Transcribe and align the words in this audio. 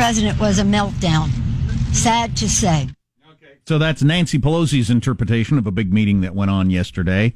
part 0.00 0.16
of 0.16 0.16
the 0.16 0.22
president 0.22 0.40
was 0.40 0.58
a 0.58 0.62
meltdown. 0.62 1.30
Sad 1.94 2.36
to 2.38 2.48
say. 2.48 2.88
So 3.66 3.78
that's 3.78 4.02
Nancy 4.02 4.38
Pelosi's 4.38 4.90
interpretation 4.90 5.58
of 5.58 5.66
a 5.66 5.70
big 5.70 5.92
meeting 5.92 6.22
that 6.22 6.34
went 6.34 6.50
on 6.50 6.70
yesterday, 6.70 7.34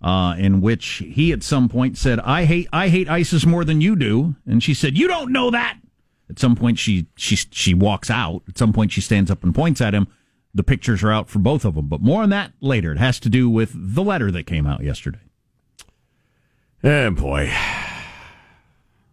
uh, 0.00 0.34
in 0.38 0.60
which 0.60 1.02
he 1.04 1.32
at 1.32 1.42
some 1.42 1.68
point 1.68 1.98
said, 1.98 2.20
"I 2.20 2.44
hate 2.44 2.68
I 2.72 2.88
hate 2.88 3.08
ISIS 3.08 3.44
more 3.44 3.64
than 3.64 3.80
you 3.80 3.96
do," 3.96 4.36
and 4.46 4.62
she 4.62 4.74
said, 4.74 4.96
"You 4.96 5.08
don't 5.08 5.32
know 5.32 5.50
that." 5.50 5.78
At 6.30 6.38
some 6.38 6.54
point, 6.54 6.78
she 6.78 7.06
she 7.16 7.36
she 7.36 7.74
walks 7.74 8.10
out. 8.10 8.42
At 8.48 8.56
some 8.56 8.72
point, 8.72 8.92
she 8.92 9.00
stands 9.00 9.30
up 9.30 9.42
and 9.42 9.54
points 9.54 9.80
at 9.80 9.94
him. 9.94 10.06
The 10.54 10.62
pictures 10.62 11.02
are 11.02 11.12
out 11.12 11.28
for 11.28 11.40
both 11.40 11.64
of 11.64 11.74
them, 11.74 11.88
but 11.88 12.00
more 12.00 12.22
on 12.22 12.30
that 12.30 12.52
later. 12.60 12.92
It 12.92 12.98
has 12.98 13.18
to 13.20 13.28
do 13.28 13.50
with 13.50 13.72
the 13.74 14.02
letter 14.02 14.30
that 14.30 14.46
came 14.46 14.66
out 14.66 14.82
yesterday. 14.82 15.18
Oh 16.84 17.10
boy, 17.10 17.52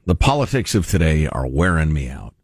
the 0.06 0.16
politics 0.16 0.76
of 0.76 0.88
today 0.88 1.28
are 1.28 1.48
wearing 1.48 1.92
me 1.92 2.10
out. 2.10 2.35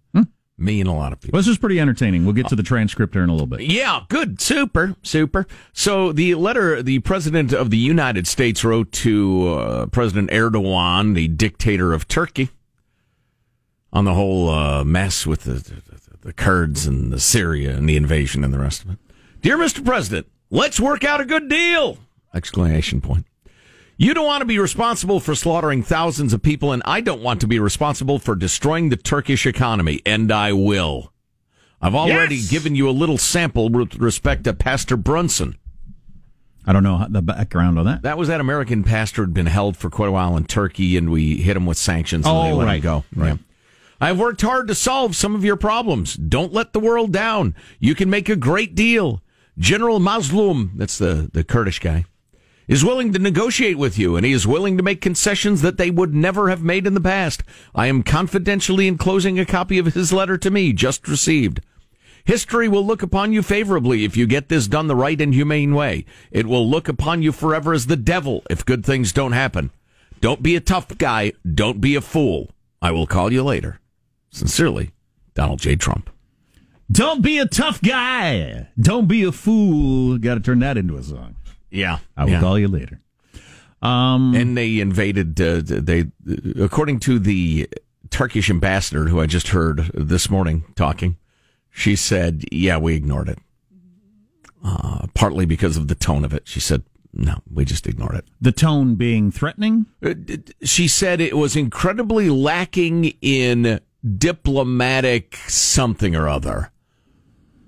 Me 0.58 0.80
and 0.80 0.88
a 0.88 0.94
lot 0.94 1.12
of 1.12 1.20
people. 1.20 1.36
Well, 1.36 1.40
this 1.42 1.48
is 1.48 1.58
pretty 1.58 1.80
entertaining. 1.80 2.24
We'll 2.24 2.36
get 2.36 2.48
to 2.50 2.56
the 2.56 2.62
transcript 2.64 3.16
here 3.16 3.24
in 3.24 3.30
a 3.30 3.32
little 3.32 3.48
bit. 3.48 3.62
Yeah, 3.62 4.02
good. 4.10 4.40
Super, 4.40 4.96
super. 5.02 5.48
So 5.74 6.12
the 6.12 6.36
letter 6.36 6.84
the 6.84 7.00
President 7.00 7.52
of 7.52 7.72
the 7.72 7.78
United 7.78 8.28
States 8.28 8.64
wrote 8.64 8.92
to 8.92 9.54
uh, 9.56 9.86
President 9.88 10.30
Erdogan, 10.30 11.16
the 11.16 11.28
dictator 11.28 11.94
of 11.94 12.08
Turkey, 12.08 12.50
on 13.92 14.06
the 14.06 14.14
whole 14.14 14.50
uh, 14.50 14.84
mess 14.84 15.26
with 15.26 15.42
the, 15.42 15.54
the, 15.54 16.18
the 16.22 16.34
Kurds 16.34 16.86
and 16.86 17.12
the 17.12 17.20
Syria 17.20 17.76
and 17.76 17.90
the 17.90 17.98
invasion 17.98 18.44
and 18.44 18.54
the 18.54 18.60
rest 18.60 18.84
of 18.84 18.92
it. 18.92 18.98
Dear 19.42 19.58
Mr. 19.58 19.84
President, 19.84 20.28
let's 20.52 20.80
work 20.80 21.04
out 21.04 21.20
a 21.20 21.26
good 21.26 21.50
deal! 21.50 21.98
Exclamation 22.36 23.02
point. 23.02 23.26
You 24.02 24.16
don't 24.16 24.26
want 24.26 24.42
to 24.42 24.46
be 24.48 24.58
responsible 24.58 25.20
for 25.20 25.36
slaughtering 25.36 25.84
thousands 25.84 26.34
of 26.34 26.42
people, 26.42 26.72
and 26.72 26.82
I 26.86 27.02
don't 27.02 27.22
want 27.22 27.40
to 27.42 27.48
be 27.48 27.60
responsible 27.60 28.18
for 28.18 28.34
destroying 28.36 28.90
the 28.90 28.96
Turkish 28.98 29.46
economy, 29.46 30.02
and 30.08 30.32
I 30.32 30.54
will. 30.54 31.14
I've 31.80 31.94
already 31.94 32.38
Yes! 32.38 32.50
given 32.50 32.74
you 32.74 32.90
a 32.90 32.92
little 32.92 33.20
sample 33.20 33.70
with 33.70 33.94
respect 33.98 34.46
to 34.46 34.54
Pastor 34.54 34.98
Brunson. 34.98 35.56
I 36.66 36.74
don't 36.74 36.82
know 36.82 37.06
the 37.08 37.22
background 37.22 37.78
on 37.78 37.86
that. 37.86 38.02
That 38.02 38.18
was 38.18 38.28
that 38.28 38.42
American 38.42 38.84
pastor 38.84 39.22
had 39.22 39.36
been 39.36 39.46
held 39.46 39.78
for 39.78 39.92
quite 39.92 40.10
a 40.10 40.12
while 40.12 40.36
in 40.36 40.46
Turkey, 40.46 40.98
and 40.98 41.12
we 41.12 41.38
hit 41.38 41.56
him 41.56 41.68
with 41.68 41.78
sanctions. 41.78 42.26
And 42.26 42.36
Oh, 42.36 42.44
they 42.44 42.54
let 42.54 42.66
right. 42.66 42.76
him 42.78 42.82
go. 42.82 43.04
Right. 43.16 43.28
Yeah. 43.30 43.38
I've 44.00 44.18
worked 44.18 44.42
hard 44.42 44.68
to 44.70 44.74
solve 44.74 45.16
some 45.16 45.36
of 45.36 45.46
your 45.46 45.58
problems. 45.58 46.16
Don't 46.16 46.52
let 46.54 46.74
the 46.74 46.80
world 46.80 47.12
down. 47.14 47.54
You 47.80 47.94
can 47.94 48.10
make 48.10 48.30
a 48.30 48.36
great 48.36 48.74
deal. 48.74 49.22
General 49.60 50.00
Mazlum, 50.00 50.72
that's 50.76 50.98
the, 50.98 51.30
the 51.34 51.44
Kurdish 51.44 51.78
guy, 51.80 52.06
is 52.68 52.86
willing 52.86 53.12
to 53.14 53.20
negotiate 53.20 53.78
with 53.78 53.98
you, 53.98 54.16
and 54.16 54.26
he 54.26 54.32
is 54.32 54.48
willing 54.48 54.78
to 54.78 54.84
make 54.84 55.02
concessions 55.02 55.62
that 55.62 55.78
they 55.78 55.92
would 55.92 56.14
never 56.14 56.50
have 56.50 56.64
made 56.64 56.88
in 56.88 56.94
the 56.94 57.02
past. 57.02 57.44
I 57.76 57.88
am 57.88 58.04
confidentially 58.04 58.88
enclosing 58.88 59.40
a 59.40 59.46
copy 59.46 59.78
of 59.78 59.94
his 59.94 60.14
letter 60.14 60.38
to 60.38 60.52
me, 60.52 60.74
just 60.74 61.08
received. 61.08 61.62
History 62.24 62.68
will 62.68 62.86
look 62.86 63.02
upon 63.02 63.34
you 63.34 63.42
favorably 63.42 64.06
if 64.06 64.16
you 64.16 64.28
get 64.28 64.50
this 64.50 64.68
done 64.68 64.88
the 64.88 64.96
right 64.96 65.20
and 65.20 65.34
humane 65.34 65.74
way. 65.74 66.06
It 66.32 66.46
will 66.46 66.70
look 66.70 66.88
upon 66.88 67.22
you 67.22 67.32
forever 67.32 67.74
as 67.74 67.88
the 67.88 67.96
devil 67.96 68.44
if 68.50 68.66
good 68.66 68.86
things 68.86 69.12
don't 69.12 69.32
happen. 69.32 69.72
Don't 70.20 70.44
be 70.44 70.56
a 70.56 70.62
tough 70.62 70.98
guy. 70.98 71.34
Don't 71.52 71.82
be 71.82 71.96
a 71.96 72.02
fool. 72.02 72.52
I 72.82 72.92
will 72.92 73.08
call 73.08 73.34
you 73.34 73.44
later. 73.44 73.80
Sincerely, 74.30 74.92
Donald 75.34 75.60
J. 75.60 75.76
Trump. 75.76 76.10
Don't 76.92 77.22
be 77.22 77.40
a 77.40 77.46
tough 77.46 77.82
guy. 77.82 78.68
Don't 78.80 79.08
be 79.08 79.24
a 79.24 79.32
fool. 79.32 80.18
Got 80.18 80.36
to 80.36 80.40
turn 80.42 80.60
that 80.60 80.78
into 80.78 80.98
a 80.98 81.04
song. 81.04 81.36
Yeah. 81.72 82.00
I 82.16 82.26
will 82.26 82.32
yeah. 82.32 82.40
call 82.42 82.60
you 82.60 82.68
later. 82.68 83.00
Um, 83.82 84.36
And 84.36 84.56
they 84.56 84.80
invaded, 84.80 85.42
uh, 85.42 85.62
they, 85.64 86.06
according 86.60 87.00
to 87.02 87.18
the 87.18 87.68
Turkish 88.12 88.50
ambassador 88.50 89.06
who 89.08 89.20
I 89.20 89.26
just 89.26 89.48
heard 89.50 89.90
this 89.94 90.30
morning 90.30 90.66
talking, 90.76 91.18
she 91.72 91.96
said, 91.96 92.44
yeah, 92.52 92.78
we 92.78 92.96
ignored 92.96 93.30
it. 93.30 93.40
Uh, 94.64 95.08
partly 95.16 95.46
because 95.48 95.78
of 95.78 95.88
the 95.88 95.96
tone 95.96 96.24
of 96.24 96.34
it. 96.34 96.48
She 96.48 96.60
said, 96.60 96.84
no, 97.14 97.42
we 97.52 97.66
just 97.66 97.88
ignored 97.88 98.16
it. 98.16 98.26
the 98.40 98.52
tone 98.52 98.96
being 98.96 99.32
threatening. 99.32 99.88
Uh, 100.06 100.14
She 100.64 100.88
said 100.88 101.20
it 101.20 101.36
was 101.36 101.56
incredibly 101.56 102.30
lacking 102.30 103.06
in 103.22 103.80
diplomatic 104.18 105.36
something 105.48 106.16
or 106.16 106.30
other. 106.30 106.72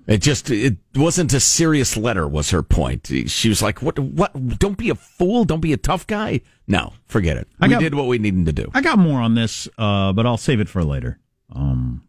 It 0.06 0.22
just 0.22 0.50
it 0.50 0.78
wasn't 0.96 1.32
a 1.34 1.40
serious 1.40 1.96
letter 1.96 2.28
was 2.28 2.50
her 2.50 2.62
point. 2.62 3.08
She 3.28 3.48
was 3.48 3.62
like, 3.62 3.82
"What 3.82 3.98
what 3.98 4.60
don't 4.60 4.78
be 4.78 4.90
a 4.90 4.96
fool, 4.96 5.46
don't 5.46 5.62
be 5.62 5.72
a 5.72 5.78
tough 5.78 6.06
guy." 6.08 6.42
No, 6.68 6.94
forget 7.06 7.38
it. 7.38 7.48
I 7.62 7.68
we 7.68 7.74
got- 7.74 7.80
did 7.82 7.96
what 7.96 8.08
we 8.08 8.18
needed 8.18 8.46
to 8.48 8.52
do. 8.52 8.70
I 8.74 8.82
got 8.82 9.00
more 9.00 9.22
on 9.22 9.36
this, 9.36 9.70
uh, 9.78 10.12
but 10.12 10.26
I'll 10.26 10.38
save 10.38 10.60
it 10.60 10.68
for 10.68 10.84
later. 10.84 11.20
Um, 11.54 12.04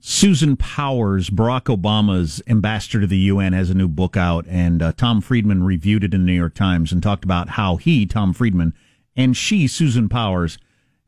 Susan 0.00 0.56
Powers, 0.56 1.30
Barack 1.30 1.64
Obama's 1.74 2.42
ambassador 2.46 3.00
to 3.00 3.06
the 3.06 3.16
UN, 3.16 3.52
has 3.54 3.70
a 3.70 3.74
new 3.74 3.88
book 3.88 4.16
out, 4.16 4.44
and 4.48 4.82
uh, 4.82 4.92
Tom 4.92 5.20
Friedman 5.22 5.62
reviewed 5.62 6.04
it 6.04 6.12
in 6.12 6.20
the 6.20 6.26
New 6.26 6.34
York 6.34 6.54
Times 6.54 6.92
and 6.92 7.02
talked 7.02 7.24
about 7.24 7.50
how 7.50 7.76
he, 7.76 8.04
Tom 8.04 8.34
Friedman, 8.34 8.74
and 9.16 9.34
she, 9.36 9.66
Susan 9.66 10.08
Powers, 10.10 10.58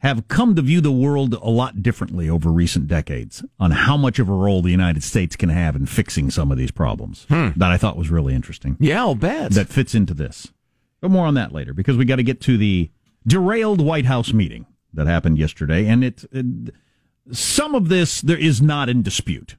have 0.07 0.29
come 0.29 0.55
to 0.55 0.63
view 0.63 0.81
the 0.81 0.93
world 0.93 1.35
a 1.35 1.51
lot 1.51 1.83
differently 1.83 2.29
over 2.31 2.51
recent 2.51 2.87
decades 2.89 3.45
on 3.59 3.73
how 3.73 3.97
much 3.97 4.19
of 4.19 4.29
a 4.29 4.33
role 4.33 4.63
the 4.63 4.71
United 4.71 5.03
States 5.03 5.35
can 5.37 5.49
have 5.49 5.75
in 5.77 5.87
fixing 5.87 6.31
some 6.31 6.53
of 6.53 6.59
these 6.59 6.71
problems. 6.71 7.27
Hmm. 7.29 7.49
That 7.57 7.71
I 7.73 7.77
thought 7.77 7.97
was 7.97 8.11
really 8.11 8.35
interesting 8.35 8.77
Yeah, 8.81 9.01
I'll 9.01 9.15
bet. 9.15 9.53
that 9.53 9.69
fits 9.69 9.95
into 9.95 10.15
this. 10.15 10.53
But 11.01 11.11
more 11.11 11.27
on 11.27 11.35
that 11.35 11.53
later 11.53 11.75
because 11.75 11.97
we 11.97 12.05
got 12.05 12.17
to 12.17 12.23
get 12.23 12.41
to 12.43 12.57
the 12.57 12.91
derailed 13.27 13.81
White 13.81 14.07
House 14.07 14.33
meeting 14.33 14.67
that 14.95 15.07
happened 15.07 15.39
yesterday, 15.39 15.87
and 15.87 16.03
it, 16.05 16.25
it 16.33 16.73
some 17.33 17.75
of 17.75 17.89
this 17.89 18.21
there 18.21 18.39
is 18.39 18.63
not 18.63 18.89
in 18.89 19.03
dispute. 19.03 19.57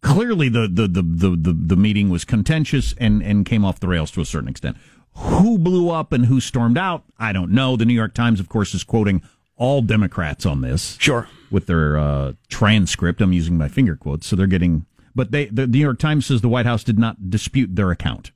Clearly, 0.00 0.48
the 0.48 0.68
the, 0.68 0.86
the, 0.88 1.02
the, 1.02 1.36
the 1.36 1.52
the 1.52 1.76
meeting 1.76 2.08
was 2.08 2.24
contentious 2.24 2.94
and 2.98 3.22
and 3.22 3.44
came 3.44 3.64
off 3.64 3.80
the 3.80 3.88
rails 3.88 4.10
to 4.12 4.20
a 4.20 4.24
certain 4.24 4.48
extent. 4.48 4.76
Who 5.14 5.58
blew 5.58 5.90
up 5.90 6.12
and 6.12 6.26
who 6.26 6.40
stormed 6.40 6.78
out? 6.78 7.02
I 7.18 7.32
don't 7.32 7.50
know. 7.50 7.76
The 7.76 7.84
New 7.84 7.94
York 7.94 8.14
Times, 8.14 8.38
of 8.38 8.48
course, 8.48 8.72
is 8.74 8.84
quoting 8.84 9.20
all 9.58 9.82
Democrats 9.82 10.46
on 10.46 10.62
this 10.62 10.96
sure. 10.98 11.28
with 11.50 11.66
their 11.66 11.98
uh, 11.98 12.32
transcript. 12.48 13.20
I'm 13.20 13.32
using 13.32 13.58
my 13.58 13.68
finger 13.68 13.96
quotes, 13.96 14.26
so 14.26 14.36
they're 14.36 14.46
getting. 14.46 14.86
But 15.14 15.32
they, 15.32 15.46
the 15.46 15.66
New 15.66 15.78
York 15.78 15.98
Times 15.98 16.26
says 16.26 16.40
the 16.40 16.48
White 16.48 16.66
House 16.66 16.84
did 16.84 16.98
not 16.98 17.28
dispute 17.28 17.74
their 17.74 17.90
account. 17.90 18.30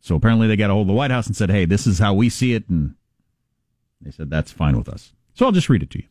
So 0.00 0.14
apparently 0.14 0.46
they 0.46 0.56
got 0.56 0.70
a 0.70 0.74
hold 0.74 0.84
of 0.84 0.88
the 0.88 0.94
White 0.94 1.10
House 1.10 1.26
and 1.26 1.36
said, 1.36 1.50
"Hey, 1.50 1.64
this 1.64 1.86
is 1.86 1.98
how 1.98 2.14
we 2.14 2.28
see 2.28 2.54
it," 2.54 2.68
and 2.68 2.94
they 4.00 4.10
said 4.10 4.30
that's 4.30 4.52
fine 4.52 4.76
with 4.76 4.88
us. 4.88 5.12
So 5.34 5.46
I'll 5.46 5.52
just 5.52 5.68
read 5.68 5.82
it 5.82 5.90
to 5.90 5.98
you. 5.98 6.04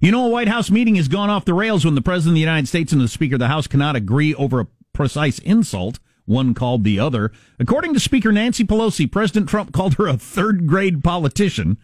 You 0.00 0.10
know, 0.10 0.26
a 0.26 0.30
White 0.30 0.48
House 0.48 0.70
meeting 0.70 0.96
has 0.96 1.08
gone 1.08 1.30
off 1.30 1.44
the 1.44 1.54
rails 1.54 1.84
when 1.84 1.94
the 1.94 2.02
President 2.02 2.32
of 2.32 2.34
the 2.34 2.40
United 2.40 2.68
States 2.68 2.92
and 2.92 3.00
the 3.00 3.08
Speaker 3.08 3.36
of 3.36 3.40
the 3.40 3.48
House 3.48 3.66
cannot 3.66 3.96
agree 3.96 4.34
over 4.34 4.60
a 4.60 4.66
precise 4.92 5.38
insult. 5.40 5.98
One 6.26 6.54
called 6.54 6.84
the 6.84 7.00
other. 7.00 7.32
According 7.58 7.94
to 7.94 8.00
Speaker 8.00 8.30
Nancy 8.30 8.64
Pelosi, 8.64 9.10
President 9.10 9.48
Trump 9.48 9.72
called 9.72 9.94
her 9.94 10.06
a 10.06 10.16
third 10.16 10.66
grade 10.66 11.02
politician 11.02 11.76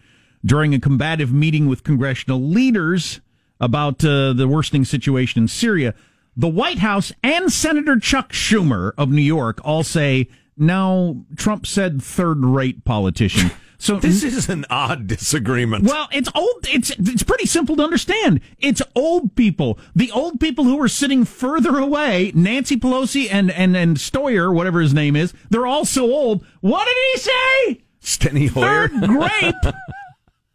during 0.45 0.73
a 0.73 0.79
combative 0.79 1.31
meeting 1.33 1.67
with 1.67 1.83
congressional 1.83 2.41
leaders 2.41 3.19
about 3.59 4.03
uh, 4.05 4.33
the 4.33 4.47
worsening 4.47 4.85
situation 4.85 5.41
in 5.43 5.47
Syria. 5.47 5.93
The 6.35 6.47
White 6.47 6.77
House 6.79 7.11
and 7.23 7.51
Senator 7.51 7.99
Chuck 7.99 8.31
Schumer 8.31 8.91
of 8.97 9.09
New 9.09 9.21
York 9.23 9.59
all 9.63 9.83
say, 9.83 10.27
no, 10.55 11.25
Trump 11.35 11.65
said 11.65 12.01
third 12.01 12.43
rate 12.43 12.83
politician. 12.85 13.51
So 13.79 13.99
This 13.99 14.23
is 14.23 14.49
an 14.49 14.65
odd 14.71 15.05
disagreement. 15.05 15.83
well, 15.85 16.09
it's 16.11 16.29
old. 16.33 16.65
It's 16.67 16.89
it's 16.97 17.21
pretty 17.21 17.45
simple 17.45 17.75
to 17.75 17.83
understand. 17.83 18.41
It's 18.57 18.81
old 18.95 19.35
people. 19.35 19.77
The 19.95 20.09
old 20.11 20.39
people 20.39 20.63
who 20.63 20.81
are 20.81 20.87
sitting 20.87 21.25
further 21.25 21.77
away, 21.77 22.31
Nancy 22.33 22.75
Pelosi 22.75 23.27
and 23.31 23.51
and 23.51 23.77
and 23.77 23.97
Stoyer, 23.97 24.51
whatever 24.51 24.81
his 24.81 24.95
name 24.95 25.15
is, 25.15 25.31
they're 25.51 25.67
all 25.67 25.85
so 25.85 26.05
old. 26.05 26.43
What 26.61 26.85
did 26.85 26.97
he 27.13 27.19
say? 27.19 27.83
Steny 28.01 28.49
Hoyer. 28.49 28.87
Third 28.87 29.07
grape. 29.09 29.75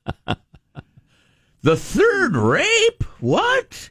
The 1.65 1.77
third 1.77 2.35
rape? 2.37 3.05
What? 3.21 3.91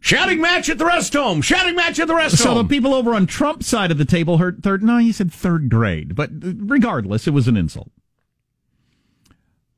Shouting 0.00 0.42
match 0.42 0.68
at 0.68 0.76
the 0.76 0.84
rest 0.84 1.14
home. 1.14 1.40
Shouting 1.40 1.74
match 1.74 1.98
at 1.98 2.08
the 2.08 2.14
rest 2.14 2.36
home. 2.44 2.56
so 2.56 2.62
the 2.62 2.68
people 2.68 2.92
over 2.92 3.14
on 3.14 3.26
Trump's 3.26 3.66
side 3.66 3.90
of 3.90 3.96
the 3.96 4.04
table 4.04 4.36
heard 4.36 4.62
third. 4.62 4.82
No, 4.82 4.98
he 4.98 5.10
said 5.10 5.32
third 5.32 5.70
grade. 5.70 6.14
But 6.14 6.28
regardless, 6.32 7.26
it 7.26 7.30
was 7.30 7.48
an 7.48 7.56
insult. 7.56 7.90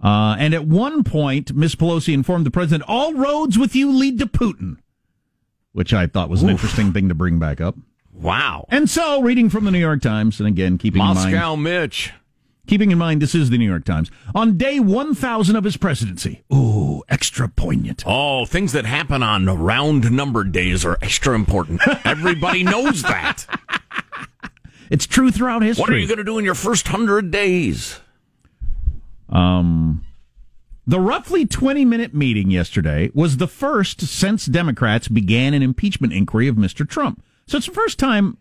Uh, 0.02 0.34
and 0.38 0.52
at 0.52 0.66
one 0.66 1.04
point, 1.04 1.54
Miss 1.54 1.76
Pelosi 1.76 2.12
informed 2.12 2.44
the 2.44 2.50
president, 2.50 2.82
"All 2.88 3.14
roads 3.14 3.56
with 3.56 3.76
you 3.76 3.90
lead 3.92 4.18
to 4.18 4.26
Putin," 4.26 4.76
which 5.72 5.94
I 5.94 6.08
thought 6.08 6.28
was 6.28 6.42
an 6.42 6.50
interesting 6.50 6.92
thing 6.92 7.08
to 7.08 7.14
bring 7.14 7.38
back 7.38 7.60
up. 7.60 7.76
wow. 8.12 8.66
And 8.68 8.90
so, 8.90 9.22
reading 9.22 9.48
from 9.48 9.64
the 9.64 9.70
New 9.70 9.78
York 9.78 10.02
Times, 10.02 10.40
and 10.40 10.48
again, 10.48 10.76
keeping 10.76 11.00
in 11.02 11.06
mind, 11.14 11.32
Moscow 11.32 11.54
Mitch. 11.56 12.12
Keeping 12.66 12.90
in 12.90 12.98
mind 12.98 13.22
this 13.22 13.34
is 13.34 13.50
the 13.50 13.58
New 13.58 13.68
York 13.68 13.84
Times, 13.84 14.10
on 14.34 14.56
day 14.56 14.80
1,000 14.80 15.56
of 15.56 15.64
his 15.64 15.76
presidency. 15.76 16.42
Ooh, 16.52 17.02
extra 17.08 17.48
poignant. 17.48 18.02
Oh, 18.06 18.44
things 18.46 18.72
that 18.72 18.84
happen 18.84 19.22
on 19.22 19.46
round 19.46 20.10
numbered 20.12 20.52
days 20.52 20.84
are 20.84 20.98
extra 21.02 21.34
important. 21.34 21.80
Everybody 22.04 22.62
knows 22.62 23.02
that. 23.02 23.46
It's 24.90 25.06
true 25.06 25.30
throughout 25.30 25.62
history. 25.62 25.82
What 25.82 25.90
are 25.90 25.98
you 25.98 26.06
going 26.06 26.18
to 26.18 26.24
do 26.24 26.38
in 26.38 26.44
your 26.44 26.54
first 26.54 26.88
hundred 26.88 27.30
days? 27.30 28.00
Um, 29.28 30.04
The 30.86 31.00
roughly 31.00 31.46
20 31.46 31.84
minute 31.84 32.14
meeting 32.14 32.50
yesterday 32.50 33.10
was 33.12 33.38
the 33.38 33.48
first 33.48 34.00
since 34.02 34.46
Democrats 34.46 35.08
began 35.08 35.54
an 35.54 35.62
impeachment 35.62 36.12
inquiry 36.12 36.46
of 36.46 36.54
Mr. 36.56 36.88
Trump. 36.88 37.24
So 37.48 37.56
it's 37.58 37.66
the 37.66 37.72
first 37.72 37.98
time 37.98 38.38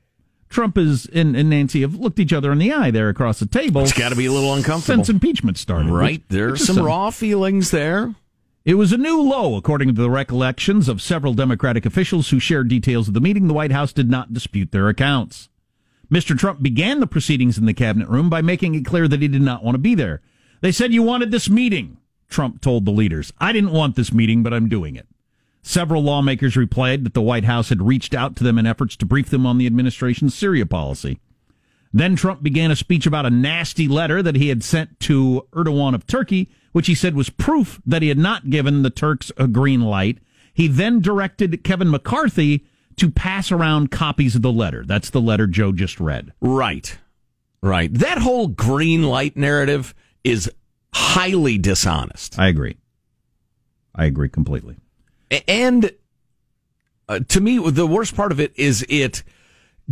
Trump 0.49 0.77
is 0.77 1.05
and, 1.07 1.35
and 1.35 1.49
Nancy 1.49 1.81
have 1.81 1.95
looked 1.95 2.19
each 2.19 2.31
other 2.33 2.51
in 2.51 2.57
the 2.59 2.71
eye 2.71 2.91
there 2.91 3.09
across 3.09 3.39
the 3.39 3.45
table. 3.45 3.81
It's 3.81 3.93
got 3.93 4.09
to 4.09 4.15
be 4.15 4.25
a 4.27 4.31
little 4.31 4.53
uncomfortable. 4.53 5.03
Since 5.03 5.09
impeachment 5.09 5.57
started. 5.57 5.89
Right. 5.91 6.19
Which- 6.19 6.27
There 6.29 6.47
are 6.47 6.51
which 6.51 6.61
is 6.61 6.67
some 6.67 6.75
some- 6.77 6.85
raw 6.85 7.09
feelings 7.09 7.71
there. 7.71 8.15
It 8.63 8.75
was 8.75 8.91
a 8.91 8.97
new 8.97 9.21
low, 9.21 9.57
according 9.57 9.89
to 9.89 10.01
the 10.01 10.09
recollections 10.09 10.87
of 10.89 10.99
several 11.01 11.35
Democratic 11.35 11.85
officials 11.85 12.29
who 12.29 12.39
shared 12.39 12.67
details 12.67 13.07
of 13.07 13.13
the 13.13 13.21
meeting. 13.21 13.47
The 13.47 13.53
White 13.53 13.71
House 13.71 13.93
did 13.93 14.09
not 14.09 14.33
dispute 14.33 14.71
their 14.71 14.89
accounts. 14.89 15.49
Mr. 16.11 16.37
Trump 16.37 16.63
began 16.63 16.99
the 16.99 17.05
proceedings 17.07 17.57
in 17.59 17.65
the 17.65 17.73
cabinet 17.75 18.07
room 18.09 18.27
by 18.29 18.41
making 18.41 18.73
it 18.73 18.85
clear 18.85 19.07
that 19.07 19.21
he 19.21 19.27
did 19.27 19.41
not 19.43 19.63
want 19.63 19.75
to 19.75 19.79
be 19.79 19.93
there. 19.93 20.21
They 20.61 20.71
said, 20.71 20.93
You 20.93 21.03
wanted 21.03 21.29
this 21.31 21.47
meeting, 21.49 21.97
Trump 22.29 22.59
told 22.61 22.85
the 22.85 22.91
leaders. 22.91 23.31
I 23.39 23.51
didn't 23.51 23.71
want 23.71 23.95
this 23.95 24.11
meeting, 24.13 24.41
but 24.41 24.53
I'm 24.53 24.67
doing 24.69 24.95
it. 24.95 25.07
Several 25.67 26.03
lawmakers 26.03 26.55
replied 26.55 27.03
that 27.05 27.15
the 27.15 27.23
White 27.23 27.45
House 27.45 27.69
had 27.69 27.81
reached 27.81 28.13
out 28.13 28.35
to 28.35 28.43
them 28.43 28.59
in 28.59 28.67
efforts 28.67 28.95
to 28.97 29.05
brief 29.05 29.31
them 29.31 29.47
on 29.47 29.57
the 29.57 29.65
administration's 29.65 30.35
Syria 30.35 30.67
policy. 30.67 31.19
Then 31.91 32.15
Trump 32.15 32.43
began 32.43 32.69
a 32.69 32.75
speech 32.75 33.07
about 33.07 33.25
a 33.25 33.31
nasty 33.31 33.87
letter 33.87 34.21
that 34.21 34.35
he 34.35 34.49
had 34.49 34.63
sent 34.63 34.99
to 35.01 35.47
Erdogan 35.53 35.95
of 35.95 36.05
Turkey, 36.05 36.51
which 36.71 36.85
he 36.85 36.93
said 36.93 37.15
was 37.15 37.31
proof 37.31 37.81
that 37.83 38.03
he 38.03 38.09
had 38.09 38.19
not 38.19 38.51
given 38.51 38.83
the 38.83 38.91
Turks 38.91 39.31
a 39.37 39.47
green 39.47 39.81
light. 39.81 40.19
He 40.53 40.67
then 40.67 41.01
directed 41.01 41.63
Kevin 41.63 41.89
McCarthy 41.89 42.67
to 42.97 43.09
pass 43.09 43.51
around 43.51 43.89
copies 43.89 44.35
of 44.35 44.43
the 44.43 44.51
letter. 44.51 44.83
That's 44.85 45.09
the 45.09 45.19
letter 45.19 45.47
Joe 45.47 45.71
just 45.71 45.99
read. 45.99 46.31
Right. 46.41 46.95
Right. 47.63 47.91
That 47.91 48.19
whole 48.19 48.49
green 48.49 49.01
light 49.01 49.35
narrative 49.35 49.95
is 50.23 50.47
highly 50.93 51.57
dishonest. 51.57 52.37
I 52.37 52.49
agree. 52.49 52.77
I 53.95 54.05
agree 54.05 54.29
completely. 54.29 54.75
And 55.47 55.91
uh, 57.07 57.19
to 57.27 57.41
me, 57.41 57.57
the 57.69 57.87
worst 57.87 58.15
part 58.15 58.31
of 58.31 58.39
it 58.39 58.53
is 58.55 58.85
it 58.89 59.23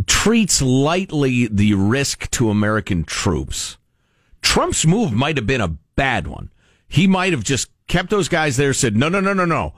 treats 0.06 0.60
lightly 0.60 1.46
the 1.46 1.74
risk 1.74 2.30
to 2.32 2.50
American 2.50 3.04
troops. 3.04 3.76
Trump's 4.42 4.86
move 4.86 5.12
might 5.12 5.36
have 5.36 5.46
been 5.46 5.60
a 5.60 5.76
bad 5.96 6.26
one. 6.26 6.50
He 6.88 7.06
might 7.06 7.32
have 7.32 7.44
just 7.44 7.68
kept 7.86 8.10
those 8.10 8.28
guys 8.28 8.56
there, 8.56 8.72
said, 8.72 8.96
no, 8.96 9.08
no, 9.08 9.20
no, 9.20 9.32
no, 9.32 9.44
no. 9.44 9.74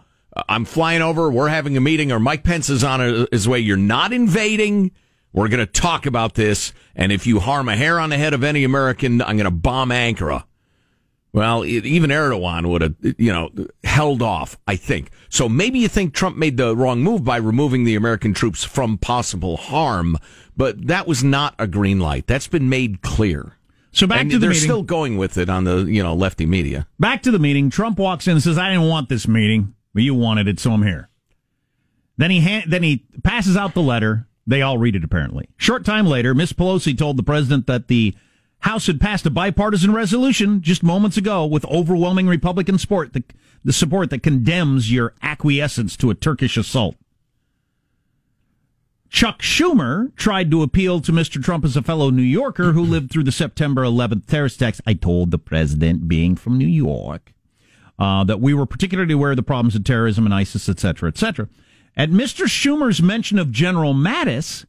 I'm 0.49 0.64
flying 0.64 1.03
over. 1.03 1.31
We're 1.31 1.49
having 1.49 1.76
a 1.76 1.81
meeting, 1.81 2.12
or 2.12 2.20
Mike 2.20 2.43
Pence 2.43 2.69
is 2.69 2.85
on 2.85 3.26
his 3.32 3.49
way. 3.49 3.59
You're 3.61 3.76
not 3.76 4.12
invading. 4.12 4.93
We're 5.32 5.49
going 5.49 5.64
to 5.64 5.67
talk 5.67 6.06
about 6.06 6.35
this. 6.35 6.73
And 6.94 7.11
if 7.11 7.26
you 7.26 7.41
harm 7.41 7.69
a 7.69 7.76
hair 7.76 7.99
on 7.99 8.11
the 8.11 8.19
head 8.19 8.35
of 8.35 8.44
any 8.44 8.64
American, 8.64 9.23
I'm 9.23 9.37
going 9.37 9.44
to 9.44 9.50
bomb 9.50 9.91
Ankara. 9.91 10.44
Well, 11.37 11.65
it, 11.65 11.85
even 11.85 12.09
Erdogan 12.09 12.67
would 12.67 12.81
have, 12.81 12.94
you 13.19 13.31
know, 13.31 13.50
held 13.85 14.23
off, 14.23 14.56
I 14.67 14.77
think. 14.77 15.11
So 15.29 15.50
maybe 15.50 15.79
you 15.79 15.87
think 15.87 16.15
Trump 16.15 16.38
made 16.38 16.56
the 16.56 16.75
wrong 16.75 17.03
move 17.03 17.25
by 17.25 17.37
removing 17.37 17.85
the 17.85 17.94
American 17.94 18.33
troops 18.33 18.65
from 18.65 18.97
possible 18.97 19.59
harm, 19.59 20.17
but 20.56 20.87
that 20.87 21.06
was 21.06 21.23
not 21.23 21.55
a 21.59 21.67
green 21.67 22.00
light. 22.00 22.27
That's 22.27 22.49
been 22.49 22.71
made 22.71 23.03
clear. 23.03 23.53
So 23.93 24.06
back 24.06 24.23
and 24.23 24.31
to 24.31 24.38
the 24.38 24.41
they're 24.41 24.50
meeting. 24.50 24.62
still 24.62 24.83
going 24.83 25.19
with 25.19 25.37
it 25.37 25.50
on 25.50 25.65
the, 25.65 25.85
you 25.85 26.03
know, 26.03 26.15
lefty 26.15 26.47
media. 26.47 26.87
Back 26.99 27.23
to 27.25 27.31
the 27.31 27.38
meeting. 27.38 27.69
Trump 27.69 27.99
walks 27.99 28.27
in 28.27 28.33
and 28.33 28.43
says, 28.43 28.56
"I 28.56 28.71
didn't 28.71 28.88
want 28.88 29.11
this 29.11 29.29
meeting, 29.29 29.75
but 29.93 30.05
you 30.05 30.15
wanted 30.15 30.49
it, 30.49 30.59
so 30.59 30.73
I'm 30.73 30.85
here." 30.85 31.11
Then 32.17 32.31
he 32.31 32.41
ha- 32.41 32.65
then 32.67 32.83
he 32.83 33.05
passes 33.23 33.59
out 33.59 33.75
the 33.75 33.83
letter. 33.83 34.27
They 34.47 34.62
all 34.62 34.79
read 34.79 34.97
it 34.97 35.05
apparently. 35.05 35.50
Short 35.59 35.85
time 35.85 36.06
later, 36.06 36.35
Miss 36.35 36.55
Pelosi 36.55 36.97
told 36.97 37.19
the 37.19 37.23
president 37.23 37.67
that 37.67 37.88
the 37.88 38.15
House 38.67 38.89
had 38.89 39.01
passed 39.01 39.25
a 39.25 39.31
bipartisan 39.31 39.93
resolution 39.93 40.61
just 40.61 40.83
moments 40.83 41.17
ago 41.17 41.47
with 41.47 41.65
overwhelming 41.67 42.27
Republican 42.27 42.79
support, 42.79 43.13
the, 43.13 43.23
the 43.65 43.73
support 43.73 44.11
that 44.11 44.25
condemns 44.25 44.91
your 44.91 45.15
acquiescence 45.23 45.97
to 45.97 46.11
a 46.11 46.17
Turkish 46.17 46.57
assault. 46.57 46.97
Chuck 49.09 49.41
Schumer 49.41 50.15
tried 50.17 50.51
to 50.51 50.65
appeal 50.65 51.01
to 51.03 51.13
Mr. 51.13 51.41
Trump 51.41 51.65
as 51.65 51.77
a 51.77 51.83
fellow 51.83 52.11
New 52.11 52.23
Yorker 52.23 52.73
who 52.73 52.83
lived 52.83 53.13
through 53.13 53.23
the 53.23 53.31
September 53.31 53.83
11th 53.83 54.27
terrorist 54.27 54.57
attacks. 54.57 54.81
I 54.85 54.95
told 54.95 55.31
the 55.31 55.39
president, 55.39 56.09
being 56.09 56.35
from 56.35 56.59
New 56.59 56.67
York, 56.67 57.33
uh, 58.01 58.25
that 58.25 58.41
we 58.41 58.53
were 58.53 58.67
particularly 58.67 59.15
aware 59.15 59.31
of 59.31 59.37
the 59.37 59.45
problems 59.45 59.77
of 59.77 59.85
terrorism 59.85 60.25
and 60.25 60.35
ISIS, 60.35 60.69
etc., 60.69 60.81
cetera, 60.81 61.09
et 61.11 61.19
cetera. 61.19 61.49
At 61.97 62.11
Mr. 62.11 62.47
Schumer's 62.47 63.01
mention 63.01 63.39
of 63.39 63.53
General 63.53 63.95
Mattis, 63.95 64.67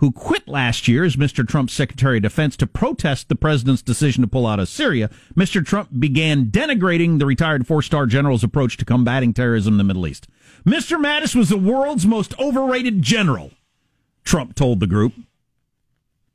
who 0.00 0.10
quit 0.10 0.48
last 0.48 0.88
year 0.88 1.04
as 1.04 1.16
Mr. 1.16 1.46
Trump's 1.46 1.74
Secretary 1.74 2.16
of 2.16 2.22
Defense 2.22 2.56
to 2.56 2.66
protest 2.66 3.28
the 3.28 3.36
president's 3.36 3.82
decision 3.82 4.22
to 4.22 4.26
pull 4.28 4.46
out 4.46 4.58
of 4.58 4.68
Syria, 4.68 5.10
Mr. 5.36 5.64
Trump 5.64 5.90
began 5.98 6.46
denigrating 6.46 7.18
the 7.18 7.26
retired 7.26 7.66
four 7.66 7.82
star 7.82 8.06
general's 8.06 8.42
approach 8.42 8.76
to 8.78 8.84
combating 8.84 9.34
terrorism 9.34 9.74
in 9.74 9.78
the 9.78 9.84
Middle 9.84 10.06
East. 10.06 10.26
Mr. 10.66 10.98
Mattis 10.98 11.34
was 11.34 11.50
the 11.50 11.56
world's 11.58 12.06
most 12.06 12.38
overrated 12.38 13.02
general, 13.02 13.52
Trump 14.24 14.54
told 14.54 14.80
the 14.80 14.86
group, 14.86 15.12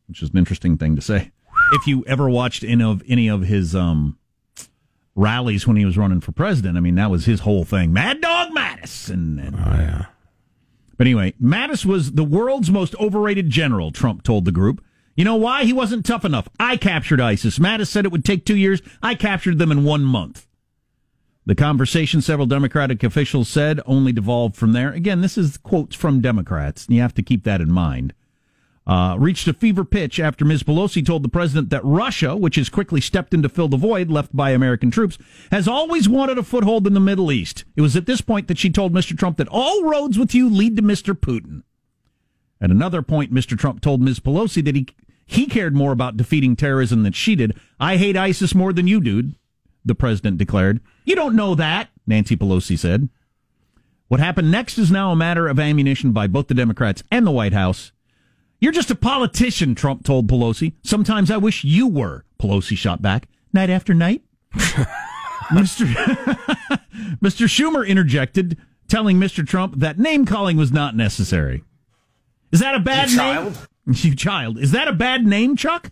which 0.07 0.21
is 0.21 0.29
an 0.29 0.37
interesting 0.37 0.77
thing 0.77 0.95
to 0.95 1.01
say. 1.01 1.31
If 1.73 1.87
you 1.87 2.03
ever 2.05 2.29
watched 2.29 2.63
any 2.63 2.83
of 2.83 3.01
any 3.07 3.27
of 3.27 3.41
his 3.41 3.75
um, 3.75 4.19
rallies 5.15 5.65
when 5.65 5.77
he 5.77 5.85
was 5.85 5.97
running 5.97 6.21
for 6.21 6.31
president, 6.31 6.77
I 6.77 6.81
mean 6.81 6.95
that 6.95 7.09
was 7.09 7.25
his 7.25 7.39
whole 7.39 7.63
thing. 7.63 7.91
Mad 7.93 8.21
Dog 8.21 8.49
Mattis, 8.51 9.09
and, 9.09 9.39
and 9.39 9.55
Oh, 9.55 9.59
yeah. 9.75 10.05
But 10.97 11.07
anyway, 11.07 11.33
Mattis 11.41 11.85
was 11.85 12.13
the 12.13 12.23
world's 12.23 12.71
most 12.71 12.95
overrated 12.95 13.49
general, 13.49 13.91
Trump 13.91 14.23
told 14.23 14.45
the 14.45 14.51
group. 14.51 14.83
You 15.15 15.23
know 15.23 15.35
why? 15.35 15.63
He 15.63 15.73
wasn't 15.73 16.05
tough 16.05 16.25
enough. 16.25 16.49
I 16.59 16.75
captured 16.77 17.21
ISIS. 17.21 17.57
Mattis 17.59 17.87
said 17.87 18.05
it 18.05 18.11
would 18.11 18.25
take 18.25 18.45
two 18.45 18.57
years. 18.57 18.81
I 19.01 19.15
captured 19.15 19.59
them 19.59 19.71
in 19.71 19.83
one 19.83 20.03
month. 20.03 20.47
The 21.45 21.55
conversation, 21.55 22.21
several 22.21 22.47
Democratic 22.47 23.03
officials 23.03 23.47
said, 23.47 23.79
only 23.85 24.11
devolved 24.11 24.55
from 24.55 24.73
there. 24.73 24.91
Again, 24.91 25.21
this 25.21 25.37
is 25.37 25.57
quotes 25.57 25.95
from 25.95 26.19
Democrats. 26.19 26.85
and 26.85 26.95
You 26.95 27.01
have 27.01 27.13
to 27.13 27.23
keep 27.23 27.43
that 27.43 27.61
in 27.61 27.71
mind. 27.71 28.13
Uh, 28.87 29.15
reached 29.17 29.47
a 29.47 29.53
fever 29.53 29.83
pitch 29.83 30.19
after 30.19 30.45
Ms. 30.45 30.61
Pelosi 30.61 31.03
told 31.03 31.23
the 31.23 31.29
president 31.29 31.71
that 31.71 31.83
Russia, 31.83 32.35
which 32.35 32.55
has 32.55 32.69
quickly 32.69 33.01
stepped 33.01 33.33
in 33.33 33.41
to 33.41 33.49
fill 33.49 33.67
the 33.67 33.77
void 33.77 34.11
left 34.11 34.35
by 34.35 34.51
American 34.51 34.91
troops, 34.91 35.17
has 35.51 35.67
always 35.67 36.07
wanted 36.07 36.37
a 36.37 36.43
foothold 36.43 36.85
in 36.85 36.93
the 36.93 36.99
Middle 36.99 37.31
East. 37.31 37.65
It 37.75 37.81
was 37.81 37.95
at 37.95 38.05
this 38.05 38.21
point 38.21 38.47
that 38.47 38.59
she 38.59 38.69
told 38.69 38.93
Mr. 38.93 39.17
Trump 39.17 39.37
that 39.37 39.47
all 39.49 39.83
roads 39.83 40.19
with 40.19 40.35
you 40.35 40.47
lead 40.47 40.75
to 40.75 40.83
Mr. 40.83 41.15
Putin. 41.15 41.63
At 42.61 42.69
another 42.69 43.01
point, 43.01 43.33
Mr. 43.33 43.57
Trump 43.57 43.81
told 43.81 44.01
Ms. 44.01 44.19
Pelosi 44.19 44.63
that 44.63 44.75
he 44.75 44.87
he 45.25 45.47
cared 45.47 45.75
more 45.75 45.91
about 45.91 46.17
defeating 46.17 46.55
terrorism 46.55 47.01
than 47.01 47.13
she 47.13 47.35
did. 47.35 47.59
I 47.79 47.97
hate 47.97 48.15
ISIS 48.15 48.53
more 48.53 48.71
than 48.71 48.87
you, 48.87 49.01
dude, 49.01 49.35
the 49.83 49.95
president 49.95 50.37
declared. 50.37 50.79
You 51.03 51.15
don't 51.15 51.35
know 51.35 51.55
that, 51.55 51.89
Nancy 52.05 52.37
Pelosi 52.37 52.77
said. 52.77 53.09
What 54.07 54.19
happened 54.19 54.51
next 54.51 54.77
is 54.77 54.91
now 54.91 55.11
a 55.11 55.15
matter 55.15 55.47
of 55.47 55.59
ammunition 55.59 56.11
by 56.11 56.27
both 56.27 56.47
the 56.47 56.53
Democrats 56.53 57.01
and 57.09 57.25
the 57.25 57.31
White 57.31 57.53
House. 57.53 57.91
You're 58.65 58.71
just 58.71 58.89
a 58.89 58.95
politician, 58.95 59.75
Trump 59.75 60.03
told 60.03 60.27
Pelosi. 60.27 60.73
Sometimes 60.81 61.29
I 61.29 61.37
wish 61.37 61.63
you 61.63 61.87
were, 61.87 62.25
Pelosi 62.41 62.75
shot 62.75 62.99
back. 62.99 63.27
Night 63.53 63.69
after 63.69 63.93
night? 63.93 64.23
Mr. 65.51 65.85
Mr. 67.21 67.45
Schumer 67.45 67.87
interjected, 67.87 68.57
telling 68.87 69.19
Mr. 69.19 69.45
Trump 69.45 69.75
that 69.77 69.99
name 69.99 70.25
calling 70.25 70.57
was 70.57 70.71
not 70.71 70.95
necessary. 70.95 71.63
Is 72.51 72.59
that 72.59 72.73
a 72.73 72.79
bad 72.79 73.11
You 73.11 73.17
name? 73.17 73.53
You 73.85 74.15
child. 74.15 74.57
Is 74.57 74.71
that 74.71 74.87
a 74.87 74.93
bad 74.93 75.27
name, 75.27 75.55
Chuck? 75.55 75.91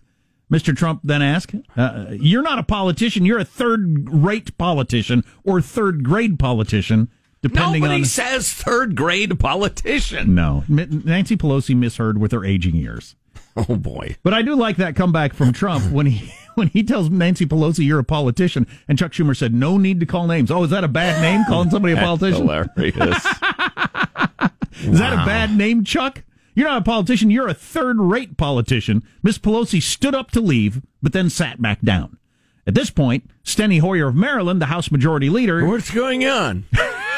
Mr. 0.52 0.76
Trump 0.76 1.02
then 1.04 1.22
asked. 1.22 1.54
Uh, 1.78 2.08
you're 2.10 2.42
not 2.42 2.58
a 2.58 2.64
politician. 2.64 3.24
You're 3.24 3.38
a 3.38 3.46
third 3.46 4.10
rate 4.12 4.58
politician 4.58 5.24
or 5.44 5.62
third 5.62 6.04
grade 6.04 6.40
politician, 6.40 7.12
depending 7.44 7.82
Nobody 7.84 8.00
on. 8.02 8.06
says 8.06 8.52
third 8.52 8.96
grade 8.96 9.40
politician. 9.40 10.34
No. 10.34 10.64
Nancy 10.68 11.38
Pelosi 11.38 11.76
misheard 11.76 12.18
with 12.20 12.32
her 12.32 12.44
aging 12.44 12.76
years. 12.76 13.16
Oh 13.56 13.76
boy. 13.76 14.16
But 14.24 14.34
I 14.34 14.42
do 14.42 14.56
like 14.56 14.78
that 14.78 14.96
comeback 14.96 15.36
from 15.36 15.54
Trump 15.54 15.92
when 15.92 16.08
he 16.08 16.34
when 16.56 16.70
he 16.70 16.82
tells 16.82 17.12
Nancy 17.12 17.46
Pelosi 17.46 17.86
you're 17.86 18.00
a 18.00 18.04
politician, 18.04 18.66
and 18.88 18.98
Chuck 18.98 19.12
Schumer 19.12 19.38
said 19.38 19.54
no 19.54 19.78
need 19.78 20.00
to 20.00 20.08
call 20.08 20.26
names. 20.26 20.50
Oh, 20.50 20.64
is 20.64 20.72
that 20.72 20.84
a 20.84 20.88
bad 20.88 21.22
name? 21.22 21.46
Calling 21.48 21.70
somebody 21.70 21.94
a 21.94 21.98
politician? 22.02 22.48
Hilarious. 22.48 23.24
Is 24.82 24.98
that 24.98 25.14
a 25.14 25.24
bad 25.24 25.56
name, 25.56 25.84
Chuck? 25.84 26.24
You're 26.56 26.68
not 26.68 26.82
a 26.82 26.84
politician. 26.86 27.30
You're 27.30 27.48
a 27.48 27.54
third 27.54 28.00
rate 28.00 28.38
politician. 28.38 29.04
Miss 29.22 29.38
Pelosi 29.38 29.80
stood 29.84 30.16
up 30.16 30.32
to 30.32 30.42
leave, 30.42 30.82
but 31.04 31.14
then 31.14 31.30
sat 31.30 31.62
back 31.62 31.82
down. 31.82 32.18
At 32.66 32.74
this 32.74 32.90
point, 32.90 33.30
Steny 33.44 33.82
Hoyer 33.82 34.08
of 34.08 34.16
Maryland, 34.16 34.62
the 34.62 34.68
House 34.68 34.90
Majority 34.90 35.30
Leader, 35.30 35.64
What's 35.68 35.92
going 35.92 36.26
on? 36.26 36.66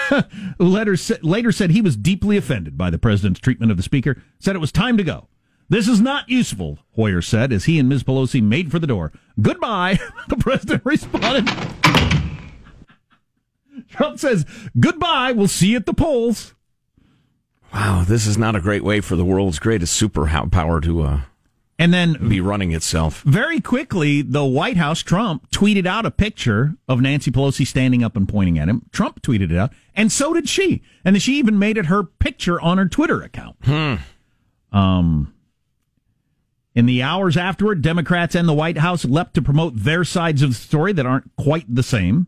later, 0.60 0.96
later 1.22 1.52
said 1.52 1.72
he 1.72 1.82
was 1.82 1.96
deeply 1.96 2.38
offended 2.38 2.78
by 2.78 2.90
the 2.90 2.98
president's 2.98 3.40
treatment 3.40 3.72
of 3.72 3.78
the 3.78 3.84
speaker, 3.84 4.22
said 4.40 4.56
it 4.56 4.60
was 4.60 4.72
time 4.72 4.98
to 4.98 5.04
go. 5.04 5.28
This 5.68 5.88
is 5.88 6.00
not 6.00 6.30
useful, 6.30 6.80
Hoyer 6.96 7.22
said 7.22 7.52
as 7.52 7.66
he 7.66 7.80
and 7.80 7.90
Ms. 7.90 8.04
Pelosi 8.04 8.42
made 8.42 8.70
for 8.70 8.78
the 8.78 8.88
door. 8.88 9.12
Goodbye, 9.42 10.00
the 10.28 10.38
president 10.38 10.84
responded. 10.86 11.48
Trump 13.90 14.20
says, 14.20 14.46
Goodbye, 14.80 15.32
we'll 15.32 15.48
see 15.48 15.70
you 15.72 15.78
at 15.78 15.86
the 15.86 15.94
polls. 15.94 16.54
Wow, 17.74 18.04
this 18.08 18.28
is 18.28 18.38
not 18.38 18.56
a 18.56 18.62
great 18.62 18.84
way 18.84 19.02
for 19.02 19.16
the 19.16 19.26
world's 19.26 19.60
greatest 19.60 20.02
superpower 20.02 20.82
to 20.84 21.02
uh, 21.02 21.22
And 21.78 21.94
then 21.94 22.30
be 22.30 22.40
running 22.40 22.72
itself. 22.72 23.22
very 23.24 23.60
quickly, 23.60 24.22
the 24.22 24.46
White 24.46 24.78
House, 24.78 25.02
Trump, 25.02 25.52
tweeted 25.52 25.86
out 25.86 26.06
a 26.06 26.12
picture 26.12 26.76
of 26.88 27.02
Nancy 27.02 27.32
Pelosi 27.32 27.68
standing 27.68 28.02
up 28.02 28.16
and 28.16 28.30
pointing 28.30 28.58
at 28.58 28.70
him. 28.70 28.84
Trump 28.94 29.22
tweeted 29.22 29.52
it 29.52 29.58
out, 29.58 29.74
and 29.94 30.10
so 30.10 30.34
did 30.34 30.48
she. 30.48 30.82
And 31.04 31.22
she 31.22 31.38
even 31.38 31.60
made 31.60 31.78
it 31.78 31.88
her 31.88 32.04
picture 32.04 32.62
on 32.62 32.78
her 32.78 32.88
Twitter 32.88 33.22
account. 33.22 33.58
Um, 34.72 35.34
in 36.74 36.86
the 36.86 37.02
hours 37.04 37.36
afterward, 37.36 37.82
Democrats 37.82 38.36
and 38.36 38.48
the 38.48 38.54
White 38.54 38.78
House 38.78 39.04
leapt 39.04 39.34
to 39.36 39.42
promote 39.42 39.76
their 39.76 40.04
sides 40.06 40.42
of 40.42 40.50
the 40.52 40.56
story 40.56 40.94
that 40.94 41.06
aren't 41.06 41.36
quite 41.36 41.66
the 41.74 41.84
same. 41.84 42.28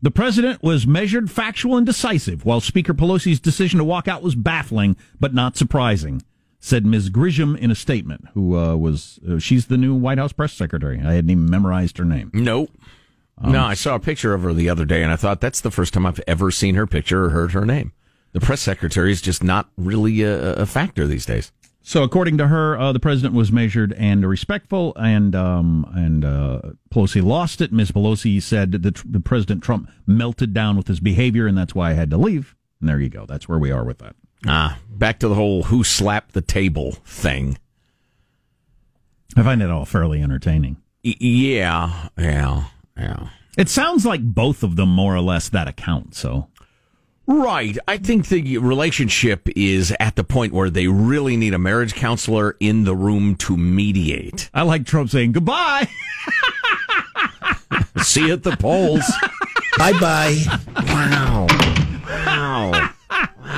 The 0.00 0.10
president 0.10 0.62
was 0.62 0.86
measured, 0.86 1.30
factual, 1.30 1.76
and 1.76 1.86
decisive, 1.86 2.44
while 2.44 2.60
Speaker 2.60 2.92
Pelosi's 2.92 3.38
decision 3.40 3.78
to 3.78 3.84
walk 3.84 4.08
out 4.08 4.22
was 4.22 4.34
baffling 4.34 4.96
but 5.20 5.32
not 5.32 5.56
surprising, 5.56 6.22
said 6.64 6.86
Ms. 6.86 7.10
Grisham 7.10 7.58
in 7.58 7.72
a 7.72 7.74
statement, 7.74 8.28
who 8.34 8.56
uh, 8.56 8.76
was, 8.76 9.18
uh, 9.28 9.40
she's 9.40 9.66
the 9.66 9.76
new 9.76 9.96
White 9.96 10.18
House 10.18 10.32
press 10.32 10.52
secretary. 10.52 11.00
I 11.00 11.14
hadn't 11.14 11.30
even 11.30 11.50
memorized 11.50 11.98
her 11.98 12.04
name. 12.04 12.30
Nope. 12.32 12.70
no, 13.42 13.64
I 13.64 13.74
saw 13.74 13.96
a 13.96 14.00
picture 14.00 14.32
of 14.32 14.44
her 14.44 14.54
the 14.54 14.68
other 14.68 14.84
day, 14.84 15.02
and 15.02 15.10
I 15.10 15.16
thought 15.16 15.40
that's 15.40 15.60
the 15.60 15.72
first 15.72 15.92
time 15.92 16.06
I've 16.06 16.20
ever 16.28 16.52
seen 16.52 16.76
her 16.76 16.86
picture 16.86 17.24
or 17.24 17.30
heard 17.30 17.50
her 17.50 17.66
name. 17.66 17.90
The 18.30 18.38
press 18.38 18.60
secretary 18.60 19.10
is 19.10 19.20
just 19.20 19.42
not 19.42 19.70
really 19.76 20.22
a, 20.22 20.54
a 20.54 20.66
factor 20.66 21.08
these 21.08 21.26
days. 21.26 21.50
So, 21.82 22.04
according 22.04 22.38
to 22.38 22.46
her, 22.46 22.78
uh, 22.78 22.92
the 22.92 23.00
president 23.00 23.34
was 23.34 23.50
measured 23.50 23.92
and 23.94 24.24
respectful, 24.24 24.94
and 24.94 25.34
um, 25.34 25.84
and 25.96 26.24
uh, 26.24 26.60
Pelosi 26.94 27.24
lost 27.24 27.60
it. 27.60 27.72
Ms. 27.72 27.90
Pelosi 27.90 28.40
said 28.40 28.70
that 28.70 28.82
the, 28.82 29.02
the 29.04 29.18
President 29.18 29.64
Trump 29.64 29.90
melted 30.06 30.54
down 30.54 30.76
with 30.76 30.86
his 30.86 31.00
behavior, 31.00 31.48
and 31.48 31.58
that's 31.58 31.74
why 31.74 31.90
I 31.90 31.94
had 31.94 32.08
to 32.10 32.16
leave. 32.16 32.54
And 32.80 32.88
there 32.88 33.00
you 33.00 33.08
go. 33.08 33.26
That's 33.26 33.48
where 33.48 33.58
we 33.58 33.72
are 33.72 33.84
with 33.84 33.98
that. 33.98 34.14
Ah, 34.46 34.78
back 34.88 35.18
to 35.20 35.28
the 35.28 35.34
whole 35.34 35.64
who 35.64 35.84
slapped 35.84 36.32
the 36.34 36.40
table 36.42 36.92
thing. 37.04 37.58
I 39.36 39.42
find 39.42 39.62
it 39.62 39.70
all 39.70 39.84
fairly 39.84 40.20
entertaining. 40.22 40.76
Y- 41.04 41.14
yeah, 41.20 42.08
yeah, 42.18 42.64
yeah. 42.96 43.28
It 43.56 43.68
sounds 43.68 44.04
like 44.06 44.22
both 44.22 44.62
of 44.62 44.76
them 44.76 44.88
more 44.90 45.14
or 45.14 45.20
less 45.20 45.48
that 45.50 45.68
account. 45.68 46.14
So 46.14 46.48
Right. 47.26 47.78
I 47.86 47.98
think 47.98 48.28
the 48.28 48.58
relationship 48.58 49.48
is 49.54 49.94
at 50.00 50.16
the 50.16 50.24
point 50.24 50.52
where 50.52 50.68
they 50.70 50.88
really 50.88 51.36
need 51.36 51.54
a 51.54 51.58
marriage 51.58 51.94
counselor 51.94 52.56
in 52.58 52.82
the 52.84 52.96
room 52.96 53.36
to 53.36 53.56
mediate. 53.56 54.50
I 54.52 54.62
like 54.62 54.84
Trump 54.86 55.08
saying 55.10 55.32
goodbye. 55.32 55.88
See 57.98 58.26
you 58.26 58.32
at 58.32 58.42
the 58.42 58.56
polls. 58.56 59.04
Bye 59.78 59.92
bye. 60.00 60.36
Wow. 60.88 61.46
Wow. 62.26 62.90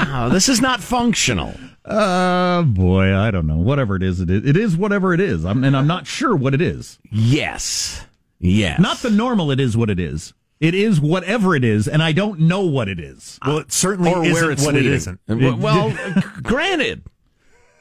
Wow. 0.05 0.29
This 0.29 0.49
is 0.49 0.61
not 0.61 0.81
functional. 0.81 1.55
Uh 1.85 2.63
boy, 2.63 3.15
I 3.15 3.31
don't 3.31 3.47
know. 3.47 3.57
Whatever 3.59 3.97
it 3.97 4.03
is, 4.03 4.21
it 4.21 4.31
is. 4.31 4.47
It 4.47 4.57
is 4.57 4.77
whatever 4.77 5.13
it 5.13 5.21
is. 5.21 5.45
I'm, 5.45 5.65
and 5.65 5.77
I'm 5.77 5.87
not 5.87 6.07
sure 6.07 6.35
what 6.35 6.55
it 6.55 6.63
is. 6.63 6.99
Yes. 7.11 8.07
Yes. 8.39 8.81
Not 8.81 8.99
the 8.99 9.11
normal. 9.11 9.51
It 9.51 9.61
is 9.61 9.77
what 9.77 9.91
it 9.91 10.01
is. 10.01 10.33
It 10.61 10.75
is 10.75 11.01
whatever 11.01 11.55
it 11.55 11.65
is, 11.65 11.89
and 11.89 12.03
I 12.03 12.13
don't 12.13 12.41
know 12.41 12.63
what 12.63 12.89
it 12.89 12.99
is. 12.99 13.39
Well, 13.45 13.59
it 13.59 13.73
certainly 13.73 14.13
or 14.13 14.23
isn't 14.25 14.33
where 14.33 14.51
it's 14.51 14.65
what 14.65 14.75
leading. 14.75 14.93
it 14.93 14.95
isn't. 14.95 15.21
Well, 15.29 15.57
well, 15.57 16.23
granted, 16.43 17.03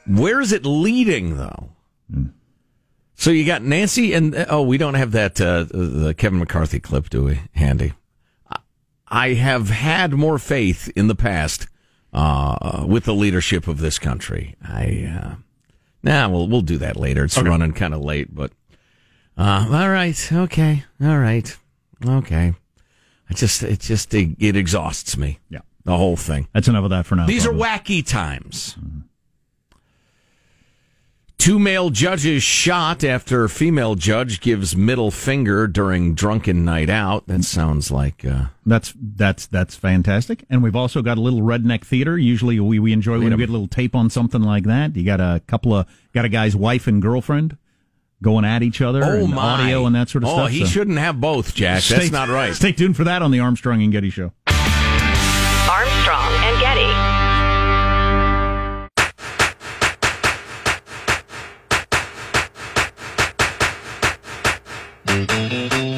where 0.06 0.40
is 0.40 0.52
it 0.52 0.66
leading 0.66 1.36
though? 1.36 1.70
So 3.14 3.30
you 3.30 3.46
got 3.46 3.62
Nancy 3.62 4.12
and 4.12 4.34
oh, 4.50 4.62
we 4.62 4.76
don't 4.76 4.94
have 4.94 5.12
that 5.12 5.40
uh, 5.40 5.64
the 5.64 6.14
Kevin 6.16 6.40
McCarthy 6.40 6.80
clip, 6.80 7.08
do 7.08 7.24
we? 7.24 7.40
Handy. 7.52 7.94
I 9.08 9.34
have 9.34 9.70
had 9.70 10.12
more 10.12 10.38
faith 10.38 10.90
in 10.96 11.06
the 11.06 11.14
past 11.14 11.68
uh, 12.14 12.84
with 12.86 13.04
the 13.04 13.14
leadership 13.14 13.66
of 13.68 13.78
this 13.78 13.98
country. 13.98 14.54
I 14.62 15.12
uh, 15.20 15.34
nah, 16.02 16.28
we'll 16.28 16.48
we'll 16.48 16.62
do 16.62 16.78
that 16.78 16.96
later. 16.96 17.24
It's 17.24 17.36
running 17.36 17.72
kind 17.72 17.92
of 17.94 18.00
late, 18.00 18.34
but 18.34 18.52
uh, 19.36 19.66
all 19.70 19.90
right, 19.90 20.32
okay, 20.32 20.84
all 21.02 21.18
right, 21.18 21.56
okay. 22.06 22.54
I 23.28 23.34
just 23.34 23.62
it 23.62 23.80
just 23.80 24.14
it, 24.14 24.36
it 24.38 24.56
exhausts 24.56 25.16
me. 25.16 25.40
Yeah. 25.48 25.60
the 25.84 25.96
whole 25.96 26.16
thing. 26.16 26.48
That's 26.52 26.68
enough 26.68 26.84
of 26.84 26.90
that 26.90 27.06
for 27.06 27.16
now. 27.16 27.26
These 27.26 27.46
are 27.46 27.52
wacky 27.52 28.06
times. 28.06 28.76
Two 31.44 31.58
male 31.58 31.90
judges 31.90 32.42
shot 32.42 33.04
after 33.04 33.48
female 33.48 33.96
judge 33.96 34.40
gives 34.40 34.74
middle 34.74 35.10
finger 35.10 35.66
during 35.66 36.14
drunken 36.14 36.64
night 36.64 36.88
out. 36.88 37.26
That 37.26 37.44
sounds 37.44 37.90
like 37.90 38.24
uh, 38.24 38.46
That's 38.64 38.94
that's 38.96 39.44
that's 39.48 39.76
fantastic. 39.76 40.46
And 40.48 40.62
we've 40.62 40.74
also 40.74 41.02
got 41.02 41.18
a 41.18 41.20
little 41.20 41.42
redneck 41.42 41.84
theater. 41.84 42.16
Usually 42.16 42.58
we, 42.60 42.78
we 42.78 42.94
enjoy 42.94 43.18
when 43.18 43.30
we 43.30 43.36
get 43.36 43.50
a 43.50 43.52
little 43.52 43.68
tape 43.68 43.94
on 43.94 44.08
something 44.08 44.40
like 44.40 44.64
that. 44.64 44.96
You 44.96 45.04
got 45.04 45.20
a 45.20 45.42
couple 45.46 45.74
of 45.74 45.86
got 46.14 46.24
a 46.24 46.30
guy's 46.30 46.56
wife 46.56 46.86
and 46.86 47.02
girlfriend 47.02 47.58
going 48.22 48.46
at 48.46 48.62
each 48.62 48.80
other 48.80 49.04
oh 49.04 49.24
and 49.24 49.34
my 49.34 49.42
audio 49.42 49.84
and 49.84 49.94
that 49.94 50.08
sort 50.08 50.24
of 50.24 50.30
oh, 50.30 50.32
stuff. 50.32 50.44
Oh, 50.44 50.46
he 50.46 50.60
so 50.60 50.64
shouldn't 50.64 50.96
have 50.96 51.20
both, 51.20 51.54
Jack. 51.54 51.82
stay- 51.82 51.96
That's 51.96 52.10
not 52.10 52.30
right. 52.30 52.54
Stay 52.54 52.72
tuned 52.72 52.96
for 52.96 53.04
that 53.04 53.20
on 53.20 53.32
the 53.32 53.40
Armstrong 53.40 53.82
and 53.82 53.92
Getty 53.92 54.08
show. 54.08 54.32
The 65.14 65.93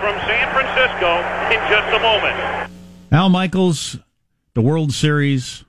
from 0.00 0.14
San 0.26 0.52
Francisco 0.52 1.18
in 1.52 1.60
just 1.70 1.94
a 1.94 2.00
moment. 2.00 2.70
Al 3.12 3.28
Michaels, 3.28 3.98
the 4.54 4.60
World 4.60 4.92
Series, 4.92 5.64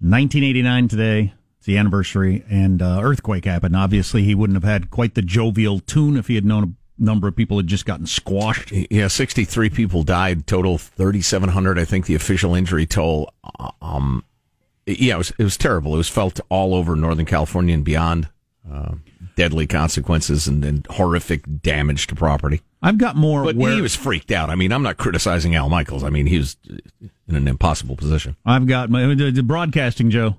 1989 0.00 0.88
today. 0.88 1.32
It's 1.58 1.66
the 1.66 1.76
anniversary, 1.76 2.44
and 2.48 2.80
uh, 2.80 3.00
earthquake 3.02 3.44
happened. 3.44 3.74
Obviously, 3.74 4.22
he 4.22 4.34
wouldn't 4.34 4.56
have 4.56 4.70
had 4.70 4.90
quite 4.90 5.14
the 5.14 5.22
jovial 5.22 5.80
tune 5.80 6.16
if 6.16 6.28
he 6.28 6.34
had 6.34 6.44
known 6.44 6.64
a 6.64 7.02
number 7.02 7.26
of 7.28 7.34
people 7.34 7.56
had 7.56 7.66
just 7.66 7.86
gotten 7.86 8.06
squashed. 8.06 8.72
Yeah, 8.90 9.08
63 9.08 9.70
people 9.70 10.02
died, 10.02 10.46
total 10.46 10.78
3,700, 10.78 11.78
I 11.78 11.84
think 11.84 12.06
the 12.06 12.14
official 12.14 12.54
injury 12.54 12.86
toll. 12.86 13.32
Um, 13.82 14.24
yeah, 14.86 15.14
it 15.14 15.18
was, 15.18 15.32
it 15.38 15.44
was 15.44 15.56
terrible. 15.56 15.94
It 15.94 15.98
was 15.98 16.08
felt 16.08 16.40
all 16.48 16.74
over 16.74 16.94
Northern 16.94 17.26
California 17.26 17.74
and 17.74 17.84
beyond. 17.84 18.28
Uh, 18.70 18.96
deadly 19.38 19.68
consequences 19.68 20.48
and, 20.48 20.64
and 20.64 20.84
horrific 20.90 21.44
damage 21.62 22.08
to 22.08 22.14
property. 22.16 22.60
I've 22.82 22.98
got 22.98 23.16
more. 23.16 23.44
But 23.44 23.56
where, 23.56 23.74
he 23.74 23.80
was 23.80 23.94
freaked 23.94 24.30
out. 24.30 24.50
I 24.50 24.54
mean, 24.54 24.72
I'm 24.72 24.82
not 24.82 24.96
criticizing 24.96 25.54
Al 25.54 25.68
Michaels. 25.68 26.04
I 26.04 26.10
mean, 26.10 26.26
he 26.26 26.38
was 26.38 26.56
in 27.28 27.34
an 27.34 27.48
impossible 27.48 27.96
position. 27.96 28.36
I've 28.46 28.66
got 28.66 28.90
my 28.90 29.14
the, 29.14 29.30
the 29.30 29.42
broadcasting, 29.42 30.10
Joe. 30.10 30.36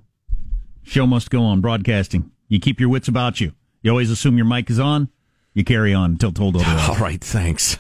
Show 0.84 1.06
must 1.06 1.30
go 1.30 1.44
on. 1.44 1.62
Broadcasting. 1.62 2.32
You 2.48 2.60
keep 2.60 2.80
your 2.80 2.90
wits 2.90 3.08
about 3.08 3.42
you. 3.42 3.54
You 3.82 3.92
always 3.92 4.10
assume 4.10 4.38
your 4.38 4.46
mic 4.46 4.70
is 4.70 4.80
on. 4.80 5.10
You 5.54 5.64
carry 5.64 5.94
on 5.94 6.12
until 6.12 6.32
told 6.32 6.56
otherwise. 6.56 6.90
All 6.90 6.96
right, 6.96 7.24
thanks. 7.24 7.78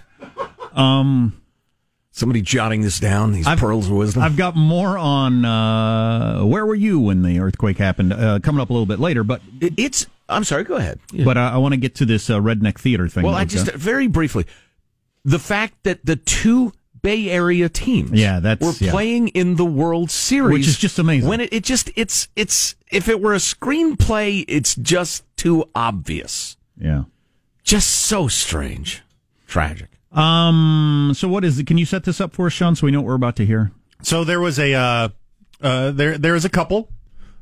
Um, 0.73 1.41
somebody 2.19 2.41
jotting 2.41 2.81
this 2.81 2.99
down. 2.99 3.31
These 3.31 3.47
I've- 3.47 3.59
pearls 3.59 3.87
of 3.87 3.93
wisdom. 3.93 4.21
I've 4.23 4.37
got 4.37 4.55
more 4.55 4.97
on 4.97 5.45
uh, 5.45 6.41
where 6.45 6.65
were 6.65 6.75
you 6.75 6.99
when 6.99 7.21
the 7.23 7.39
earthquake 7.39 7.77
happened? 7.77 8.13
Uh, 8.13 8.39
coming 8.39 8.61
up 8.61 8.69
a 8.69 8.73
little 8.73 8.85
bit 8.85 8.99
later, 8.99 9.23
but 9.23 9.41
It- 9.61 9.73
it's. 9.77 10.05
I'm 10.27 10.43
sorry. 10.43 10.63
Go 10.63 10.75
ahead. 10.75 10.99
but 11.25 11.37
uh, 11.37 11.51
I 11.53 11.57
want 11.57 11.73
to 11.73 11.79
get 11.79 11.95
to 11.95 12.05
this 12.05 12.29
uh, 12.29 12.39
redneck 12.39 12.77
theater 12.77 13.07
thing. 13.07 13.23
Well, 13.23 13.33
I 13.33 13.45
just 13.45 13.71
very 13.73 14.05
briefly, 14.07 14.45
the 15.25 15.39
fact 15.39 15.83
that 15.83 16.05
the 16.05 16.17
two 16.17 16.71
Bay 17.01 17.29
Area 17.31 17.67
teams. 17.69 18.11
Yeah, 18.11 18.39
that's- 18.39 18.79
we're 18.81 18.85
yeah. 18.85 18.91
playing 18.91 19.29
in 19.29 19.55
the 19.55 19.65
World 19.65 20.11
Series, 20.11 20.51
Which 20.53 20.67
is 20.67 20.77
just 20.77 20.99
amazing. 20.99 21.29
When 21.29 21.39
it, 21.41 21.51
it 21.53 21.63
just 21.63 21.89
it's 21.95 22.27
it's 22.35 22.75
if 22.91 23.07
it 23.07 23.21
were 23.21 23.33
a 23.33 23.37
screenplay, 23.37 24.43
it's 24.47 24.75
just 24.75 25.23
too 25.37 25.63
obvious, 25.73 26.57
Yeah. 26.79 27.03
just 27.63 27.89
so 27.89 28.27
strange, 28.27 29.01
tragic. 29.47 29.89
Um. 30.11 31.11
So 31.15 31.27
what 31.27 31.43
is 31.45 31.59
it? 31.59 31.67
Can 31.67 31.77
you 31.77 31.85
set 31.85 32.03
this 32.03 32.19
up 32.21 32.33
for 32.33 32.47
us, 32.47 32.53
Sean, 32.53 32.75
so 32.75 32.85
we 32.85 32.91
know 32.91 32.99
what 33.01 33.07
we're 33.07 33.15
about 33.15 33.35
to 33.37 33.45
hear? 33.45 33.71
So 34.01 34.23
there 34.23 34.39
was 34.39 34.57
a 34.59 34.73
uh, 34.73 35.09
uh, 35.61 35.91
there 35.91 36.17
there 36.17 36.35
is 36.35 36.45
a 36.45 36.49
couple. 36.49 36.89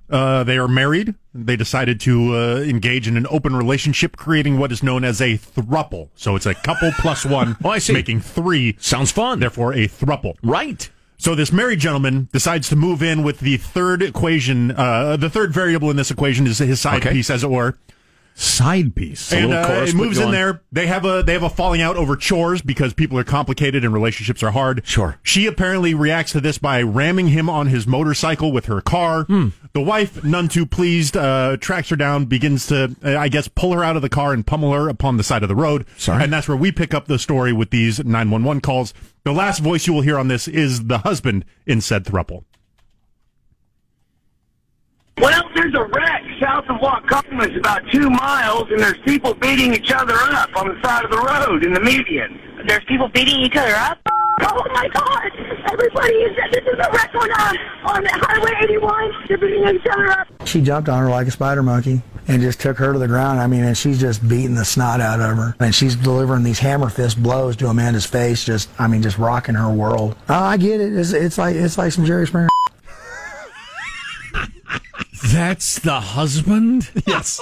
Uh, 0.10 0.44
they 0.46 0.58
are 0.58 0.70
married. 0.70 1.16
They 1.34 1.58
decided 1.58 2.00
to 2.02 2.34
uh, 2.34 2.56
engage 2.62 3.10
in 3.10 3.18
an 3.18 3.28
open 3.30 3.56
relationship, 3.58 4.16
creating 4.16 4.58
what 4.58 4.72
is 4.72 4.82
known 4.82 5.04
as 5.04 5.20
a 5.20 5.38
thruple. 5.38 6.10
So 6.16 6.38
it's 6.38 6.46
a 6.46 6.54
couple 6.56 6.92
plus 7.00 7.26
one, 7.26 7.58
Oh, 7.66 7.72
I 7.72 7.80
see. 7.80 7.92
making 7.92 8.22
three. 8.22 8.78
Sounds 8.80 9.12
fun, 9.12 9.42
Therefore, 9.42 9.74
a 9.74 9.86
thruple. 9.90 10.36
right? 10.44 10.90
So 11.18 11.36
this 11.36 11.52
married 11.52 11.80
gentleman 11.80 12.30
decides 12.32 12.70
to 12.70 12.78
move 12.78 13.04
in 13.04 13.22
with 13.24 13.40
the 13.42 13.58
third 13.58 14.02
equation. 14.02 14.72
Uh, 14.72 15.18
the 15.18 15.30
third 15.30 15.52
variable 15.52 15.90
in 15.90 15.98
this 15.98 16.10
equation 16.10 16.48
is 16.48 16.60
his 16.60 16.80
side 16.80 17.02
Okay. 17.02 17.12
piece, 17.12 17.30
as 17.30 17.44
it 17.44 17.50
were. 17.50 17.78
Side 18.40 18.94
piece. 18.94 19.34
and 19.34 19.48
little 19.48 19.64
uh, 19.64 19.68
chorus, 19.68 19.90
it 19.90 19.96
moves 19.96 20.20
in 20.20 20.30
there. 20.30 20.62
They 20.72 20.86
have 20.86 21.06
a 21.06 21.24
they 21.24 21.34
have 21.34 21.42
a 21.42 21.50
falling 21.50 21.82
out 21.82 21.98
over 21.98 22.16
chores 22.16 22.62
because 22.62 22.94
people 22.94 23.18
are 23.18 23.24
complicated 23.24 23.84
and 23.84 23.92
relationships 23.92 24.44
are 24.44 24.52
hard. 24.52 24.84
Sure. 24.86 25.18
She 25.24 25.48
apparently 25.48 25.96
reacts 25.96 26.34
to 26.34 26.42
this 26.42 26.60
by 26.60 26.84
ramming 26.84 27.30
him 27.30 27.50
on 27.50 27.66
his 27.66 27.88
motorcycle 27.88 28.52
with 28.52 28.68
her 28.68 28.80
car. 28.80 29.24
Hmm. 29.24 29.48
The 29.74 29.82
wife, 29.82 30.24
none 30.24 30.50
too 30.50 30.68
pleased, 30.68 31.18
uh, 31.18 31.58
tracks 31.60 31.90
her 31.90 31.96
down, 31.96 32.26
begins 32.26 32.68
to, 32.68 32.96
uh, 33.04 33.18
I 33.18 33.28
guess, 33.28 33.48
pull 33.48 33.74
her 33.74 33.84
out 33.84 33.96
of 33.96 34.04
the 34.04 34.10
car 34.10 34.34
and 34.34 34.46
pummel 34.46 34.72
her 34.72 34.88
upon 34.88 35.18
the 35.18 35.24
side 35.24 35.42
of 35.42 35.50
the 35.50 35.56
road. 35.56 35.88
Sorry. 35.98 36.24
And 36.24 36.32
that's 36.32 36.48
where 36.48 36.58
we 36.58 36.72
pick 36.72 36.94
up 36.94 37.08
the 37.08 37.18
story 37.18 37.54
with 37.54 37.72
these 37.72 37.98
911 38.00 38.62
calls. 38.62 38.94
The 39.24 39.34
last 39.34 39.60
voice 39.62 39.88
you 39.88 39.94
will 39.94 40.02
hear 40.02 40.20
on 40.20 40.28
this 40.28 40.48
is 40.48 40.86
the 40.86 41.00
husband 41.00 41.44
in 41.66 41.82
said 41.82 42.06
thruple. 42.06 42.44
Well, 45.20 45.44
there's 45.56 45.74
a 45.74 45.84
wreck 45.84 46.24
south 46.40 46.66
of 46.70 46.78
Waukegan. 46.78 47.44
It's 47.44 47.58
about 47.58 47.82
two 47.92 48.10
miles, 48.10 48.70
and 48.70 48.80
there's 48.80 49.00
people 49.00 49.34
beating 49.34 49.74
each 49.74 49.92
other 49.92 50.14
up 50.14 50.56
on 50.56 50.68
the 50.68 50.80
side 50.84 51.06
of 51.06 51.12
the 51.12 51.18
road 51.18 51.66
in 51.66 51.74
the 51.74 51.80
median. 51.80 52.40
There's 52.68 52.84
people 52.86 53.08
beating 53.08 53.40
each 53.42 53.56
other 53.56 53.74
up. 53.76 54.00
Oh 54.40 54.64
my 54.72 54.88
God! 54.90 55.32
Everybody 55.72 56.14
is 56.14 56.38
this 56.52 56.64
is 56.64 56.74
a 56.74 56.92
wreck 56.92 57.16
on 57.16 57.32
uh, 57.32 57.54
on 57.86 58.06
Highway 58.06 58.52
81. 58.62 59.12
They're 59.28 59.38
beating 59.40 59.68
each 59.68 59.88
other 59.92 60.12
up. 60.12 60.28
She 60.46 60.62
jumped 60.62 60.90
on 60.90 61.02
her 61.02 61.10
like 61.10 61.28
a 61.28 61.32
spider 61.32 61.64
monkey 61.64 62.04
and 62.28 62.42
just 62.42 62.60
took 62.60 62.78
her 62.78 62.94
to 62.94 63.00
the 63.00 63.08
ground. 63.08 63.40
I 63.40 63.48
mean, 63.48 63.64
and 63.64 63.76
she's 63.76 64.00
just 64.00 64.28
beating 64.28 64.54
the 64.54 64.66
snot 64.66 65.02
out 65.02 65.20
of 65.20 65.38
her. 65.38 65.56
And 65.60 65.74
she's 65.74 65.96
delivering 65.96 66.44
these 66.44 66.60
hammer 66.60 66.90
fist 66.90 67.22
blows 67.22 67.56
to 67.58 67.68
Amanda's 67.68 68.06
face, 68.06 68.44
just, 68.44 68.70
I 68.80 68.88
mean, 68.88 69.02
just 69.02 69.18
rocking 69.18 69.56
her 69.56 69.72
world. 69.72 70.16
Oh, 70.30 70.36
I 70.36 70.58
get 70.58 70.82
it. 70.82 70.94
It's, 70.94 71.14
it's 71.14 71.38
like, 71.38 71.56
it's 71.56 71.78
like 71.78 71.92
some 71.92 72.06
Jerry 72.06 72.28
Springer. 72.28 72.50
That's 75.26 75.80
the 75.80 76.00
husband. 76.00 76.90
Yes. 77.08 77.40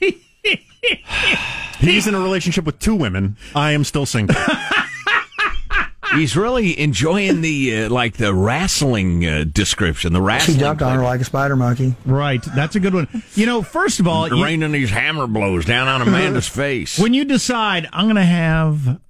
He's 1.80 2.06
in 2.06 2.14
a 2.14 2.20
relationship 2.20 2.64
with 2.64 2.78
two 2.78 2.94
women. 2.94 3.36
I 3.54 3.72
am 3.72 3.84
still 3.84 4.04
single. 4.06 4.36
He's 6.14 6.36
really 6.36 6.78
enjoying 6.78 7.40
the 7.40 7.84
uh, 7.84 7.90
like 7.90 8.18
the 8.18 8.32
wrestling 8.34 9.26
uh, 9.26 9.44
description. 9.50 10.12
The 10.12 10.20
wrestling. 10.20 10.58
She 10.58 10.62
wrestling. 10.62 10.78
jumped 10.78 10.82
on 10.82 10.96
her 10.98 11.02
like 11.02 11.20
a 11.20 11.24
spider 11.24 11.56
monkey. 11.56 11.94
Right. 12.04 12.40
That's 12.54 12.76
a 12.76 12.80
good 12.80 12.94
one. 12.94 13.08
You 13.34 13.46
know, 13.46 13.62
first 13.62 13.98
of 13.98 14.06
all, 14.06 14.28
you- 14.28 14.42
raining 14.44 14.70
these 14.72 14.90
hammer 14.90 15.26
blows 15.26 15.64
down 15.64 15.88
on 15.88 16.02
Amanda's 16.06 16.46
face. 16.48 16.98
when 16.98 17.14
you 17.14 17.24
decide 17.24 17.88
I'm 17.92 18.04
going 18.06 18.14
to 18.16 18.22
have 18.24 19.00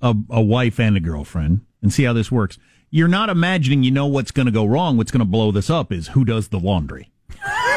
a, 0.00 0.14
a 0.30 0.40
wife 0.40 0.80
and 0.80 0.96
a 0.96 1.00
girlfriend 1.00 1.60
and 1.80 1.92
see 1.92 2.02
how 2.04 2.12
this 2.12 2.32
works, 2.32 2.58
you're 2.90 3.06
not 3.08 3.28
imagining 3.28 3.84
you 3.84 3.90
know 3.92 4.06
what's 4.06 4.32
going 4.32 4.46
to 4.46 4.52
go 4.52 4.64
wrong. 4.64 4.96
What's 4.96 5.12
going 5.12 5.20
to 5.20 5.24
blow 5.26 5.52
this 5.52 5.70
up 5.70 5.92
is 5.92 6.08
who 6.08 6.24
does 6.24 6.48
the 6.48 6.58
laundry. 6.58 7.10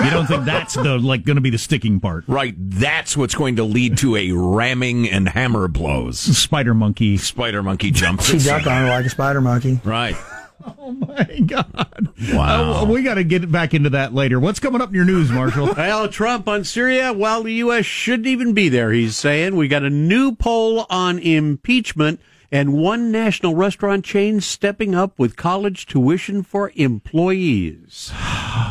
You 0.03 0.09
don't 0.09 0.27
think 0.27 0.45
that's 0.45 0.73
the 0.73 0.97
like 0.97 1.23
going 1.23 1.35
to 1.35 1.41
be 1.41 1.49
the 1.49 1.57
sticking 1.57 1.99
part? 1.99 2.25
Right, 2.27 2.53
that's 2.57 3.15
what's 3.15 3.35
going 3.35 3.55
to 3.57 3.63
lead 3.63 3.97
to 3.99 4.15
a 4.15 4.31
ramming 4.31 5.09
and 5.09 5.29
hammer 5.29 5.67
blows. 5.67 6.19
Spider 6.19 6.73
monkey. 6.73 7.17
Spider 7.17 7.63
monkey 7.63 7.91
jumps. 7.91 8.25
She 8.25 8.39
jumped 8.39 8.67
on 8.67 8.83
her 8.83 8.89
like 8.89 9.05
a 9.05 9.09
spider 9.09 9.41
monkey. 9.41 9.79
Right. 9.83 10.15
Oh 10.67 10.93
my 10.93 11.41
god! 11.45 12.07
Wow. 12.31 12.81
Uh, 12.81 12.85
we 12.85 13.03
got 13.03 13.15
to 13.15 13.23
get 13.23 13.51
back 13.51 13.75
into 13.75 13.91
that 13.91 14.15
later. 14.15 14.39
What's 14.39 14.59
coming 14.59 14.81
up 14.81 14.89
in 14.89 14.95
your 14.95 15.05
news, 15.05 15.29
Marshall? 15.29 15.73
Well, 15.77 16.07
Trump 16.07 16.47
on 16.47 16.63
Syria, 16.63 17.13
well, 17.13 17.43
the 17.43 17.53
U.S. 17.53 17.85
shouldn't 17.85 18.27
even 18.27 18.53
be 18.53 18.69
there, 18.69 18.91
he's 18.91 19.15
saying. 19.15 19.57
We 19.57 19.67
got 19.67 19.83
a 19.83 19.91
new 19.91 20.33
poll 20.33 20.87
on 20.89 21.19
impeachment 21.19 22.19
and 22.51 22.73
one 22.73 23.11
national 23.11 23.53
restaurant 23.53 24.05
chain 24.05 24.41
stepping 24.41 24.95
up 24.95 25.19
with 25.19 25.35
college 25.35 25.85
tuition 25.85 26.41
for 26.41 26.71
employees. 26.75 28.11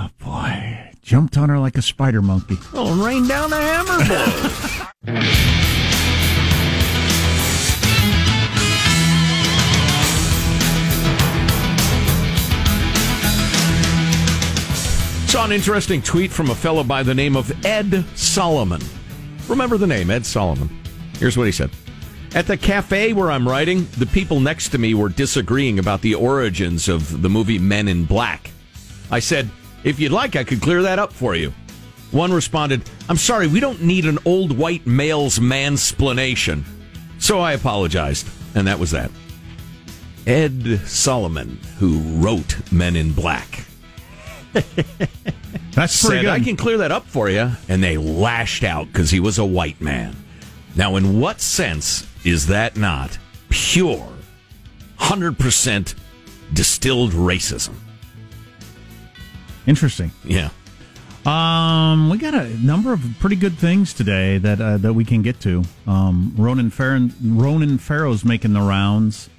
Boy, 1.05 1.09
jumped 1.09 1.37
on 1.37 1.49
her 1.49 1.59
like 1.59 1.77
a 1.77 1.83
spider 1.83 2.23
monkey. 2.23 2.57
Oh, 2.73 3.05
rain 3.05 3.29
down 3.29 3.51
the 3.51 3.57
hammer 3.57 4.05
blows. 4.07 4.81
Saw 15.31 15.45
an 15.45 15.53
interesting 15.53 16.01
tweet 16.01 16.31
from 16.31 16.51
a 16.51 16.55
fellow 16.55 16.85
by 16.85 17.03
the 17.03 17.15
name 17.15 17.37
of 17.37 17.53
Ed 17.67 18.05
Solomon. 18.15 18.81
Remember 19.49 19.77
the 19.77 19.87
name, 19.87 20.11
Ed 20.11 20.25
Solomon. 20.25 20.71
Here's 21.19 21.37
what 21.37 21.47
he 21.47 21.53
said. 21.53 21.71
At 22.35 22.47
the 22.47 22.57
cafe 22.57 23.13
where 23.13 23.31
I'm 23.31 23.47
writing, 23.47 23.87
the 23.99 24.07
people 24.07 24.41
next 24.41 24.71
to 24.71 24.79
me 24.79 24.95
were 24.95 25.09
disagreeing 25.09 25.79
about 25.79 26.03
the 26.03 26.15
origins 26.15 26.89
of 26.89 27.23
the 27.23 27.29
movie 27.29 27.59
Men 27.59 27.89
in 27.89 28.05
Black. 28.05 28.51
I 29.11 29.21
said, 29.21 29.51
if 29.85 30.01
you'd 30.01 30.13
like, 30.13 30.37
I 30.37 30.45
could 30.45 30.61
clear 30.61 30.83
that 30.83 30.99
up 30.99 31.13
for 31.13 31.35
you. 31.35 31.53
One 32.11 32.33
responded, 32.33 32.89
I'm 33.09 33.17
sorry, 33.17 33.47
we 33.47 33.61
don't 33.61 33.83
need 33.83 34.07
an 34.07 34.19
old 34.25 34.57
white 34.57 34.87
male's 34.87 35.39
mansplanation. 35.39 36.65
So 37.19 37.41
I 37.41 37.53
apologized, 37.53 38.27
and 38.55 38.67
that 38.67 38.79
was 38.79 38.91
that. 38.93 39.11
Ed 40.27 40.81
Solomon, 40.87 41.59
who 41.79 42.01
wrote 42.19 42.57
Men 42.73 42.97
in 42.97 43.13
Black, 43.13 43.65
That's 44.55 46.05
pretty 46.05 46.19
said, 46.19 46.21
good. 46.23 46.27
I 46.29 46.41
can 46.41 46.57
clear 46.57 46.79
that 46.79 46.93
up 46.93 47.07
for 47.07 47.29
you. 47.29 47.51
And 47.69 47.83
they 47.83 47.97
lashed 47.97 48.63
out 48.63 48.87
because 48.87 49.11
he 49.11 49.19
was 49.19 49.39
a 49.39 49.45
white 49.45 49.81
man. 49.81 50.15
Now, 50.77 50.97
in 50.97 51.21
what 51.21 51.41
sense 51.41 52.07
is 52.25 52.47
that 52.47 52.77
not 52.77 53.19
pure, 53.49 54.09
100% 54.99 55.95
distilled 56.53 57.13
racism? 57.13 57.75
Interesting. 59.67 60.13
Yeah. 60.25 60.51
Um, 61.27 62.11
we 62.11 62.19
got 62.19 62.35
a 62.35 62.49
number 62.59 62.93
of 62.93 63.03
pretty 63.19 63.37
good 63.37 63.57
things 63.57 63.95
today 63.95 64.37
that 64.39 64.61
uh, 64.61 64.77
that 64.79 64.93
we 64.93 65.05
can 65.07 65.23
get 65.23 65.41
to. 65.41 65.63
Um, 65.87 66.35
Ronan 66.37 66.69
Farrow, 66.71 67.09
Ronan 67.23 67.79
Farrow's 67.79 68.25
making 68.27 68.53
the 68.53 68.61
rounds 68.61 69.31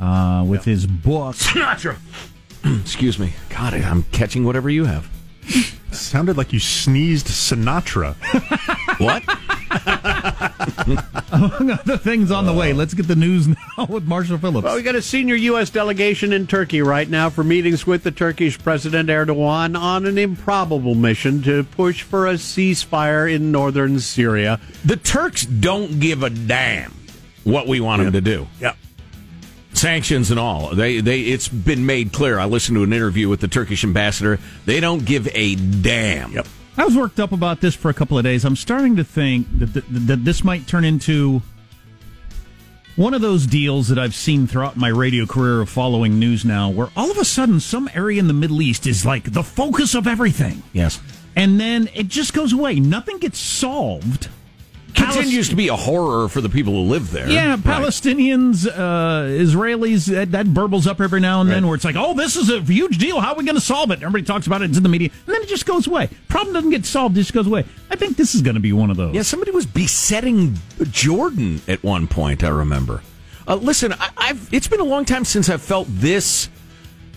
uh, 0.00 0.44
with 0.46 0.64
his 0.64 0.86
book. 0.86 1.34
Sinatra. 1.36 1.96
Excuse 2.82 3.18
me. 3.18 3.32
God, 3.48 3.72
it, 3.72 3.84
I'm 3.86 4.02
catching 4.04 4.44
whatever 4.44 4.68
you 4.68 4.84
have. 4.84 5.08
Sounded 5.92 6.36
like 6.36 6.52
you 6.52 6.60
sneezed 6.60 7.26
Sinatra. 7.28 8.14
What? 9.00 9.24
Among 11.30 11.70
other 11.78 11.96
things 11.96 12.30
on 12.30 12.46
the 12.46 12.52
way. 12.52 12.72
Let's 12.72 12.94
get 12.94 13.06
the 13.06 13.16
news 13.16 13.48
now 13.48 13.86
with 13.88 14.04
Marshall 14.04 14.38
Phillips. 14.38 14.64
Well, 14.64 14.76
we 14.76 14.82
got 14.82 14.94
a 14.94 15.02
senior 15.02 15.34
U.S. 15.34 15.70
delegation 15.70 16.32
in 16.32 16.46
Turkey 16.46 16.82
right 16.82 17.08
now 17.08 17.30
for 17.30 17.44
meetings 17.44 17.86
with 17.86 18.02
the 18.02 18.10
Turkish 18.10 18.58
President 18.58 19.08
Erdogan 19.08 19.78
on 19.78 20.06
an 20.06 20.18
improbable 20.18 20.94
mission 20.94 21.42
to 21.42 21.64
push 21.64 22.02
for 22.02 22.26
a 22.26 22.34
ceasefire 22.34 23.32
in 23.32 23.52
northern 23.52 24.00
Syria. 24.00 24.60
The 24.84 24.96
Turks 24.96 25.44
don't 25.44 26.00
give 26.00 26.22
a 26.22 26.30
damn 26.30 26.94
what 27.44 27.66
we 27.66 27.80
want 27.80 28.02
them 28.02 28.12
to 28.12 28.20
do. 28.20 28.46
Yeah. 28.60 28.74
Sanctions 29.74 30.30
and 30.30 30.40
all. 30.40 30.74
They 30.74 31.00
they 31.00 31.20
it's 31.20 31.46
been 31.46 31.86
made 31.86 32.12
clear. 32.12 32.38
I 32.38 32.46
listened 32.46 32.76
to 32.76 32.82
an 32.82 32.92
interview 32.92 33.28
with 33.28 33.40
the 33.40 33.46
Turkish 33.46 33.84
ambassador. 33.84 34.40
They 34.64 34.80
don't 34.80 35.04
give 35.04 35.28
a 35.34 35.54
damn. 35.54 36.32
Yep. 36.32 36.46
I 36.78 36.84
was 36.84 36.96
worked 36.96 37.18
up 37.18 37.32
about 37.32 37.60
this 37.60 37.74
for 37.74 37.90
a 37.90 37.94
couple 37.94 38.16
of 38.18 38.24
days. 38.24 38.44
I'm 38.44 38.54
starting 38.54 38.94
to 38.96 39.04
think 39.04 39.48
that, 39.58 39.74
that, 39.74 39.84
that 39.88 40.24
this 40.24 40.44
might 40.44 40.68
turn 40.68 40.84
into 40.84 41.42
one 42.94 43.14
of 43.14 43.20
those 43.20 43.46
deals 43.46 43.88
that 43.88 43.98
I've 43.98 44.14
seen 44.14 44.46
throughout 44.46 44.76
my 44.76 44.88
radio 44.88 45.26
career 45.26 45.60
of 45.60 45.68
following 45.68 46.20
news 46.20 46.44
now, 46.44 46.70
where 46.70 46.88
all 46.96 47.10
of 47.10 47.18
a 47.18 47.24
sudden 47.24 47.58
some 47.58 47.90
area 47.94 48.20
in 48.20 48.28
the 48.28 48.32
Middle 48.32 48.62
East 48.62 48.86
is 48.86 49.04
like 49.04 49.32
the 49.32 49.42
focus 49.42 49.96
of 49.96 50.06
everything. 50.06 50.62
Yes. 50.72 51.00
And 51.34 51.60
then 51.60 51.88
it 51.94 52.06
just 52.06 52.32
goes 52.32 52.52
away. 52.52 52.78
Nothing 52.78 53.18
gets 53.18 53.40
solved. 53.40 54.28
Continues 54.94 55.48
to 55.50 55.56
be 55.56 55.68
a 55.68 55.76
horror 55.76 56.28
for 56.28 56.40
the 56.40 56.48
people 56.48 56.72
who 56.72 56.90
live 56.90 57.10
there. 57.10 57.28
Yeah. 57.28 57.56
Palestinians, 57.56 58.66
uh, 58.66 59.28
Israelis, 59.28 60.06
that, 60.06 60.32
that 60.32 60.46
burbles 60.46 60.86
up 60.86 61.00
every 61.00 61.20
now 61.20 61.40
and 61.40 61.50
then 61.50 61.66
where 61.66 61.74
it's 61.74 61.84
like, 61.84 61.96
oh, 61.96 62.14
this 62.14 62.36
is 62.36 62.50
a 62.50 62.60
huge 62.60 62.98
deal. 62.98 63.20
How 63.20 63.32
are 63.32 63.36
we 63.36 63.44
going 63.44 63.54
to 63.54 63.60
solve 63.60 63.90
it? 63.90 64.02
Everybody 64.02 64.24
talks 64.24 64.46
about 64.46 64.62
it. 64.62 64.66
It's 64.70 64.76
in 64.76 64.82
the 64.82 64.88
media. 64.88 65.10
And 65.26 65.34
then 65.34 65.42
it 65.42 65.48
just 65.48 65.66
goes 65.66 65.86
away. 65.86 66.08
Problem 66.28 66.54
doesn't 66.54 66.70
get 66.70 66.86
solved. 66.86 67.16
It 67.16 67.20
just 67.20 67.32
goes 67.32 67.46
away. 67.46 67.64
I 67.90 67.96
think 67.96 68.16
this 68.16 68.34
is 68.34 68.42
going 68.42 68.54
to 68.54 68.60
be 68.60 68.72
one 68.72 68.90
of 68.90 68.96
those. 68.96 69.14
Yeah, 69.14 69.22
somebody 69.22 69.50
was 69.50 69.66
besetting 69.66 70.58
Jordan 70.90 71.60
at 71.68 71.82
one 71.82 72.08
point, 72.08 72.42
I 72.42 72.48
remember. 72.48 73.02
Uh, 73.46 73.56
listen, 73.56 73.92
I, 73.94 74.10
I've 74.16 74.48
it's 74.52 74.68
been 74.68 74.80
a 74.80 74.84
long 74.84 75.04
time 75.04 75.24
since 75.24 75.48
I've 75.48 75.62
felt 75.62 75.88
this. 75.88 76.48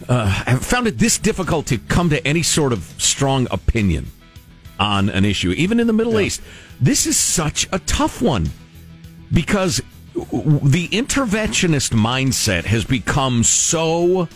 Uh, 0.07 0.43
I've 0.47 0.65
found 0.65 0.87
it 0.87 0.97
this 0.97 1.17
difficult 1.17 1.67
to 1.67 1.77
come 1.77 2.09
to 2.09 2.25
any 2.25 2.41
sort 2.41 2.73
of 2.73 2.83
strong 2.97 3.47
opinion 3.51 4.07
on 4.81 5.09
an 5.09 5.23
issue, 5.23 5.51
even 5.51 5.79
in 5.79 5.87
the 5.87 5.93
Middle 5.93 6.19
East. 6.19 6.41
This 6.81 7.05
is 7.05 7.15
such 7.15 7.67
a 7.71 7.79
tough 7.79 8.21
one 8.21 8.49
because 9.31 9.81
the 10.15 10.89
interventionist 10.89 11.91
mindset 11.93 12.65
has 12.65 12.83
become 12.83 13.43
so 13.43 14.27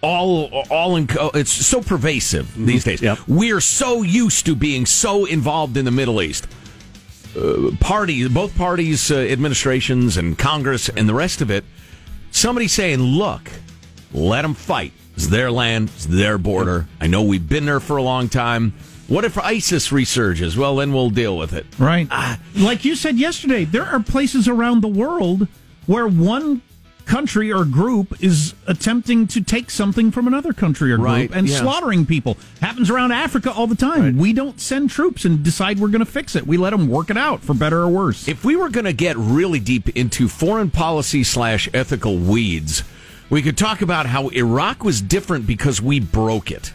all 0.00 0.46
all 0.70 0.94
in, 0.94 1.08
it's 1.34 1.50
so 1.50 1.82
pervasive 1.82 2.54
these 2.54 2.84
days. 2.84 3.02
We're 3.26 3.60
so 3.60 4.02
used 4.02 4.46
to 4.46 4.54
being 4.54 4.86
so 4.86 5.24
involved 5.24 5.76
in 5.76 5.84
the 5.84 5.90
Middle 5.90 6.22
East. 6.22 6.46
Uh, 7.36 7.72
parties, 7.80 8.28
both 8.28 8.56
parties, 8.56 9.10
uh, 9.10 9.16
administrations, 9.16 10.16
and 10.16 10.38
Congress, 10.38 10.88
and 10.88 11.08
the 11.08 11.14
rest 11.14 11.40
of 11.40 11.50
it. 11.50 11.64
Somebody 12.30 12.68
saying, 12.68 13.00
"Look, 13.00 13.50
let 14.12 14.42
them 14.42 14.54
fight. 14.54 14.92
It's 15.16 15.26
their 15.26 15.50
land. 15.50 15.90
It's 15.96 16.06
their 16.06 16.38
border. 16.38 16.86
I 17.00 17.08
know 17.08 17.22
we've 17.24 17.48
been 17.48 17.66
there 17.66 17.80
for 17.80 17.96
a 17.96 18.02
long 18.02 18.28
time. 18.28 18.72
What 19.08 19.24
if 19.24 19.36
ISIS 19.38 19.88
resurges? 19.88 20.56
Well, 20.56 20.76
then 20.76 20.92
we'll 20.92 21.10
deal 21.10 21.36
with 21.36 21.52
it." 21.52 21.66
Right. 21.78 22.08
like 22.54 22.84
you 22.84 22.94
said 22.94 23.16
yesterday, 23.16 23.64
there 23.64 23.84
are 23.84 24.00
places 24.00 24.46
around 24.48 24.82
the 24.82 24.88
world 24.88 25.48
where 25.86 26.06
one 26.06 26.62
country 27.08 27.50
or 27.50 27.64
group 27.64 28.22
is 28.22 28.54
attempting 28.66 29.26
to 29.26 29.40
take 29.40 29.70
something 29.70 30.10
from 30.10 30.26
another 30.26 30.52
country 30.52 30.92
or 30.92 30.98
group 30.98 31.06
Right, 31.08 31.30
and 31.32 31.48
yeah. 31.48 31.58
slaughtering 31.58 32.04
people. 32.04 32.36
Happens 32.60 32.90
around 32.90 33.12
Africa 33.12 33.50
all 33.50 33.66
the 33.66 33.74
time. 33.74 34.18
We 34.18 34.34
don't 34.34 34.60
send 34.60 34.90
troops 34.90 35.24
and 35.24 35.42
decide 35.42 35.78
we're 35.80 35.88
going 35.88 36.04
to 36.04 36.10
fix 36.10 36.36
it. 36.36 36.46
We 36.46 36.58
let 36.58 36.70
them 36.70 36.86
work 36.86 37.08
it 37.08 37.16
out 37.16 37.40
for 37.40 37.54
better 37.54 37.80
or 37.80 37.88
worse. 37.88 38.28
If 38.28 38.44
we 38.44 38.56
were 38.56 38.68
going 38.68 38.84
to 38.84 38.92
get 38.92 39.16
really 39.16 39.58
deep 39.58 39.88
into 39.96 40.28
foreign 40.28 40.70
policy 40.70 41.24
slash 41.24 41.66
ethical 41.72 42.18
weeds, 42.18 42.84
we 43.30 43.40
could 43.40 43.56
talk 43.56 43.80
about 43.80 44.04
how 44.04 44.28
Iraq 44.28 44.84
was 44.84 45.00
different 45.00 45.46
because 45.46 45.80
we 45.80 46.00
broke 46.00 46.50
it. 46.50 46.74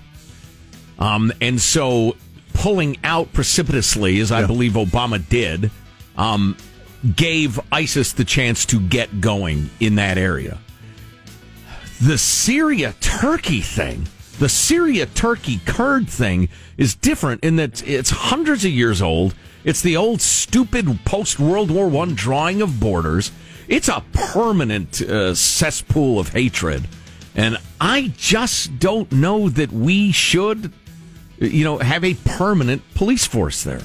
Um, 0.98 1.32
and 1.42 1.62
so 1.62 2.16
pulling 2.64 2.96
out 3.04 3.34
precipitously, 3.34 4.22
as 4.22 4.32
I 4.32 4.48
believe 4.48 4.72
Obama 4.72 5.22
did, 5.28 5.70
um, 6.16 6.56
gave 7.14 7.60
ISIS 7.74 8.14
the 8.14 8.24
chance 8.24 8.66
to 8.68 8.80
get 8.80 9.20
going 9.20 9.70
in 9.82 9.96
that 9.96 10.18
area. 10.18 10.58
The 12.02 12.18
Syria 12.18 12.96
Turkey 13.02 13.60
thing, 13.60 14.08
the 14.40 14.48
Syria 14.48 15.08
Turkey 15.08 15.60
Kurd 15.66 16.08
thing 16.08 16.48
is 16.78 16.96
different 16.96 17.44
in 17.44 17.58
that 17.58 17.86
it's 17.86 18.10
hundreds 18.10 18.64
of 18.64 18.72
years 18.72 19.02
old. 19.02 19.36
It's 19.66 19.82
the 19.82 19.98
old 19.98 20.22
stupid 20.22 21.04
post 21.04 21.42
World 21.42 21.70
War 21.70 21.90
One 21.90 22.16
drawing 22.16 22.62
of 22.62 22.80
borders. 22.80 23.34
It's 23.68 23.90
a 23.90 24.06
permanent 24.14 25.02
uh, 25.02 25.36
cesspool 25.36 26.18
of 26.18 26.30
hatred. 26.30 26.88
And 27.36 27.58
I 27.82 28.14
just 28.16 28.80
don't 28.80 29.12
know 29.12 29.50
that 29.50 29.74
we 29.74 30.14
should, 30.14 30.72
you 31.40 31.64
know, 31.64 31.78
have 31.78 32.04
a 32.04 32.14
permanent 32.14 32.82
police 32.96 33.26
force 33.26 33.64
there. 33.64 33.82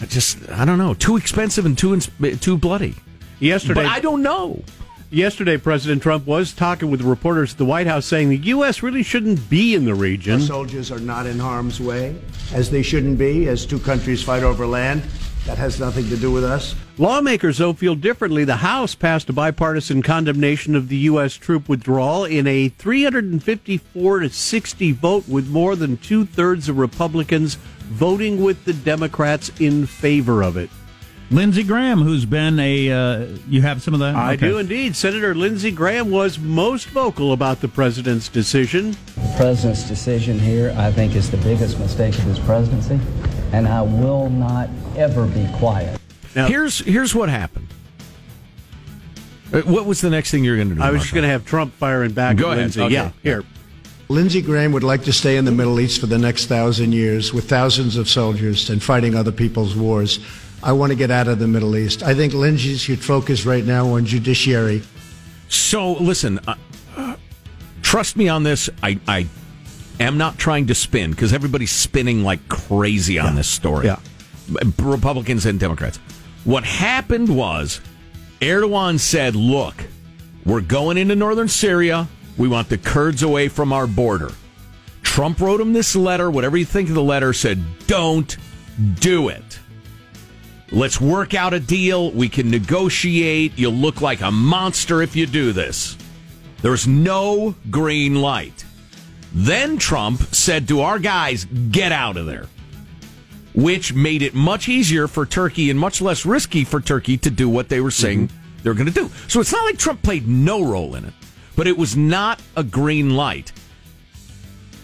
I 0.00 0.06
just, 0.06 0.48
I 0.50 0.64
don't 0.64 0.78
know. 0.78 0.94
Too 0.94 1.16
expensive 1.16 1.64
and 1.64 1.76
too, 1.76 1.94
ins- 1.94 2.10
too 2.40 2.56
bloody. 2.58 2.94
Yesterday, 3.40 3.82
But 3.82 3.86
I 3.86 4.00
don't 4.00 4.22
know. 4.22 4.62
Yesterday, 5.10 5.56
President 5.56 6.02
Trump 6.02 6.26
was 6.26 6.52
talking 6.52 6.90
with 6.90 7.00
reporters 7.00 7.52
at 7.52 7.58
the 7.58 7.64
White 7.64 7.86
House, 7.86 8.06
saying 8.06 8.28
the 8.28 8.38
U.S. 8.38 8.82
really 8.82 9.02
shouldn't 9.04 9.48
be 9.48 9.74
in 9.74 9.84
the 9.84 9.94
region. 9.94 10.34
Our 10.40 10.46
soldiers 10.46 10.90
are 10.90 10.98
not 10.98 11.26
in 11.26 11.38
harm's 11.38 11.80
way, 11.80 12.16
as 12.52 12.70
they 12.70 12.82
shouldn't 12.82 13.16
be, 13.16 13.48
as 13.48 13.64
two 13.64 13.78
countries 13.78 14.22
fight 14.22 14.42
over 14.42 14.66
land. 14.66 15.02
That 15.46 15.58
has 15.58 15.78
nothing 15.78 16.08
to 16.08 16.16
do 16.16 16.32
with 16.32 16.42
us. 16.42 16.74
Lawmakers, 16.98 17.58
though, 17.58 17.72
feel 17.72 17.94
differently. 17.94 18.44
The 18.44 18.56
House 18.56 18.94
passed 18.96 19.28
a 19.28 19.32
bipartisan 19.32 20.02
condemnation 20.02 20.74
of 20.74 20.88
the 20.88 20.96
U.S. 20.98 21.34
troop 21.34 21.68
withdrawal 21.68 22.24
in 22.24 22.46
a 22.48 22.68
354 22.70 24.18
to 24.20 24.28
60 24.28 24.92
vote, 24.92 25.28
with 25.28 25.48
more 25.48 25.76
than 25.76 25.98
two 25.98 26.24
thirds 26.26 26.68
of 26.68 26.78
Republicans 26.78 27.54
voting 27.84 28.42
with 28.42 28.64
the 28.64 28.72
Democrats 28.72 29.52
in 29.60 29.86
favor 29.86 30.42
of 30.42 30.56
it. 30.56 30.68
Lindsey 31.30 31.64
Graham, 31.64 32.00
who's 32.02 32.24
been 32.24 32.58
a, 32.60 32.90
uh, 32.90 33.26
you 33.48 33.60
have 33.62 33.82
some 33.82 33.94
of 33.94 34.00
that? 34.00 34.14
I 34.14 34.34
Okay. 34.34 34.48
do 34.48 34.58
indeed. 34.58 34.94
Senator 34.94 35.34
Lindsey 35.34 35.72
Graham 35.72 36.10
was 36.10 36.38
most 36.38 36.86
vocal 36.88 37.32
about 37.32 37.60
the 37.60 37.68
president's 37.68 38.28
decision. 38.28 38.96
The 39.16 39.34
president's 39.36 39.82
decision 39.88 40.38
here, 40.38 40.72
I 40.78 40.92
think, 40.92 41.16
is 41.16 41.28
the 41.30 41.36
biggest 41.38 41.78
mistake 41.80 42.16
of 42.18 42.24
his 42.24 42.38
presidency, 42.38 43.00
and 43.52 43.66
I 43.68 43.82
will 43.82 44.28
not 44.30 44.68
ever 44.96 45.26
be 45.26 45.46
quiet. 45.54 46.00
Now, 46.34 46.46
here's 46.46 46.78
here's 46.80 47.14
what 47.14 47.28
happened. 47.28 47.68
Uh, 49.52 49.60
What 49.62 49.86
was 49.86 50.00
the 50.00 50.10
next 50.10 50.30
thing 50.30 50.44
you're 50.44 50.56
going 50.56 50.70
to 50.70 50.74
do? 50.74 50.82
I 50.82 50.90
was 50.90 51.02
just 51.02 51.14
going 51.14 51.22
to 51.22 51.28
have 51.30 51.44
Trump 51.44 51.72
firing 51.74 52.12
back 52.12 52.36
Go 52.36 52.46
ahead. 52.48 52.58
Lindsey. 52.58 52.80
Okay. 52.82 52.94
Yeah, 52.94 53.10
here. 53.22 53.44
Lindsey 54.08 54.40
Graham 54.42 54.70
would 54.72 54.84
like 54.84 55.02
to 55.04 55.12
stay 55.12 55.36
in 55.36 55.44
the 55.44 55.50
Middle 55.52 55.80
East 55.80 56.00
for 56.00 56.06
the 56.06 56.18
next 56.18 56.46
thousand 56.46 56.92
years 56.92 57.32
with 57.32 57.48
thousands 57.48 57.96
of 57.96 58.08
soldiers 58.08 58.70
and 58.70 58.82
fighting 58.82 59.14
other 59.16 59.32
people's 59.32 59.74
wars. 59.74 60.20
I 60.62 60.72
want 60.72 60.90
to 60.90 60.96
get 60.96 61.10
out 61.10 61.26
of 61.28 61.38
the 61.38 61.48
Middle 61.48 61.76
East. 61.76 62.02
I 62.02 62.14
think 62.14 62.32
Lindsey 62.32 62.76
should 62.76 63.02
focus 63.04 63.44
right 63.46 63.64
now 63.64 63.88
on 63.94 64.04
judiciary. 64.06 64.82
So 65.48 65.92
listen, 65.94 66.38
uh, 66.46 66.54
uh, 66.96 67.16
trust 67.82 68.16
me 68.16 68.28
on 68.28 68.42
this. 68.42 68.70
I 68.82 68.98
I 69.08 69.26
am 70.00 70.18
not 70.18 70.38
trying 70.38 70.66
to 70.66 70.74
spin 70.74 71.10
because 71.10 71.32
everybody's 71.32 71.72
spinning 71.72 72.22
like 72.22 72.48
crazy 72.48 73.18
on 73.18 73.34
this 73.34 73.48
story. 73.48 73.86
Yeah. 73.86 73.98
Republicans 74.78 75.46
and 75.46 75.58
Democrats. 75.58 75.98
What 76.44 76.64
happened 76.64 77.34
was 77.34 77.80
Erdogan 78.40 79.00
said, 79.00 79.34
"Look, 79.34 79.74
we're 80.44 80.60
going 80.60 80.98
into 80.98 81.16
northern 81.16 81.48
Syria. 81.48 82.08
We 82.36 82.48
want 82.48 82.68
the 82.68 82.78
Kurds 82.78 83.22
away 83.22 83.48
from 83.48 83.72
our 83.72 83.86
border." 83.86 84.32
Trump 85.02 85.40
wrote 85.40 85.60
him 85.60 85.72
this 85.72 85.96
letter. 85.96 86.30
Whatever 86.30 86.56
you 86.56 86.66
think 86.66 86.88
of 86.88 86.94
the 86.94 87.02
letter, 87.02 87.32
said, 87.32 87.64
"Don't 87.86 88.36
do 89.00 89.28
it." 89.28 89.58
Let's 90.70 91.00
work 91.00 91.32
out 91.32 91.54
a 91.54 91.60
deal. 91.60 92.10
We 92.10 92.28
can 92.28 92.50
negotiate. 92.50 93.52
You'll 93.56 93.72
look 93.72 94.00
like 94.00 94.20
a 94.20 94.30
monster 94.30 95.00
if 95.00 95.16
you 95.16 95.24
do 95.26 95.52
this. 95.52 95.96
There's 96.60 96.86
no 96.86 97.54
green 97.70 98.16
light. 98.16 98.65
Then 99.38 99.76
Trump 99.76 100.22
said 100.34 100.66
to 100.68 100.80
our 100.80 100.98
guys, 100.98 101.44
get 101.44 101.92
out 101.92 102.16
of 102.16 102.24
there. 102.24 102.46
Which 103.54 103.92
made 103.92 104.22
it 104.22 104.34
much 104.34 104.66
easier 104.66 105.06
for 105.06 105.26
Turkey 105.26 105.68
and 105.68 105.78
much 105.78 106.00
less 106.00 106.24
risky 106.24 106.64
for 106.64 106.80
Turkey 106.80 107.18
to 107.18 107.30
do 107.30 107.46
what 107.46 107.68
they 107.68 107.82
were 107.82 107.90
saying 107.90 108.28
mm-hmm. 108.28 108.62
they 108.62 108.70
were 108.70 108.74
going 108.74 108.86
to 108.86 108.92
do. 108.92 109.10
So 109.28 109.40
it's 109.40 109.52
not 109.52 109.66
like 109.66 109.76
Trump 109.76 110.02
played 110.02 110.26
no 110.26 110.64
role 110.64 110.94
in 110.94 111.04
it, 111.04 111.12
but 111.54 111.66
it 111.66 111.76
was 111.76 111.94
not 111.94 112.40
a 112.56 112.64
green 112.64 113.14
light. 113.14 113.52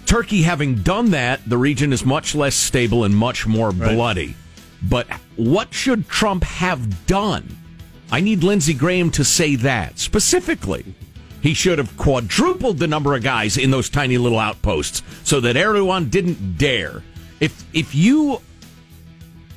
Turkey 0.05 0.43
having 0.43 0.83
done 0.83 1.13
that, 1.13 1.41
the 1.49 1.57
region 1.57 1.91
is 1.91 2.05
much 2.05 2.35
less 2.35 2.55
stable 2.55 3.05
and 3.05 3.17
much 3.17 3.47
more 3.47 3.73
bloody. 3.73 4.37
But 4.83 5.07
what 5.37 5.73
should 5.73 6.11
Trump 6.11 6.45
have 6.45 7.07
done? 7.07 7.57
I 8.11 8.21
need 8.21 8.45
Lindsey 8.45 8.75
Graham 8.75 9.11
to 9.13 9.25
say 9.25 9.57
that 9.57 9.99
specifically. 9.99 10.85
He 11.43 11.55
should 11.55 11.79
have 11.79 11.97
quadrupled 11.97 12.79
the 12.79 12.87
number 12.87 13.15
of 13.15 13.23
guys 13.23 13.57
in 13.59 13.73
those 13.73 13.91
tiny 13.91 14.17
little 14.17 14.39
outposts 14.39 15.03
so 15.25 15.41
that 15.41 15.57
Erdogan 15.57 16.09
didn't 16.09 16.57
dare. 16.57 17.03
If 17.41 17.65
if 17.75 17.95
you 17.95 18.41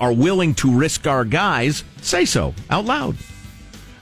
are 0.02 0.12
willing 0.12 0.56
to 0.56 0.76
risk 0.76 1.08
our 1.08 1.24
guys, 1.24 1.84
say 2.02 2.26
so 2.26 2.54
out 2.70 2.86
loud. 2.86 3.16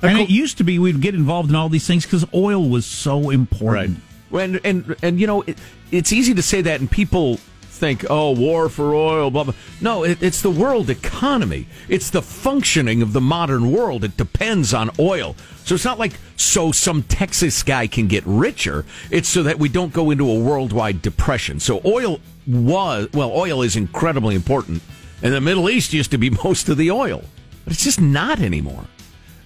And 0.02 0.18
it 0.18 0.30
used 0.30 0.58
to 0.58 0.64
be 0.64 0.80
we'd 0.80 1.00
get 1.02 1.16
involved 1.16 1.50
in 1.50 1.56
all 1.56 1.70
these 1.70 1.88
things 1.88 2.06
because 2.06 2.26
oil 2.34 2.68
was 2.70 2.86
so 2.86 3.30
important. 3.30 4.00
And 4.32 4.60
and 4.64 4.96
and 5.02 5.20
you 5.20 5.28
know, 5.28 5.42
it, 5.44 5.58
it's 5.92 6.12
easy 6.12 6.34
to 6.34 6.42
say 6.42 6.62
that, 6.62 6.80
and 6.80 6.90
people 6.90 7.40
think, 7.84 8.06
"Oh, 8.10 8.32
war 8.32 8.70
for 8.70 8.96
oil." 8.96 9.30
Blah 9.30 9.44
blah. 9.44 9.54
No, 9.82 10.04
it, 10.04 10.24
it's 10.24 10.42
the 10.42 10.50
world 10.50 10.90
economy. 10.90 11.68
It's 11.90 12.10
the 12.10 12.22
functioning 12.22 13.02
of 13.02 13.12
the 13.12 13.20
modern 13.20 13.74
world. 13.74 14.06
It 14.06 14.16
depends 14.16 14.74
on 14.74 14.90
oil. 14.98 15.36
So 15.66 15.76
it's 15.76 15.84
not 15.84 16.00
like 16.00 16.14
so 16.38 16.72
some 16.72 17.04
Texas 17.04 17.62
guy 17.62 17.88
can 17.88 18.08
get 18.08 18.24
richer. 18.26 18.86
It's 19.12 19.28
so 19.28 19.44
that 19.44 19.60
we 19.60 19.68
don't 19.68 19.92
go 19.92 20.12
into 20.12 20.30
a 20.30 20.40
worldwide 20.40 21.02
depression. 21.02 21.60
So 21.60 21.82
oil 21.84 22.22
was 22.48 23.10
well, 23.12 23.32
oil 23.32 23.62
is 23.62 23.76
incredibly 23.76 24.36
important, 24.36 24.82
and 25.22 25.34
the 25.34 25.42
Middle 25.42 25.70
East 25.70 25.92
used 25.92 26.12
to 26.12 26.18
be 26.18 26.30
most 26.46 26.70
of 26.70 26.78
the 26.78 26.90
oil, 26.90 27.22
but 27.66 27.74
it's 27.74 27.84
just 27.84 28.00
not 28.00 28.40
anymore. 28.40 28.86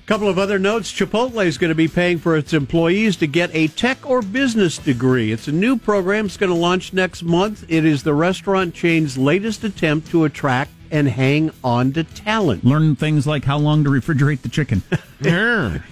Couple 0.07 0.29
of 0.29 0.39
other 0.39 0.57
notes. 0.57 0.91
Chipotle 0.91 1.45
is 1.45 1.57
going 1.57 1.69
to 1.69 1.75
be 1.75 1.87
paying 1.89 2.17
for 2.17 2.35
its 2.37 2.53
employees 2.53 3.17
to 3.17 3.27
get 3.27 3.53
a 3.53 3.67
tech 3.67 4.09
or 4.09 4.21
business 4.21 4.77
degree. 4.77 5.31
It's 5.33 5.47
a 5.49 5.51
new 5.51 5.77
program. 5.77 6.27
It's 6.27 6.37
going 6.37 6.49
to 6.51 6.55
launch 6.57 6.93
next 6.93 7.23
month. 7.23 7.65
It 7.67 7.83
is 7.85 8.03
the 8.03 8.13
restaurant 8.13 8.73
chain's 8.73 9.17
latest 9.17 9.63
attempt 9.65 10.09
to 10.11 10.23
attract 10.23 10.71
and 10.89 11.09
hang 11.09 11.51
on 11.61 11.91
to 11.91 12.05
talent. 12.05 12.63
Learn 12.63 12.95
things 12.95 13.27
like 13.27 13.43
how 13.43 13.57
long 13.57 13.83
to 13.83 13.89
refrigerate 13.89 14.41
the 14.41 14.49
chicken. 14.49 14.81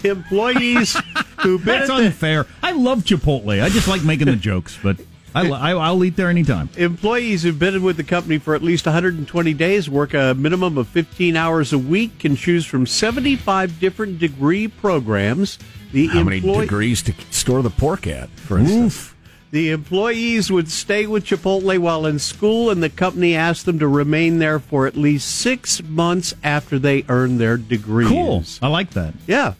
Employees 0.05 0.95
been 1.43 1.57
That's 1.65 1.87
the- 1.87 1.95
unfair. 1.95 2.45
I 2.63 2.71
love 2.71 2.99
Chipotle. 2.99 3.61
I 3.61 3.67
just 3.67 3.89
like 3.89 4.05
making 4.05 4.27
the 4.27 4.37
jokes, 4.37 4.79
but 4.81 4.97
I, 5.35 5.49
I, 5.49 5.71
I'll 5.71 6.03
eat 6.03 6.15
there 6.15 6.29
anytime. 6.29 6.69
Employees 6.77 7.43
who've 7.43 7.59
been 7.59 7.83
with 7.83 7.97
the 7.97 8.03
company 8.03 8.37
for 8.37 8.55
at 8.55 8.63
least 8.63 8.85
120 8.85 9.53
days, 9.53 9.89
work 9.89 10.13
a 10.13 10.33
minimum 10.33 10.77
of 10.77 10.87
15 10.87 11.35
hours 11.35 11.73
a 11.73 11.77
week, 11.77 12.19
can 12.19 12.35
choose 12.37 12.65
from 12.65 12.87
75 12.87 13.79
different 13.79 14.17
degree 14.17 14.67
programs. 14.69 15.59
The 15.91 16.07
How 16.07 16.23
many 16.23 16.39
degrees 16.39 17.01
to 17.03 17.13
store 17.31 17.61
the 17.61 17.69
pork 17.69 18.07
at, 18.07 18.29
for 18.29 18.57
instance? 18.57 19.13
The 19.51 19.71
employees 19.71 20.51
would 20.51 20.69
stay 20.69 21.05
with 21.07 21.25
Chipotle 21.25 21.77
while 21.79 22.05
in 22.05 22.19
school, 22.19 22.69
and 22.69 22.81
the 22.81 22.89
company 22.89 23.35
asked 23.35 23.65
them 23.65 23.79
to 23.79 23.87
remain 23.87 24.39
there 24.39 24.59
for 24.59 24.87
at 24.87 24.97
least 24.97 25.33
six 25.33 25.81
months 25.83 26.33
after 26.43 26.79
they 26.79 27.05
earned 27.07 27.39
their 27.39 27.55
degrees. 27.55 28.09
Cool. 28.09 28.43
I 28.61 28.67
like 28.67 28.91
that. 28.91 29.13
Yeah. 29.27 29.53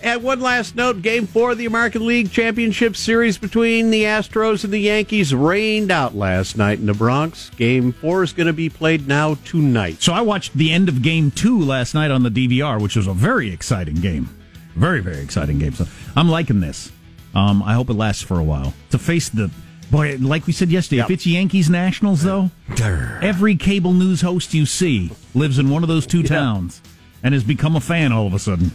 And 0.00 0.22
one 0.22 0.40
last 0.40 0.76
note 0.76 1.02
Game 1.02 1.26
four 1.26 1.52
of 1.52 1.58
the 1.58 1.66
American 1.66 2.06
League 2.06 2.30
Championship 2.30 2.94
Series 2.96 3.36
between 3.36 3.90
the 3.90 4.04
Astros 4.04 4.62
and 4.62 4.72
the 4.72 4.78
Yankees 4.78 5.34
rained 5.34 5.90
out 5.90 6.14
last 6.14 6.56
night 6.56 6.78
in 6.78 6.86
the 6.86 6.94
Bronx. 6.94 7.50
Game 7.50 7.92
four 7.92 8.22
is 8.22 8.32
going 8.32 8.46
to 8.46 8.52
be 8.52 8.68
played 8.68 9.08
now 9.08 9.34
tonight. 9.44 10.00
So 10.00 10.12
I 10.12 10.20
watched 10.20 10.54
the 10.54 10.70
end 10.72 10.88
of 10.88 11.02
game 11.02 11.32
two 11.32 11.60
last 11.60 11.94
night 11.94 12.12
on 12.12 12.22
the 12.22 12.30
DVR, 12.30 12.80
which 12.80 12.94
was 12.94 13.08
a 13.08 13.12
very 13.12 13.50
exciting 13.52 13.96
game. 13.96 14.28
Very, 14.76 15.00
very 15.00 15.18
exciting 15.18 15.58
game. 15.58 15.72
So 15.74 15.86
I'm 16.14 16.28
liking 16.28 16.60
this. 16.60 16.92
Um, 17.34 17.62
I 17.64 17.74
hope 17.74 17.90
it 17.90 17.94
lasts 17.94 18.22
for 18.22 18.38
a 18.38 18.44
while. 18.44 18.74
To 18.90 18.98
face 18.98 19.28
the 19.28 19.50
boy, 19.90 20.16
like 20.20 20.46
we 20.46 20.52
said 20.52 20.70
yesterday, 20.70 21.02
if 21.02 21.10
it's 21.10 21.26
Yankees 21.26 21.68
Nationals 21.68 22.22
though, 22.22 22.50
every 23.20 23.56
cable 23.56 23.92
news 23.92 24.20
host 24.20 24.54
you 24.54 24.64
see 24.64 25.10
lives 25.34 25.58
in 25.58 25.70
one 25.70 25.82
of 25.82 25.88
those 25.88 26.06
two 26.06 26.22
towns 26.22 26.80
and 27.24 27.34
has 27.34 27.42
become 27.42 27.74
a 27.74 27.80
fan 27.80 28.12
all 28.12 28.28
of 28.28 28.34
a 28.34 28.38
sudden. 28.38 28.70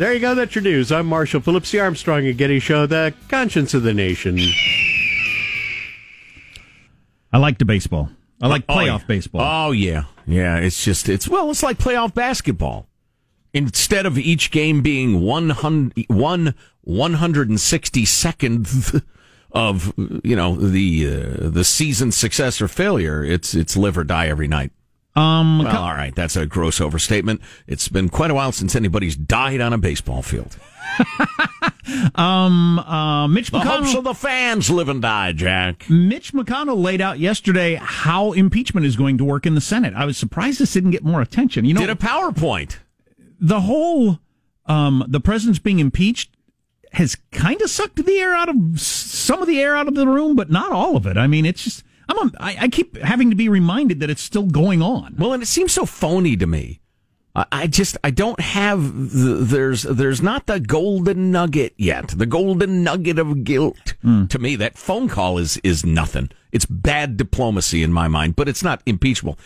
There 0.00 0.14
you 0.14 0.18
go. 0.20 0.34
That's 0.34 0.54
your 0.54 0.62
news. 0.62 0.90
I'm 0.90 1.04
Marshall 1.04 1.42
Phillips, 1.42 1.72
the 1.72 1.80
Armstrong 1.80 2.26
and 2.26 2.38
Getty 2.38 2.58
Show, 2.58 2.86
the 2.86 3.12
conscience 3.28 3.74
of 3.74 3.82
the 3.82 3.92
nation. 3.92 4.38
I 7.30 7.36
like 7.36 7.58
the 7.58 7.66
baseball. 7.66 8.08
I 8.40 8.46
like 8.46 8.64
Oh, 8.66 8.76
playoff 8.76 9.00
yeah. 9.00 9.06
baseball. 9.06 9.42
Oh 9.42 9.72
yeah, 9.72 10.04
yeah. 10.26 10.56
It's 10.56 10.82
just 10.82 11.10
it's 11.10 11.28
well, 11.28 11.50
it's 11.50 11.62
like 11.62 11.76
playoff 11.76 12.14
basketball. 12.14 12.88
Instead 13.52 14.06
of 14.06 14.16
each 14.16 14.50
game 14.50 14.80
being 14.80 15.20
one 15.20 15.50
hundred 15.50 16.06
one 16.08 16.54
one 16.80 17.12
hundred 17.12 17.50
and 17.50 17.60
sixty 17.60 18.06
seconds 18.06 18.96
of 19.52 19.92
you 20.24 20.34
know 20.34 20.56
the 20.56 21.08
uh, 21.08 21.50
the 21.50 21.62
season's 21.62 22.16
success 22.16 22.62
or 22.62 22.68
failure, 22.68 23.22
it's 23.22 23.54
it's 23.54 23.76
live 23.76 23.98
or 23.98 24.04
die 24.04 24.28
every 24.28 24.48
night. 24.48 24.72
Um, 25.16 25.58
Well, 25.58 25.82
all 25.82 25.94
right, 25.94 26.14
that's 26.14 26.36
a 26.36 26.46
gross 26.46 26.80
overstatement. 26.80 27.40
It's 27.66 27.88
been 27.88 28.08
quite 28.08 28.30
a 28.30 28.34
while 28.34 28.52
since 28.52 28.76
anybody's 28.76 29.16
died 29.16 29.60
on 29.60 29.72
a 29.72 29.78
baseball 29.78 30.22
field. 30.22 30.56
um, 32.14 32.78
uh, 32.78 33.26
Mitch 33.28 33.50
The 33.50 33.60
hopes 33.60 33.94
of 33.94 34.04
the 34.04 34.14
fans 34.14 34.70
live 34.70 34.88
and 34.88 35.02
die, 35.02 35.32
Jack. 35.32 35.88
Mitch 35.88 36.32
McConnell 36.32 36.82
laid 36.82 37.00
out 37.00 37.18
yesterday 37.18 37.74
how 37.74 38.32
impeachment 38.32 38.86
is 38.86 38.96
going 38.96 39.18
to 39.18 39.24
work 39.24 39.46
in 39.46 39.54
the 39.54 39.60
Senate. 39.60 39.94
I 39.94 40.04
was 40.04 40.16
surprised 40.16 40.60
this 40.60 40.72
didn't 40.72 40.90
get 40.90 41.04
more 41.04 41.20
attention. 41.20 41.64
You 41.64 41.74
know, 41.74 41.80
Did 41.80 41.90
a 41.90 41.94
PowerPoint. 41.94 42.76
the 43.40 43.60
whole 43.62 44.20
um, 44.66 45.04
the 45.08 45.20
president's 45.20 45.58
being 45.58 45.80
impeached 45.80 46.30
has 46.92 47.16
kind 47.32 47.60
of 47.62 47.70
sucked 47.70 48.04
the 48.04 48.18
air 48.18 48.34
out 48.34 48.48
of 48.48 48.80
some 48.80 49.40
of 49.40 49.48
the 49.48 49.60
air 49.60 49.76
out 49.76 49.88
of 49.88 49.94
the 49.94 50.06
room, 50.06 50.34
but 50.36 50.50
not 50.50 50.72
all 50.72 50.96
of 50.96 51.06
it. 51.06 51.16
I 51.16 51.26
mean, 51.26 51.46
it's 51.46 51.62
just 51.64 51.84
I'm 52.10 52.28
a, 52.28 52.32
I, 52.40 52.56
I 52.62 52.68
keep 52.68 52.96
having 52.98 53.30
to 53.30 53.36
be 53.36 53.48
reminded 53.48 54.00
that 54.00 54.10
it's 54.10 54.22
still 54.22 54.46
going 54.46 54.82
on. 54.82 55.14
Well, 55.18 55.32
and 55.32 55.42
it 55.42 55.46
seems 55.46 55.72
so 55.72 55.86
phony 55.86 56.36
to 56.36 56.46
me. 56.46 56.80
I- 57.34 57.46
I 57.52 57.66
just 57.68 57.96
I 58.02 58.10
don't 58.10 58.40
have 58.40 58.82
the, 59.12 59.34
there's 59.40 59.82
there's 59.82 60.20
not 60.20 60.46
the 60.46 60.58
golden 60.58 61.30
nugget 61.30 61.74
yet. 61.78 62.08
The 62.08 62.26
golden 62.26 62.82
nugget 62.82 63.18
of 63.20 63.44
guilt. 63.44 63.94
To 64.02 64.38
me, 64.38 64.56
that 64.56 64.76
phone 64.76 65.08
call 65.08 65.38
is 65.38 65.56
is 65.62 65.86
nothing. 65.86 66.30
It's 66.50 66.66
bad 66.66 67.16
diplomacy 67.16 67.82
in 67.84 67.92
my 67.92 68.08
mind, 68.08 68.34
but 68.34 68.48
it's 68.48 68.64
not 68.64 68.82
impeachable. 68.84 69.38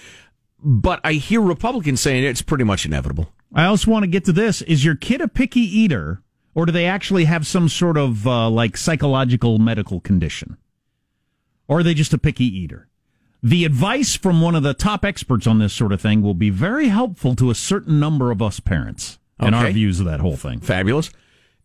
But 0.66 1.00
I 1.04 1.14
hear 1.14 1.42
Republicans 1.42 2.00
saying 2.00 2.24
it's 2.24 2.40
pretty 2.40 2.64
much 2.64 2.86
inevitable. 2.86 3.28
I 3.54 3.66
also 3.66 3.90
want 3.90 4.04
to 4.04 4.10
get 4.10 4.24
to 4.24 4.32
this: 4.32 4.62
Is 4.62 4.82
your 4.84 4.94
kid 4.94 5.20
a 5.20 5.28
picky 5.28 5.60
eater, 5.60 6.22
or 6.54 6.64
do 6.64 6.72
they 6.72 6.86
actually 6.86 7.26
have 7.26 7.46
some 7.46 7.68
sort 7.68 7.98
of 7.98 8.26
uh, 8.26 8.48
like 8.48 8.78
psychological 8.78 9.58
medical 9.58 10.00
condition, 10.00 10.56
or 11.68 11.78
are 11.78 11.82
they 11.82 11.94
just 11.94 12.12
a 12.12 12.18
picky 12.18 12.44
eater? 12.44 12.88
The 13.42 13.64
advice 13.64 14.16
from 14.16 14.40
one 14.40 14.54
of 14.54 14.62
the 14.62 14.72
top 14.72 15.04
experts 15.04 15.46
on 15.46 15.58
this 15.58 15.74
sort 15.74 15.92
of 15.92 16.00
thing 16.00 16.22
will 16.22 16.34
be 16.34 16.50
very 16.50 16.88
helpful 16.88 17.36
to 17.36 17.50
a 17.50 17.54
certain 17.54 18.00
number 18.00 18.30
of 18.30 18.40
us 18.40 18.58
parents 18.58 19.18
and 19.38 19.54
our 19.54 19.70
views 19.70 20.00
of 20.00 20.06
that 20.06 20.20
whole 20.20 20.36
thing. 20.36 20.60
Fabulous. 20.60 21.10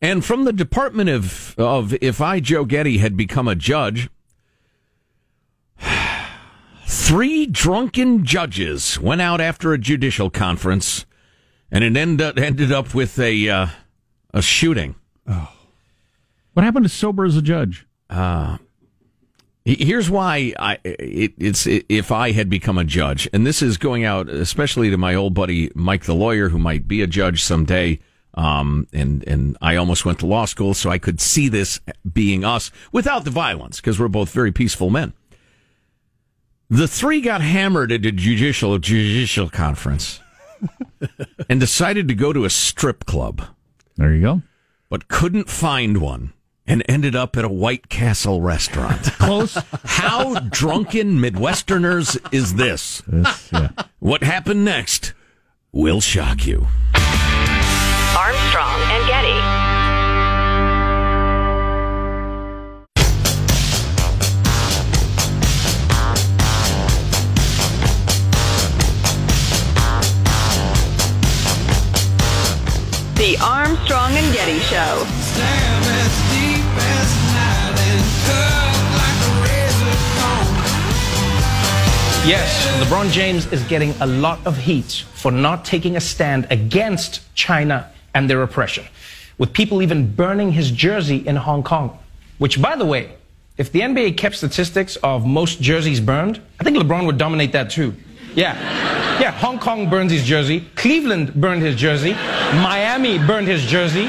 And 0.01 0.23
from 0.23 0.45
the 0.45 0.53
Department 0.53 1.09
of 1.09 1.57
of 1.57 1.93
if 2.01 2.21
I 2.21 2.39
Joe 2.39 2.65
Getty 2.65 2.97
had 2.99 3.15
become 3.17 3.47
a 3.47 3.55
judge, 3.55 4.09
three 6.85 7.45
drunken 7.45 8.25
judges 8.25 8.99
went 8.99 9.21
out 9.21 9.41
after 9.41 9.73
a 9.73 9.77
judicial 9.77 10.29
conference, 10.29 11.05
and 11.71 11.83
it 11.83 11.95
ended 11.95 12.39
ended 12.39 12.71
up 12.71 12.93
with 12.93 13.19
a 13.19 13.49
uh, 13.49 13.67
a 14.33 14.41
shooting. 14.41 14.95
Oh. 15.27 15.53
What 16.53 16.63
happened 16.63 16.85
to 16.85 16.89
sober 16.89 17.25
as 17.25 17.37
a 17.37 17.41
judge? 17.41 17.85
Uh, 18.09 18.57
here's 19.65 20.09
why 20.09 20.53
I 20.59 20.79
it, 20.83 21.33
it's 21.37 21.67
if 21.67 22.11
I 22.11 22.31
had 22.31 22.49
become 22.49 22.77
a 22.77 22.83
judge, 22.83 23.29
and 23.33 23.45
this 23.45 23.61
is 23.61 23.77
going 23.77 24.03
out 24.05 24.29
especially 24.29 24.89
to 24.89 24.97
my 24.97 25.15
old 25.15 25.33
buddy 25.33 25.71
Mike, 25.75 26.05
the 26.05 26.15
lawyer, 26.15 26.49
who 26.49 26.59
might 26.59 26.87
be 26.87 27.01
a 27.01 27.07
judge 27.07 27.43
someday. 27.43 27.99
Um, 28.35 28.87
and 28.93 29.27
and 29.27 29.57
I 29.61 29.75
almost 29.75 30.05
went 30.05 30.19
to 30.19 30.25
law 30.27 30.45
school, 30.45 30.73
so 30.73 30.89
I 30.89 30.97
could 30.99 31.19
see 31.19 31.49
this 31.49 31.79
being 32.11 32.45
us 32.45 32.71
without 32.91 33.25
the 33.25 33.31
violence 33.31 33.77
because 33.81 33.99
we're 33.99 34.07
both 34.07 34.31
very 34.31 34.51
peaceful 34.51 34.89
men. 34.89 35.13
The 36.69 36.87
three 36.87 37.19
got 37.21 37.41
hammered 37.41 37.91
at 37.91 38.05
a 38.05 38.11
judicial 38.11 38.77
judicial 38.77 39.49
conference 39.49 40.19
and 41.49 41.59
decided 41.59 42.07
to 42.07 42.13
go 42.13 42.31
to 42.31 42.45
a 42.45 42.49
strip 42.49 43.05
club 43.05 43.41
There 43.97 44.13
you 44.13 44.21
go. 44.21 44.41
but 44.89 45.07
couldn't 45.07 45.49
find 45.49 45.97
one 45.97 46.31
and 46.69 46.83
ended 46.87 47.15
up 47.15 47.35
at 47.35 47.43
a 47.43 47.49
White 47.49 47.89
Castle 47.89 48.41
restaurant. 48.41 49.01
Close. 49.17 49.57
How 49.83 50.39
drunken 50.39 51.13
Midwesterners 51.19 52.17
is 52.31 52.53
this? 52.55 53.01
This, 53.07 53.49
yeah. 53.51 53.71
What 53.97 54.23
happened 54.23 54.63
next 54.63 55.13
will 55.71 55.99
shock 55.99 56.45
you. 56.45 56.67
Armstrong 58.15 58.79
and 58.81 59.07
Getty. 59.07 59.39
The 73.15 73.37
Armstrong 73.41 74.11
and 74.13 74.33
Getty 74.33 74.59
Show. 74.59 76.28
Yes, 82.25 82.67
LeBron 82.83 83.11
James 83.11 83.51
is 83.51 83.63
getting 83.63 83.91
a 84.01 84.05
lot 84.05 84.45
of 84.45 84.57
heat 84.57 85.05
for 85.13 85.31
not 85.31 85.63
taking 85.63 85.95
a 85.95 86.01
stand 86.01 86.47
against 86.49 87.21
China 87.33 87.89
and 88.13 88.29
their 88.29 88.43
oppression, 88.43 88.85
with 89.37 89.53
people 89.53 89.81
even 89.81 90.13
burning 90.13 90.51
his 90.51 90.69
jersey 90.69 91.25
in 91.25 91.37
Hong 91.37 91.63
Kong. 91.63 91.97
Which, 92.37 92.61
by 92.61 92.75
the 92.75 92.85
way, 92.85 93.13
if 93.57 93.71
the 93.71 93.79
NBA 93.79 94.17
kept 94.17 94.35
statistics 94.35 94.97
of 94.97 95.25
most 95.25 95.61
jerseys 95.61 96.01
burned, 96.01 96.41
I 96.59 96.63
think 96.65 96.77
LeBron 96.77 97.05
would 97.05 97.17
dominate 97.17 97.53
that 97.53 97.69
too. 97.69 97.95
Yeah. 98.35 98.53
Yeah, 99.19 99.31
Hong 99.31 99.57
Kong 99.57 99.89
burns 99.89 100.11
his 100.11 100.25
jersey, 100.25 100.65
Cleveland 100.75 101.33
burned 101.33 101.61
his 101.61 101.75
jersey, 101.75 102.13
Miami 102.13 103.17
burned 103.17 103.47
his 103.47 103.63
jersey. 103.65 104.05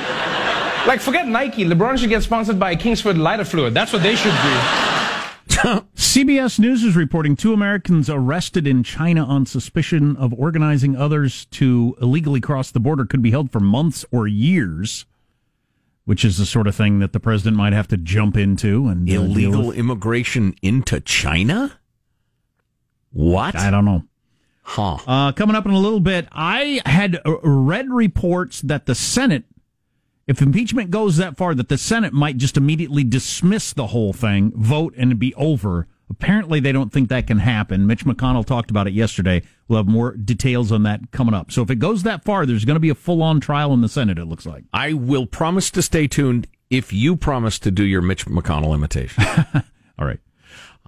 Like, 0.87 1.01
forget 1.01 1.29
Nike. 1.29 1.64
LeBron 1.64 1.96
should 1.96 2.09
get 2.09 2.23
sponsored 2.25 2.59
by 2.59 2.75
Kingsford 2.75 3.16
lighter 3.18 3.44
fluid. 3.44 3.73
That's 3.73 3.92
what 3.92 4.03
they 4.03 4.16
should 4.16 4.33
do. 4.33 4.99
CBS 5.61 6.59
News 6.59 6.85
is 6.85 6.96
reporting 6.96 7.37
two 7.37 7.53
Americans 7.53 8.09
arrested 8.09 8.66
in 8.66 8.83
China 8.83 9.25
on 9.25 9.44
suspicion 9.44 10.16
of 10.16 10.33
organizing 10.33 10.96
others 10.96 11.44
to 11.46 11.96
illegally 12.01 12.40
cross 12.40 12.70
the 12.70 12.81
border 12.81 13.05
could 13.05 13.20
be 13.20 13.31
held 13.31 13.51
for 13.51 13.61
months 13.61 14.05
or 14.11 14.27
years, 14.27 15.05
which 16.07 16.25
is 16.25 16.38
the 16.38 16.46
sort 16.46 16.66
of 16.66 16.75
thing 16.75 16.99
that 17.01 17.12
the 17.12 17.20
president 17.20 17.59
might 17.59 17.75
have 17.75 17.87
to 17.88 17.99
jump 17.99 18.38
into 18.38 18.88
and 18.88 19.09
uh, 19.09 19.12
Illegal 19.12 19.70
immigration 19.70 20.55
into 20.62 20.99
China? 21.01 21.79
What? 23.12 23.55
I 23.55 23.70
don't 23.70 23.85
know. 23.85 24.05
Huh. 24.62 24.99
Uh, 25.07 25.33
coming 25.33 25.57
up 25.57 25.66
in 25.66 25.73
a 25.73 25.79
little 25.79 26.01
bit, 26.01 26.27
I 26.33 26.81
had 26.87 27.20
read 27.25 27.90
reports 27.90 28.62
that 28.62 28.87
the 28.87 28.94
Senate, 28.94 29.44
if 30.30 30.40
impeachment 30.40 30.92
goes 30.92 31.16
that 31.16 31.36
far, 31.36 31.56
that 31.56 31.68
the 31.68 31.76
Senate 31.76 32.12
might 32.12 32.36
just 32.36 32.56
immediately 32.56 33.02
dismiss 33.02 33.72
the 33.72 33.88
whole 33.88 34.12
thing, 34.12 34.52
vote, 34.54 34.94
and 34.96 35.18
be 35.18 35.34
over. 35.34 35.88
Apparently, 36.08 36.60
they 36.60 36.70
don't 36.70 36.92
think 36.92 37.08
that 37.08 37.26
can 37.26 37.38
happen. 37.38 37.84
Mitch 37.84 38.04
McConnell 38.04 38.46
talked 38.46 38.70
about 38.70 38.86
it 38.86 38.92
yesterday. 38.92 39.42
We'll 39.66 39.80
have 39.80 39.88
more 39.88 40.12
details 40.12 40.70
on 40.70 40.84
that 40.84 41.10
coming 41.10 41.34
up. 41.34 41.50
So 41.50 41.62
if 41.62 41.70
it 41.70 41.80
goes 41.80 42.04
that 42.04 42.22
far, 42.22 42.46
there's 42.46 42.64
going 42.64 42.76
to 42.76 42.80
be 42.80 42.90
a 42.90 42.94
full 42.94 43.24
on 43.24 43.40
trial 43.40 43.72
in 43.72 43.80
the 43.80 43.88
Senate, 43.88 44.18
it 44.18 44.26
looks 44.26 44.46
like. 44.46 44.62
I 44.72 44.92
will 44.92 45.26
promise 45.26 45.68
to 45.72 45.82
stay 45.82 46.06
tuned 46.06 46.46
if 46.70 46.92
you 46.92 47.16
promise 47.16 47.58
to 47.58 47.72
do 47.72 47.84
your 47.84 48.00
Mitch 48.00 48.26
McConnell 48.26 48.72
imitation. 48.72 49.24
All 49.98 50.06
right. 50.06 50.20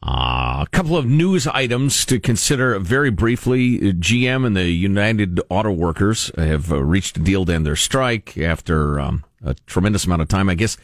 Uh, 0.04 0.62
a 0.62 0.66
couple 0.70 0.96
of 0.96 1.06
news 1.06 1.48
items 1.48 2.04
to 2.06 2.20
consider 2.20 2.78
very 2.78 3.10
briefly. 3.10 3.78
GM 3.78 4.46
and 4.46 4.56
the 4.56 4.70
United 4.70 5.40
Auto 5.48 5.72
Workers 5.72 6.30
have 6.36 6.72
uh, 6.72 6.82
reached 6.82 7.16
a 7.16 7.20
deal 7.20 7.44
to 7.44 7.52
end 7.52 7.66
their 7.66 7.76
strike 7.76 8.36
after 8.38 8.98
um, 8.98 9.24
a 9.44 9.54
tremendous 9.66 10.04
amount 10.04 10.22
of 10.22 10.28
time. 10.28 10.48
I 10.48 10.54
guess 10.54 10.76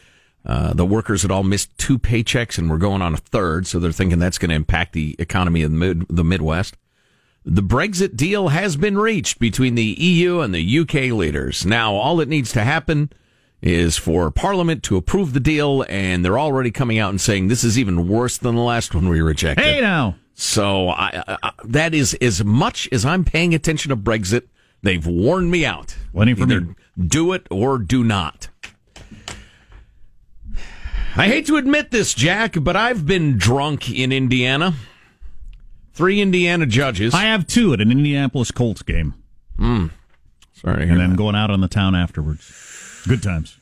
uh, 0.46 0.72
the 0.72 0.86
workers 0.86 1.22
had 1.22 1.30
all 1.30 1.42
missed 1.42 1.76
two 1.78 1.98
paychecks 1.98 2.58
and 2.58 2.70
we're 2.70 2.78
going 2.78 3.02
on 3.02 3.14
a 3.14 3.18
third, 3.18 3.66
so 3.66 3.78
they're 3.78 3.92
thinking 3.92 4.18
that's 4.18 4.38
going 4.38 4.50
to 4.50 4.56
impact 4.56 4.92
the 4.92 5.16
economy 5.18 5.62
of 5.62 5.70
the, 5.70 5.76
mid, 5.76 6.06
the 6.08 6.24
Midwest. 6.24 6.76
The 7.44 7.62
Brexit 7.62 8.16
deal 8.16 8.48
has 8.48 8.76
been 8.76 8.98
reached 8.98 9.38
between 9.38 9.74
the 9.74 9.82
EU 9.82 10.40
and 10.40 10.54
the 10.54 10.78
UK 10.80 11.12
leaders. 11.12 11.64
Now, 11.64 11.94
all 11.94 12.16
that 12.16 12.28
needs 12.28 12.52
to 12.52 12.62
happen 12.62 13.10
is 13.62 13.96
for 13.96 14.30
Parliament 14.30 14.82
to 14.84 14.96
approve 14.96 15.32
the 15.32 15.40
deal, 15.40 15.84
and 15.88 16.24
they're 16.24 16.38
already 16.38 16.70
coming 16.70 16.98
out 16.98 17.10
and 17.10 17.20
saying 17.20 17.48
this 17.48 17.64
is 17.64 17.78
even 17.78 18.08
worse 18.08 18.38
than 18.38 18.54
the 18.54 18.60
last 18.60 18.94
one 18.94 19.08
we 19.08 19.20
rejected. 19.20 19.64
Hey 19.64 19.80
now. 19.80 20.16
So 20.34 20.90
I, 20.90 21.22
I, 21.42 21.52
that 21.64 21.94
is 21.94 22.14
as 22.20 22.44
much 22.44 22.88
as 22.92 23.04
I'm 23.04 23.24
paying 23.24 23.54
attention 23.54 23.88
to 23.88 23.96
Brexit. 23.96 24.42
They've 24.82 25.04
warned 25.06 25.50
me 25.50 25.64
out. 25.66 25.96
Plenty 26.12 26.34
for 26.34 26.42
Either 26.42 26.60
me. 26.60 26.74
do 27.06 27.32
it 27.32 27.46
or 27.50 27.78
do 27.78 28.04
not. 28.04 28.48
I 31.16 31.26
hate 31.26 31.46
to 31.46 31.56
admit 31.56 31.90
this, 31.90 32.14
Jack, 32.14 32.54
but 32.60 32.76
I've 32.76 33.04
been 33.04 33.38
drunk 33.38 33.90
in 33.90 34.12
Indiana. 34.12 34.74
Three 35.92 36.20
Indiana 36.20 36.64
judges. 36.64 37.12
I 37.12 37.22
have 37.22 37.46
two 37.46 37.72
at 37.72 37.80
an 37.80 37.90
Indianapolis 37.90 38.52
Colts 38.52 38.82
game. 38.82 39.14
Mm. 39.58 39.90
Sorry. 40.52 40.88
And 40.88 41.00
then 41.00 41.10
that. 41.10 41.16
going 41.16 41.34
out 41.34 41.50
on 41.50 41.60
the 41.60 41.66
town 41.66 41.96
afterwards. 41.96 43.02
Good 43.08 43.22
times. 43.22 43.58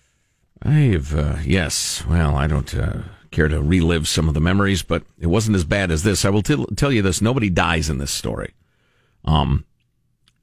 I've, 0.62 1.14
uh, 1.14 1.36
yes, 1.44 2.04
well, 2.06 2.34
I 2.36 2.46
don't 2.46 2.74
uh, 2.74 3.02
care 3.30 3.48
to 3.48 3.62
relive 3.62 4.06
some 4.08 4.28
of 4.28 4.34
the 4.34 4.40
memories, 4.40 4.82
but 4.82 5.04
it 5.18 5.26
wasn't 5.28 5.54
as 5.56 5.64
bad 5.64 5.90
as 5.90 6.02
this. 6.02 6.24
I 6.26 6.30
will 6.30 6.42
t- 6.42 6.64
tell 6.76 6.92
you 6.92 7.00
this 7.02 7.22
nobody 7.22 7.48
dies 7.48 7.88
in 7.88 7.98
this 7.98 8.10
story, 8.10 8.52
um, 9.24 9.64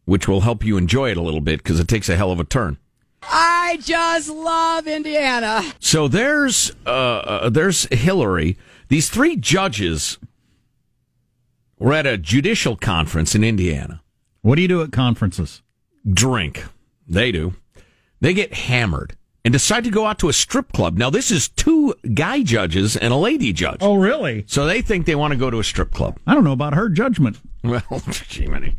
which 0.05 0.27
will 0.27 0.41
help 0.41 0.63
you 0.65 0.77
enjoy 0.77 1.11
it 1.11 1.17
a 1.17 1.21
little 1.21 1.41
bit 1.41 1.59
because 1.63 1.79
it 1.79 1.87
takes 1.87 2.09
a 2.09 2.15
hell 2.15 2.31
of 2.31 2.39
a 2.39 2.43
turn. 2.43 2.77
I 3.23 3.77
just 3.81 4.29
love 4.29 4.87
Indiana. 4.87 5.63
So 5.79 6.07
there's 6.07 6.71
uh, 6.85 6.89
uh, 6.89 7.49
there's 7.49 7.85
Hillary. 7.93 8.57
These 8.89 9.09
three 9.09 9.35
judges 9.37 10.17
were 11.79 11.93
at 11.93 12.05
a 12.05 12.17
judicial 12.17 12.75
conference 12.75 13.33
in 13.33 13.43
Indiana. 13.43 14.01
What 14.41 14.55
do 14.55 14.61
you 14.61 14.67
do 14.67 14.81
at 14.81 14.91
conferences? 14.91 15.61
Drink. 16.09 16.65
They 17.07 17.31
do. 17.31 17.53
They 18.19 18.33
get 18.33 18.53
hammered 18.53 19.15
and 19.45 19.51
decide 19.51 19.83
to 19.83 19.89
go 19.89 20.05
out 20.05 20.19
to 20.19 20.29
a 20.29 20.33
strip 20.33 20.71
club. 20.71 20.97
Now 20.97 21.09
this 21.09 21.31
is 21.31 21.49
two 21.49 21.95
guy 22.13 22.43
judges 22.43 22.95
and 22.95 23.13
a 23.13 23.17
lady 23.17 23.51
judge. 23.53 23.79
Oh, 23.81 23.95
really? 23.95 24.45
So 24.47 24.65
they 24.65 24.81
think 24.81 25.05
they 25.05 25.15
want 25.15 25.31
to 25.33 25.39
go 25.39 25.49
to 25.49 25.59
a 25.59 25.63
strip 25.63 25.91
club. 25.91 26.19
I 26.27 26.33
don't 26.33 26.43
know 26.43 26.53
about 26.53 26.73
her 26.73 26.89
judgment. 26.89 27.39
Well, 27.65 27.81
gee, 28.27 28.45
many. 28.47 28.75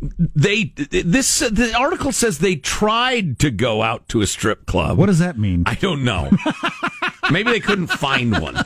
They 0.00 0.72
this 0.74 1.40
the 1.40 1.74
article 1.78 2.12
says 2.12 2.38
they 2.38 2.56
tried 2.56 3.38
to 3.40 3.50
go 3.50 3.82
out 3.82 4.08
to 4.08 4.22
a 4.22 4.26
strip 4.26 4.66
club. 4.66 4.96
What 4.96 5.06
does 5.06 5.18
that 5.18 5.38
mean? 5.38 5.64
I 5.66 5.74
don't 5.74 6.04
know. 6.04 6.30
Maybe 7.30 7.50
they 7.50 7.60
couldn't 7.60 7.88
find 7.88 8.38
one. 8.40 8.64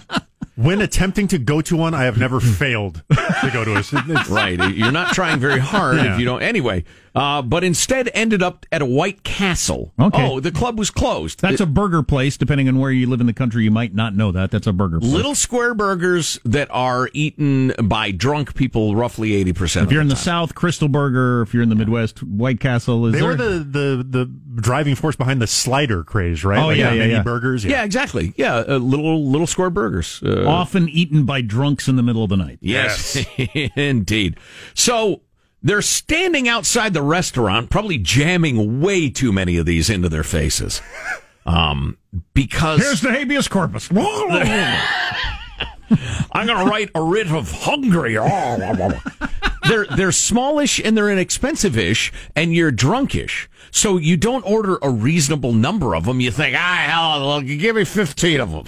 When 0.56 0.80
attempting 0.80 1.26
to 1.28 1.38
go 1.38 1.60
to 1.62 1.76
one, 1.76 1.94
I 1.94 2.04
have 2.04 2.16
never 2.16 2.38
failed 2.38 3.02
to 3.42 3.50
go 3.52 3.64
to 3.64 3.74
a. 3.74 3.78
it's- 3.78 4.28
Right. 4.28 4.58
You're 4.74 4.92
not 4.92 5.12
trying 5.14 5.38
very 5.40 5.60
hard 5.60 5.96
Yeah. 5.96 6.14
if 6.14 6.18
you 6.20 6.24
don't. 6.24 6.42
Anyway, 6.42 6.84
uh, 7.14 7.42
but 7.42 7.62
instead 7.62 8.10
ended 8.14 8.42
up 8.42 8.66
at 8.72 8.82
a 8.82 8.86
White 8.86 9.22
Castle. 9.22 9.92
Okay. 10.00 10.26
Oh, 10.26 10.40
the 10.40 10.50
club 10.50 10.78
was 10.78 10.90
closed. 10.90 11.40
That's 11.40 11.60
a 11.60 11.66
burger 11.66 12.02
place. 12.02 12.36
Depending 12.36 12.68
on 12.68 12.78
where 12.78 12.90
you 12.90 13.08
live 13.08 13.20
in 13.20 13.26
the 13.26 13.32
country, 13.32 13.62
you 13.64 13.70
might 13.70 13.94
not 13.94 14.14
know 14.16 14.32
that. 14.32 14.50
That's 14.50 14.66
a 14.66 14.72
burger 14.72 14.98
place. 15.00 15.12
Little 15.12 15.34
square 15.34 15.74
burgers 15.74 16.40
that 16.44 16.68
are 16.70 17.08
eaten 17.12 17.72
by 17.84 18.10
drunk 18.10 18.54
people 18.54 18.96
roughly 18.96 19.30
80% 19.44 19.76
if 19.76 19.76
of 19.86 19.92
you're 19.92 20.00
in 20.00 20.08
the 20.08 20.14
the 20.14 20.16
time. 20.16 20.24
South, 20.24 20.54
Krystal 20.54 20.90
Burger. 20.90 21.42
If 21.42 21.54
you're 21.54 21.62
in 21.62 21.68
the 21.68 21.74
Midwest, 21.76 22.22
White 22.22 22.60
Castle 22.60 23.06
is 23.06 23.12
They 23.12 23.20
there. 23.20 23.28
were 23.28 23.36
the, 23.36 23.58
the, 23.60 24.06
the 24.08 24.60
driving 24.60 24.94
force 24.94 25.16
behind 25.16 25.40
the 25.42 25.46
slider 25.46 26.02
craze, 26.02 26.44
right? 26.44 26.58
Oh, 26.58 26.70
yeah, 26.70 26.92
yeah, 26.92 26.98
mini 26.98 27.12
yeah. 27.12 27.22
burgers. 27.22 27.64
Yeah, 27.64 27.84
exactly. 27.84 28.32
Yeah, 28.36 28.56
uh, 28.68 28.76
little 28.78 29.30
little 29.30 29.46
square 29.46 29.70
burgers. 29.70 30.20
Uh, 30.24 30.44
often 30.46 30.88
eaten 30.88 31.24
by 31.24 31.40
drunks 31.42 31.88
in 31.88 31.96
the 31.96 32.02
middle 32.02 32.22
of 32.24 32.30
the 32.30 32.36
night. 32.36 32.58
Yes, 32.60 33.13
indeed. 33.76 34.38
So 34.74 35.22
they're 35.62 35.82
standing 35.82 36.48
outside 36.48 36.92
the 36.92 37.02
restaurant, 37.02 37.70
probably 37.70 37.98
jamming 37.98 38.80
way 38.80 39.10
too 39.10 39.32
many 39.32 39.56
of 39.56 39.66
these 39.66 39.88
into 39.90 40.08
their 40.08 40.22
faces. 40.22 40.82
Um, 41.46 41.98
because 42.32 42.80
Here's 42.80 43.00
the 43.00 43.12
habeas 43.12 43.48
corpus. 43.48 43.90
I'm 46.32 46.46
going 46.46 46.58
to 46.64 46.70
write 46.70 46.90
a 46.94 47.02
writ 47.02 47.28
of 47.28 47.50
hungry. 47.50 48.14
they're 49.68 49.86
they're 49.96 50.12
smallish 50.12 50.78
and 50.80 50.96
they're 50.96 51.10
inexpensive-ish, 51.10 52.12
and 52.36 52.54
you're 52.54 52.72
drunkish. 52.72 53.48
So 53.70 53.96
you 53.96 54.16
don't 54.16 54.42
order 54.42 54.78
a 54.82 54.90
reasonable 54.90 55.52
number 55.52 55.94
of 55.96 56.04
them. 56.04 56.20
You 56.20 56.30
think, 56.30 56.54
ah, 56.56 56.84
hell, 56.86 57.26
well, 57.26 57.40
give 57.40 57.74
me 57.76 57.84
fifteen 57.84 58.40
of 58.40 58.50
them. 58.52 58.64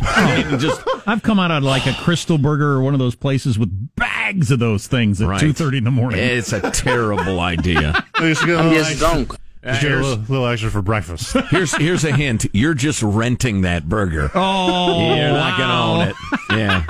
just 0.59 0.81
I've 1.07 1.23
come 1.23 1.39
out 1.39 1.51
of 1.51 1.63
like 1.63 1.87
a 1.87 1.91
Krystal 1.91 2.41
Burger 2.41 2.73
or 2.73 2.83
one 2.83 2.93
of 2.95 2.99
those 2.99 3.15
places 3.15 3.59
with 3.59 3.95
bags 3.97 4.51
of 4.51 4.59
those 4.59 4.87
things 4.89 5.21
at 5.21 5.29
Right. 5.29 5.41
two 5.41 5.53
thirty 5.53 5.79
in 5.79 5.85
the 5.85 5.91
morning. 5.91 6.19
it's 6.19 6.53
a 6.53 6.71
terrible 6.71 7.41
idea. 7.41 8.05
Just 8.19 8.45
get 8.47 8.57
a 8.57 8.59
I'm 8.61 8.73
just 8.75 8.99
drunk. 8.99 9.33
Just 9.63 9.83
get 9.83 9.93
a 9.93 9.97
little, 9.97 10.17
little 10.29 10.47
extra 10.47 10.71
for 10.71 10.81
breakfast. 10.83 11.37
Here's 11.51 11.75
here's 11.77 12.05
a 12.05 12.13
hint. 12.17 12.47
You're 12.53 12.75
just 12.75 13.03
renting 13.03 13.63
that 13.63 13.89
burger. 13.89 14.31
Oh, 14.35 15.15
You're 15.17 15.33
not 15.33 15.59
going 15.59 15.69
to 15.69 15.75
own 15.75 16.09
it. 16.09 16.17
Yeah. 16.59 16.87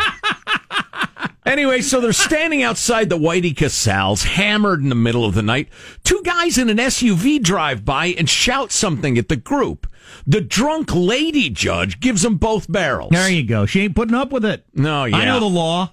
Anyway, 1.46 1.80
so 1.80 2.00
they're 2.00 2.12
standing 2.12 2.64
outside 2.64 3.09
the 3.09 3.16
Whitey 3.16 3.56
Casals, 3.56 4.24
hammered 4.24 4.82
in 4.82 4.88
the 4.88 4.96
middle 4.96 5.24
of 5.24 5.35
the 5.35 5.42
night. 5.42 5.68
Two 6.02 6.20
guys 6.24 6.59
in 6.59 6.68
an 6.68 6.78
SUV 6.78 7.40
drive 7.40 7.85
by 7.85 8.06
and 8.06 8.28
shout 8.28 8.72
something 8.72 9.16
at 9.16 9.28
the 9.28 9.37
group. 9.37 9.87
The 10.26 10.40
drunk 10.40 10.92
lady 10.92 11.48
judge 11.48 12.00
gives 12.00 12.22
them 12.22 12.37
both 12.37 12.70
barrels. 12.70 13.11
There 13.12 13.30
you 13.30 13.46
go. 13.46 13.64
She 13.64 13.82
ain't 13.82 13.94
putting 13.94 14.14
up 14.14 14.32
with 14.32 14.44
it. 14.44 14.64
No, 14.74 15.04
yeah. 15.04 15.18
I 15.18 15.24
know 15.24 15.38
the 15.38 15.46
law. 15.46 15.92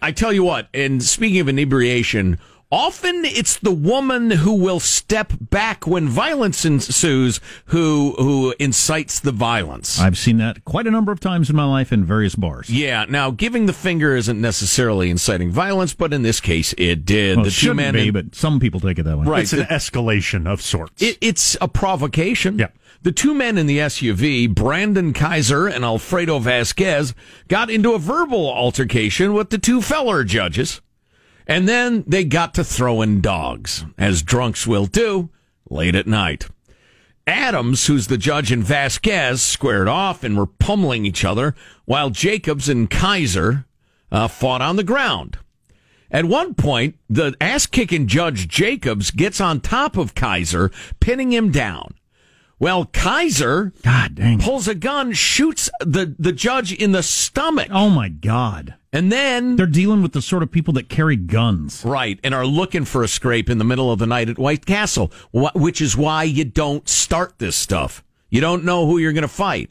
I 0.00 0.12
tell 0.12 0.32
you 0.32 0.44
what, 0.44 0.68
and 0.72 1.02
speaking 1.02 1.40
of 1.40 1.48
inebriation, 1.48 2.38
often 2.70 3.24
it's 3.24 3.58
the 3.58 3.72
woman 3.72 4.30
who 4.30 4.54
will 4.54 4.80
step 4.80 5.32
back 5.40 5.86
when 5.86 6.08
violence 6.08 6.64
ensues 6.64 7.40
who 7.66 8.14
who 8.18 8.54
incites 8.58 9.20
the 9.20 9.32
violence. 9.32 9.98
I've 10.00 10.18
seen 10.18 10.38
that 10.38 10.64
quite 10.64 10.86
a 10.86 10.90
number 10.90 11.12
of 11.12 11.20
times 11.20 11.48
in 11.50 11.56
my 11.56 11.64
life 11.64 11.92
in 11.92 12.04
various 12.04 12.34
bars. 12.34 12.68
Yeah, 12.70 13.04
now 13.08 13.30
giving 13.30 13.66
the 13.66 13.72
finger 13.72 14.16
isn't 14.16 14.40
necessarily 14.40 15.10
inciting 15.10 15.50
violence, 15.50 15.94
but 15.94 16.12
in 16.12 16.22
this 16.22 16.40
case 16.40 16.74
it 16.78 17.04
did. 17.04 17.36
Well, 17.36 17.44
the 17.44 17.50
it 17.50 17.54
two 17.54 17.74
men 17.74 17.94
be, 17.94 18.08
in- 18.08 18.12
but 18.12 18.34
some 18.34 18.60
people 18.60 18.80
take 18.80 18.98
it 18.98 19.04
that 19.04 19.18
way. 19.18 19.26
Right. 19.26 19.42
It's 19.42 19.52
an 19.52 19.66
escalation 19.66 20.46
of 20.46 20.60
sorts. 20.60 21.00
It, 21.02 21.18
it's 21.20 21.56
a 21.60 21.68
provocation. 21.68 22.58
Yeah. 22.58 22.68
The 23.02 23.12
two 23.12 23.34
men 23.34 23.56
in 23.58 23.66
the 23.66 23.78
SUV, 23.78 24.52
Brandon 24.52 25.12
Kaiser 25.12 25.68
and 25.68 25.84
Alfredo 25.84 26.40
Vasquez, 26.40 27.14
got 27.46 27.70
into 27.70 27.92
a 27.92 27.98
verbal 27.98 28.50
altercation 28.50 29.32
with 29.32 29.50
the 29.50 29.58
two 29.58 29.80
feller 29.80 30.24
judges. 30.24 30.80
And 31.46 31.68
then 31.68 32.04
they 32.06 32.24
got 32.24 32.54
to 32.54 32.64
throwing 32.64 33.20
dogs, 33.20 33.84
as 33.96 34.22
drunks 34.22 34.66
will 34.66 34.86
do, 34.86 35.30
late 35.70 35.94
at 35.94 36.06
night. 36.06 36.48
Adams, 37.26 37.86
who's 37.86 38.06
the 38.06 38.18
judge, 38.18 38.52
and 38.52 38.62
Vasquez 38.62 39.42
squared 39.42 39.88
off 39.88 40.22
and 40.22 40.36
were 40.36 40.46
pummeling 40.46 41.04
each 41.04 41.24
other, 41.24 41.54
while 41.84 42.10
Jacobs 42.10 42.68
and 42.68 42.88
Kaiser 42.88 43.64
uh, 44.12 44.28
fought 44.28 44.62
on 44.62 44.76
the 44.76 44.84
ground. 44.84 45.38
At 46.10 46.24
one 46.24 46.54
point, 46.54 46.96
the 47.08 47.34
ass 47.40 47.66
kicking 47.66 48.06
Judge 48.06 48.46
Jacobs 48.46 49.10
gets 49.10 49.40
on 49.40 49.60
top 49.60 49.96
of 49.96 50.14
Kaiser, 50.14 50.70
pinning 51.00 51.32
him 51.32 51.50
down. 51.50 51.94
Well, 52.58 52.86
Kaiser 52.86 53.72
God 53.82 54.14
dang. 54.14 54.38
pulls 54.38 54.68
a 54.68 54.74
gun, 54.74 55.12
shoots 55.12 55.68
the, 55.80 56.14
the 56.18 56.32
judge 56.32 56.72
in 56.72 56.92
the 56.92 57.02
stomach, 57.02 57.68
Oh 57.70 57.90
my 57.90 58.08
God. 58.08 58.74
And 58.96 59.12
then 59.12 59.56
They're 59.56 59.66
dealing 59.66 60.02
with 60.02 60.12
the 60.12 60.22
sort 60.22 60.42
of 60.42 60.50
people 60.50 60.72
that 60.74 60.88
carry 60.88 61.16
guns. 61.16 61.82
right 61.84 62.18
and 62.24 62.34
are 62.34 62.46
looking 62.46 62.84
for 62.84 63.02
a 63.02 63.08
scrape 63.08 63.50
in 63.50 63.58
the 63.58 63.64
middle 63.64 63.92
of 63.92 63.98
the 63.98 64.06
night 64.06 64.28
at 64.28 64.38
White 64.38 64.64
Castle, 64.66 65.12
wh- 65.32 65.54
which 65.54 65.80
is 65.80 65.96
why 65.96 66.22
you 66.24 66.44
don't 66.44 66.88
start 66.88 67.34
this 67.38 67.56
stuff. 67.56 68.02
You 68.30 68.40
don't 68.40 68.64
know 68.64 68.86
who 68.86 68.98
you're 68.98 69.12
going 69.12 69.22
to 69.22 69.28
fight. 69.28 69.70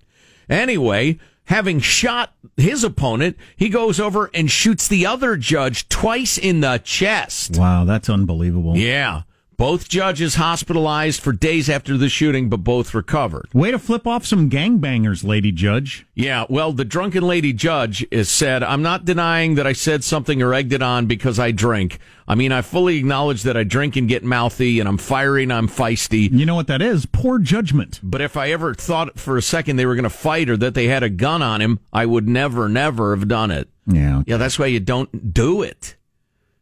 Anyway, 0.50 1.20
having 1.46 1.80
shot 1.80 2.34
his 2.58 2.84
opponent, 2.84 3.38
he 3.56 3.70
goes 3.70 4.00
over 4.00 4.30
and 4.34 4.50
shoots 4.50 4.88
the 4.88 5.06
other 5.06 5.36
judge 5.38 5.90
twice 5.90 6.38
in 6.38 6.62
the 6.62 6.78
chest. 6.84 7.58
Wow, 7.58 7.84
that's 7.86 8.10
unbelievable. 8.10 8.78
Yeah. 8.78 9.24
Both 9.58 9.88
judges 9.88 10.36
hospitalized 10.36 11.22
for 11.22 11.32
days 11.32 11.70
after 11.70 11.98
the 11.98 12.10
shooting, 12.10 12.50
but 12.50 12.58
both 12.58 12.94
recovered. 12.94 13.48
Way 13.54 13.72
to 13.72 13.80
flip 13.80 14.06
off 14.06 14.26
some 14.26 14.50
gangbangers, 14.50 15.24
lady 15.24 15.54
judge. 15.54 16.06
Yeah, 16.14 16.46
well, 16.50 16.74
the 16.74 16.84
drunken 16.84 17.24
lady 17.24 17.54
judge 17.54 18.06
is 18.12 18.30
said, 18.30 18.64
I'm 18.64 18.82
not 18.82 19.06
denying 19.06 19.56
that 19.56 19.66
I 19.66 19.72
said 19.72 20.04
something 20.04 20.42
or 20.42 20.54
egged 20.54 20.74
it 20.74 20.82
on 20.82 21.06
because 21.06 21.40
I 21.40 21.52
drink. 21.52 22.00
I 22.28 22.36
mean, 22.36 22.52
I 22.52 22.64
fully 22.64 22.98
acknowledge 22.98 23.44
that 23.44 23.56
I 23.56 23.64
drink 23.64 23.96
and 23.96 24.10
get 24.10 24.24
mouthy 24.24 24.80
and 24.82 24.90
I'm 24.90 24.98
fiery 24.98 25.44
and 25.44 25.54
I'm 25.54 25.70
feisty. 25.70 26.30
You 26.32 26.46
know 26.46 26.56
what 26.56 26.68
that 26.68 26.82
is? 26.82 27.06
Poor 27.06 27.40
judgment. 27.40 28.02
But 28.04 28.20
if 28.22 28.36
I 28.36 28.52
ever 28.52 28.74
thought 28.74 29.18
for 29.18 29.38
a 29.38 29.42
second 29.42 29.78
they 29.78 29.86
were 29.86 29.96
going 29.96 30.04
to 30.04 30.10
fight 30.10 30.50
or 30.50 30.58
that 30.58 30.74
they 30.74 30.88
had 30.88 31.04
a 31.04 31.10
gun 31.10 31.42
on 31.42 31.62
him, 31.62 31.80
I 31.94 32.06
would 32.06 32.28
never, 32.28 32.68
never 32.68 33.16
have 33.16 33.28
done 33.28 33.52
it. 33.52 33.70
Yeah. 33.88 34.24
Yeah, 34.26 34.38
that's 34.38 34.60
why 34.60 34.66
you 34.66 34.80
don't 34.80 35.34
do 35.34 35.62
it. 35.62 35.96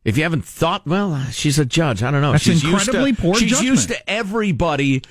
If 0.03 0.17
you 0.17 0.23
haven't 0.23 0.43
thought, 0.45 0.85
well, 0.85 1.13
uh, 1.13 1.25
she's 1.27 1.57
a 1.59 1.65
judge. 1.65 2.03
I 2.03 2.11
don't 2.11 2.21
know. 2.21 2.33
That's 2.33 2.43
she's 2.43 2.63
incredibly 2.63 3.11
used 3.11 3.17
to, 3.17 3.21
poor 3.21 3.35
She's 3.35 3.51
judgment. 3.51 3.69
used 3.69 3.87
to 3.89 4.09
everybody 4.09 5.01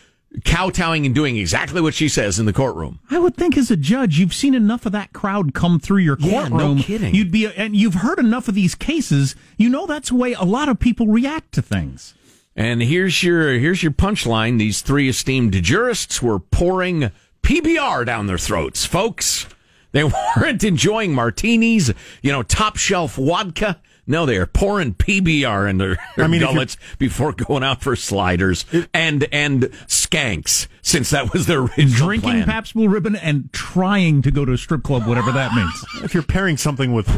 kowtowing 0.44 1.04
and 1.06 1.14
doing 1.14 1.36
exactly 1.36 1.80
what 1.80 1.94
she 1.94 2.08
says 2.08 2.38
in 2.38 2.46
the 2.46 2.52
courtroom. 2.52 3.00
I 3.10 3.18
would 3.18 3.36
think 3.36 3.56
as 3.56 3.70
a 3.70 3.76
judge, 3.76 4.18
you've 4.18 4.34
seen 4.34 4.54
enough 4.54 4.86
of 4.86 4.92
that 4.92 5.12
crowd 5.12 5.54
come 5.54 5.78
through 5.78 5.98
your 5.98 6.16
courtroom. 6.16 6.58
Yeah, 6.60 6.74
no 6.74 6.82
kidding. 6.82 7.14
You'd 7.14 7.30
be, 7.30 7.46
and 7.46 7.76
you've 7.76 7.94
heard 7.94 8.18
enough 8.18 8.48
of 8.48 8.54
these 8.54 8.74
cases. 8.74 9.34
You 9.56 9.68
know 9.68 9.86
that's 9.86 10.08
the 10.10 10.16
way 10.16 10.32
a 10.32 10.44
lot 10.44 10.68
of 10.68 10.78
people 10.78 11.06
react 11.06 11.52
to 11.52 11.62
things. 11.62 12.14
And 12.54 12.82
here's 12.82 13.22
your 13.22 13.52
here's 13.52 13.82
your 13.82 13.92
punchline. 13.92 14.58
These 14.58 14.82
three 14.82 15.08
esteemed 15.08 15.54
jurists 15.62 16.20
were 16.20 16.38
pouring 16.38 17.10
PBR 17.42 18.04
down 18.04 18.26
their 18.26 18.36
throats, 18.38 18.84
folks. 18.84 19.46
They 19.92 20.04
weren't 20.36 20.62
enjoying 20.62 21.14
martinis, 21.14 21.92
you 22.20 22.30
know, 22.30 22.42
top 22.42 22.76
shelf 22.76 23.14
vodka. 23.16 23.80
No, 24.04 24.26
they 24.26 24.36
are 24.36 24.46
pouring 24.46 24.94
PBR 24.94 25.70
in 25.70 25.78
their, 25.78 25.96
their 26.16 26.24
I 26.24 26.28
mean, 26.28 26.36
if 26.36 26.40
you're- 26.48 26.54
gullets 26.54 26.76
before 26.98 27.32
going 27.32 27.62
out 27.62 27.82
for 27.82 27.94
sliders 27.94 28.64
and 28.92 29.26
and 29.30 29.62
skanks, 29.86 30.66
since 30.82 31.10
that 31.10 31.32
was 31.32 31.46
their 31.46 31.60
original 31.60 32.08
Drinking 32.08 32.30
plan. 32.30 32.44
Pabst 32.46 32.74
Blue 32.74 32.88
Ribbon 32.88 33.14
and 33.14 33.52
trying 33.52 34.20
to 34.22 34.30
go 34.32 34.44
to 34.44 34.52
a 34.52 34.58
strip 34.58 34.82
club, 34.82 35.06
whatever 35.06 35.30
that 35.32 35.54
means. 35.54 35.84
If 36.02 36.14
you're 36.14 36.24
pairing 36.24 36.56
something 36.56 36.92
with 36.92 37.08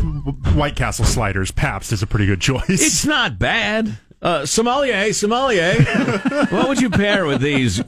White 0.54 0.76
Castle 0.76 1.06
sliders, 1.06 1.50
Pabst 1.50 1.90
is 1.92 2.02
a 2.02 2.06
pretty 2.06 2.26
good 2.26 2.42
choice. 2.42 2.64
It's 2.68 3.06
not 3.06 3.38
bad. 3.38 3.96
Uh, 4.20 4.46
sommelier, 4.46 5.12
sommelier. 5.12 5.74
what 6.50 6.66
would 6.68 6.80
you 6.80 6.88
pair 6.88 7.26
with 7.26 7.42
these 7.42 7.82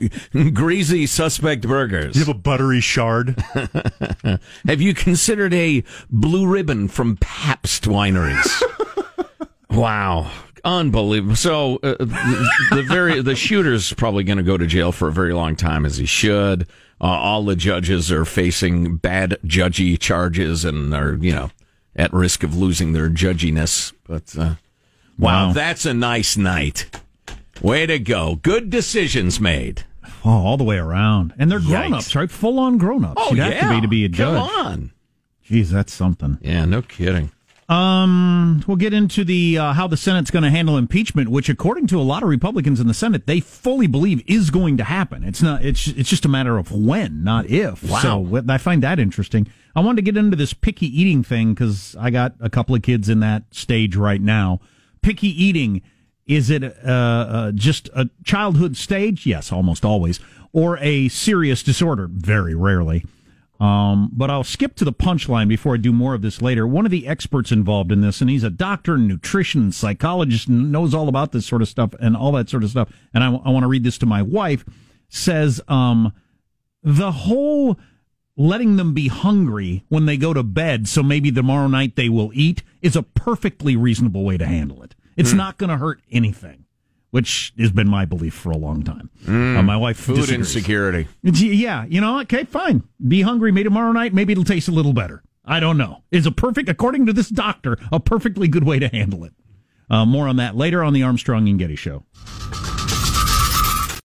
greasy 0.53 1.07
suspect 1.07 1.67
burgers? 1.67 2.15
you 2.15 2.19
have 2.19 2.29
a 2.29 2.33
buttery 2.37 2.79
chard. 2.79 3.43
Have 4.67 4.79
you 4.81 4.93
considered 4.93 5.51
a 5.55 5.83
blue 6.11 6.45
ribbon 6.47 6.89
from 6.89 7.17
Pabst 7.17 7.85
wineries? 7.85 8.61
wow. 9.81 10.31
Unbelievable. 10.65 11.35
So 11.35 11.75
uh, 11.83 11.95
the, 11.99 12.49
the 12.71 12.83
very 12.83 13.21
the 13.21 13.35
shooter's 13.35 13.93
probably 13.93 14.23
going 14.25 14.37
to 14.37 14.43
go 14.43 14.57
to 14.57 14.67
jail 14.67 14.91
for 14.91 15.07
a 15.07 15.11
very 15.13 15.33
long 15.33 15.55
time, 15.55 15.85
as 15.85 15.97
he 15.97 16.05
should. 16.05 16.63
Uh, 16.99 17.05
all 17.05 17.45
the 17.45 17.55
judges 17.55 18.11
are 18.11 18.25
facing 18.25 18.97
bad 18.97 19.37
judgy 19.45 19.97
charges 19.97 20.65
and 20.65 20.93
are 20.93 21.13
you 21.15 21.31
know 21.31 21.51
at 21.95 22.11
risk 22.11 22.43
of 22.43 22.57
losing 22.57 22.91
their 22.91 23.07
judginess. 23.09 23.93
But 24.07 24.35
uh, 24.37 24.55
wow, 25.17 25.47
Wow. 25.47 25.53
that's 25.53 25.85
a 25.85 25.93
nice 25.93 26.35
night. 26.35 26.99
Way 27.61 27.85
to 27.85 27.97
go! 27.99 28.35
Good 28.35 28.69
decisions 28.69 29.39
made. 29.39 29.83
Oh, 30.25 30.29
all 30.31 30.57
the 30.57 30.63
way 30.65 30.77
around. 30.77 31.33
And 31.37 31.49
they're 31.49 31.59
grown 31.61 31.93
ups, 31.93 32.13
right? 32.15 32.29
Full 32.29 32.59
on 32.59 32.77
grown 32.77 33.05
ups. 33.05 33.21
Oh 33.23 33.29
You'd 33.29 33.37
yeah, 33.37 33.49
have 33.51 33.69
to 33.69 33.75
be 33.77 33.81
to 33.81 33.87
be 33.87 34.05
a 34.05 34.09
judge. 34.09 34.49
Come 34.49 34.65
on. 34.65 34.91
Jeez, 35.47 35.67
that's 35.69 35.93
something. 35.93 36.39
Yeah, 36.41 36.65
no 36.65 36.81
kidding. 36.81 37.31
Um, 37.69 38.63
we'll 38.65 38.77
get 38.77 38.93
into 38.93 39.25
the 39.25 39.57
uh, 39.57 39.73
how 39.73 39.87
the 39.87 39.97
Senate's 39.97 40.31
going 40.31 40.43
to 40.43 40.49
handle 40.49 40.77
impeachment, 40.77 41.27
which, 41.29 41.49
according 41.49 41.87
to 41.87 41.99
a 41.99 42.01
lot 42.01 42.23
of 42.23 42.29
Republicans 42.29 42.79
in 42.79 42.87
the 42.87 42.93
Senate, 42.93 43.27
they 43.27 43.41
fully 43.41 43.87
believe 43.87 44.23
is 44.25 44.49
going 44.49 44.77
to 44.77 44.85
happen. 44.85 45.25
It's 45.25 45.41
not. 45.41 45.65
It's 45.65 45.87
it's 45.87 46.09
just 46.09 46.23
a 46.23 46.29
matter 46.29 46.57
of 46.57 46.71
when, 46.71 47.25
not 47.25 47.47
if. 47.47 47.83
Wow. 47.83 47.99
So 47.99 48.43
I 48.47 48.57
find 48.57 48.81
that 48.83 48.99
interesting. 48.99 49.47
I 49.75 49.81
wanted 49.81 49.97
to 49.97 50.01
get 50.03 50.15
into 50.15 50.37
this 50.37 50.53
picky 50.53 50.87
eating 50.87 51.23
thing 51.23 51.53
because 51.53 51.95
I 51.99 52.09
got 52.09 52.35
a 52.39 52.49
couple 52.49 52.73
of 52.73 52.83
kids 52.83 53.09
in 53.09 53.19
that 53.19 53.43
stage 53.51 53.97
right 53.97 54.21
now. 54.21 54.61
Picky 55.01 55.27
eating 55.27 55.81
is 56.25 56.49
it 56.49 56.63
uh, 56.63 56.69
uh, 56.87 57.51
just 57.53 57.89
a 57.93 58.09
childhood 58.23 58.77
stage? 58.77 59.25
Yes, 59.25 59.51
almost 59.51 59.83
always, 59.83 60.19
or 60.53 60.77
a 60.79 61.09
serious 61.09 61.63
disorder? 61.63 62.07
Very 62.09 62.55
rarely. 62.55 63.05
Um, 63.59 64.09
but 64.13 64.29
I'll 64.29 64.43
skip 64.43 64.75
to 64.75 64.85
the 64.85 64.93
punchline 64.93 65.47
before 65.47 65.73
I 65.73 65.77
do 65.77 65.91
more 65.91 66.13
of 66.13 66.21
this 66.21 66.41
later. 66.41 66.67
One 66.67 66.85
of 66.85 66.91
the 66.91 67.07
experts 67.07 67.51
involved 67.51 67.91
in 67.91 68.01
this, 68.01 68.21
and 68.21 68.29
he's 68.29 68.43
a 68.43 68.51
doctor 68.51 68.93
and 68.95 69.07
nutrition 69.07 69.61
and 69.61 69.73
psychologist 69.73 70.47
and 70.47 70.71
knows 70.71 70.93
all 70.93 71.09
about 71.09 71.31
this 71.31 71.45
sort 71.47 71.63
of 71.63 71.67
stuff 71.67 71.95
and 71.99 72.15
all 72.15 72.31
that 72.33 72.49
sort 72.49 72.63
of 72.63 72.69
stuff. 72.69 72.91
And 73.13 73.23
I, 73.23 73.27
I 73.27 73.49
want 73.49 73.63
to 73.63 73.67
read 73.67 73.83
this 73.83 73.97
to 73.99 74.05
my 74.05 74.21
wife. 74.21 74.63
Says, 75.09 75.59
um, 75.67 76.13
the 76.83 77.11
whole 77.11 77.79
letting 78.35 78.75
them 78.75 78.93
be 78.93 79.07
hungry 79.07 79.83
when 79.89 80.05
they 80.05 80.17
go 80.17 80.33
to 80.33 80.43
bed, 80.43 80.87
so 80.87 81.01
maybe 81.01 81.31
tomorrow 81.31 81.67
night 81.67 81.95
they 81.95 82.09
will 82.09 82.29
eat, 82.35 82.61
is 82.83 82.95
a 82.95 83.01
perfectly 83.01 83.75
reasonable 83.75 84.23
way 84.23 84.37
to 84.37 84.45
handle 84.45 84.83
it. 84.83 84.93
It's 85.15 85.31
Hmm. 85.31 85.37
not 85.37 85.57
going 85.57 85.71
to 85.71 85.77
hurt 85.77 86.01
anything, 86.11 86.65
which 87.11 87.53
has 87.57 87.71
been 87.71 87.87
my 87.89 88.05
belief 88.05 88.33
for 88.33 88.51
a 88.51 88.57
long 88.57 88.83
time. 88.83 89.09
Uh, 89.27 89.61
my 89.63 89.77
wife 89.77 89.97
Food 89.97 90.17
disagrees. 90.17 90.39
insecurity. 90.55 91.07
Yeah, 91.23 91.85
you 91.85 92.01
know, 92.01 92.19
okay, 92.21 92.43
fine. 92.43 92.83
Be 93.07 93.21
hungry. 93.21 93.51
Maybe 93.51 93.63
tomorrow 93.65 93.91
night, 93.91 94.13
maybe 94.13 94.33
it'll 94.33 94.43
taste 94.43 94.67
a 94.67 94.71
little 94.71 94.93
better. 94.93 95.23
I 95.45 95.59
don't 95.61 95.77
know. 95.77 96.03
Is 96.11 96.25
a 96.25 96.31
perfect, 96.31 96.67
according 96.69 97.05
to 97.05 97.13
this 97.13 97.29
doctor, 97.29 97.77
a 97.91 97.99
perfectly 97.99 98.47
good 98.49 98.65
way 98.65 98.79
to 98.79 98.87
handle 98.89 99.23
it. 99.23 99.33
Uh, 99.89 100.05
more 100.05 100.27
on 100.27 100.35
that 100.35 100.55
later 100.57 100.83
on 100.83 100.91
the 100.93 101.03
Armstrong 101.03 101.47
and 101.47 101.57
Getty 101.57 101.77
Show. 101.77 102.03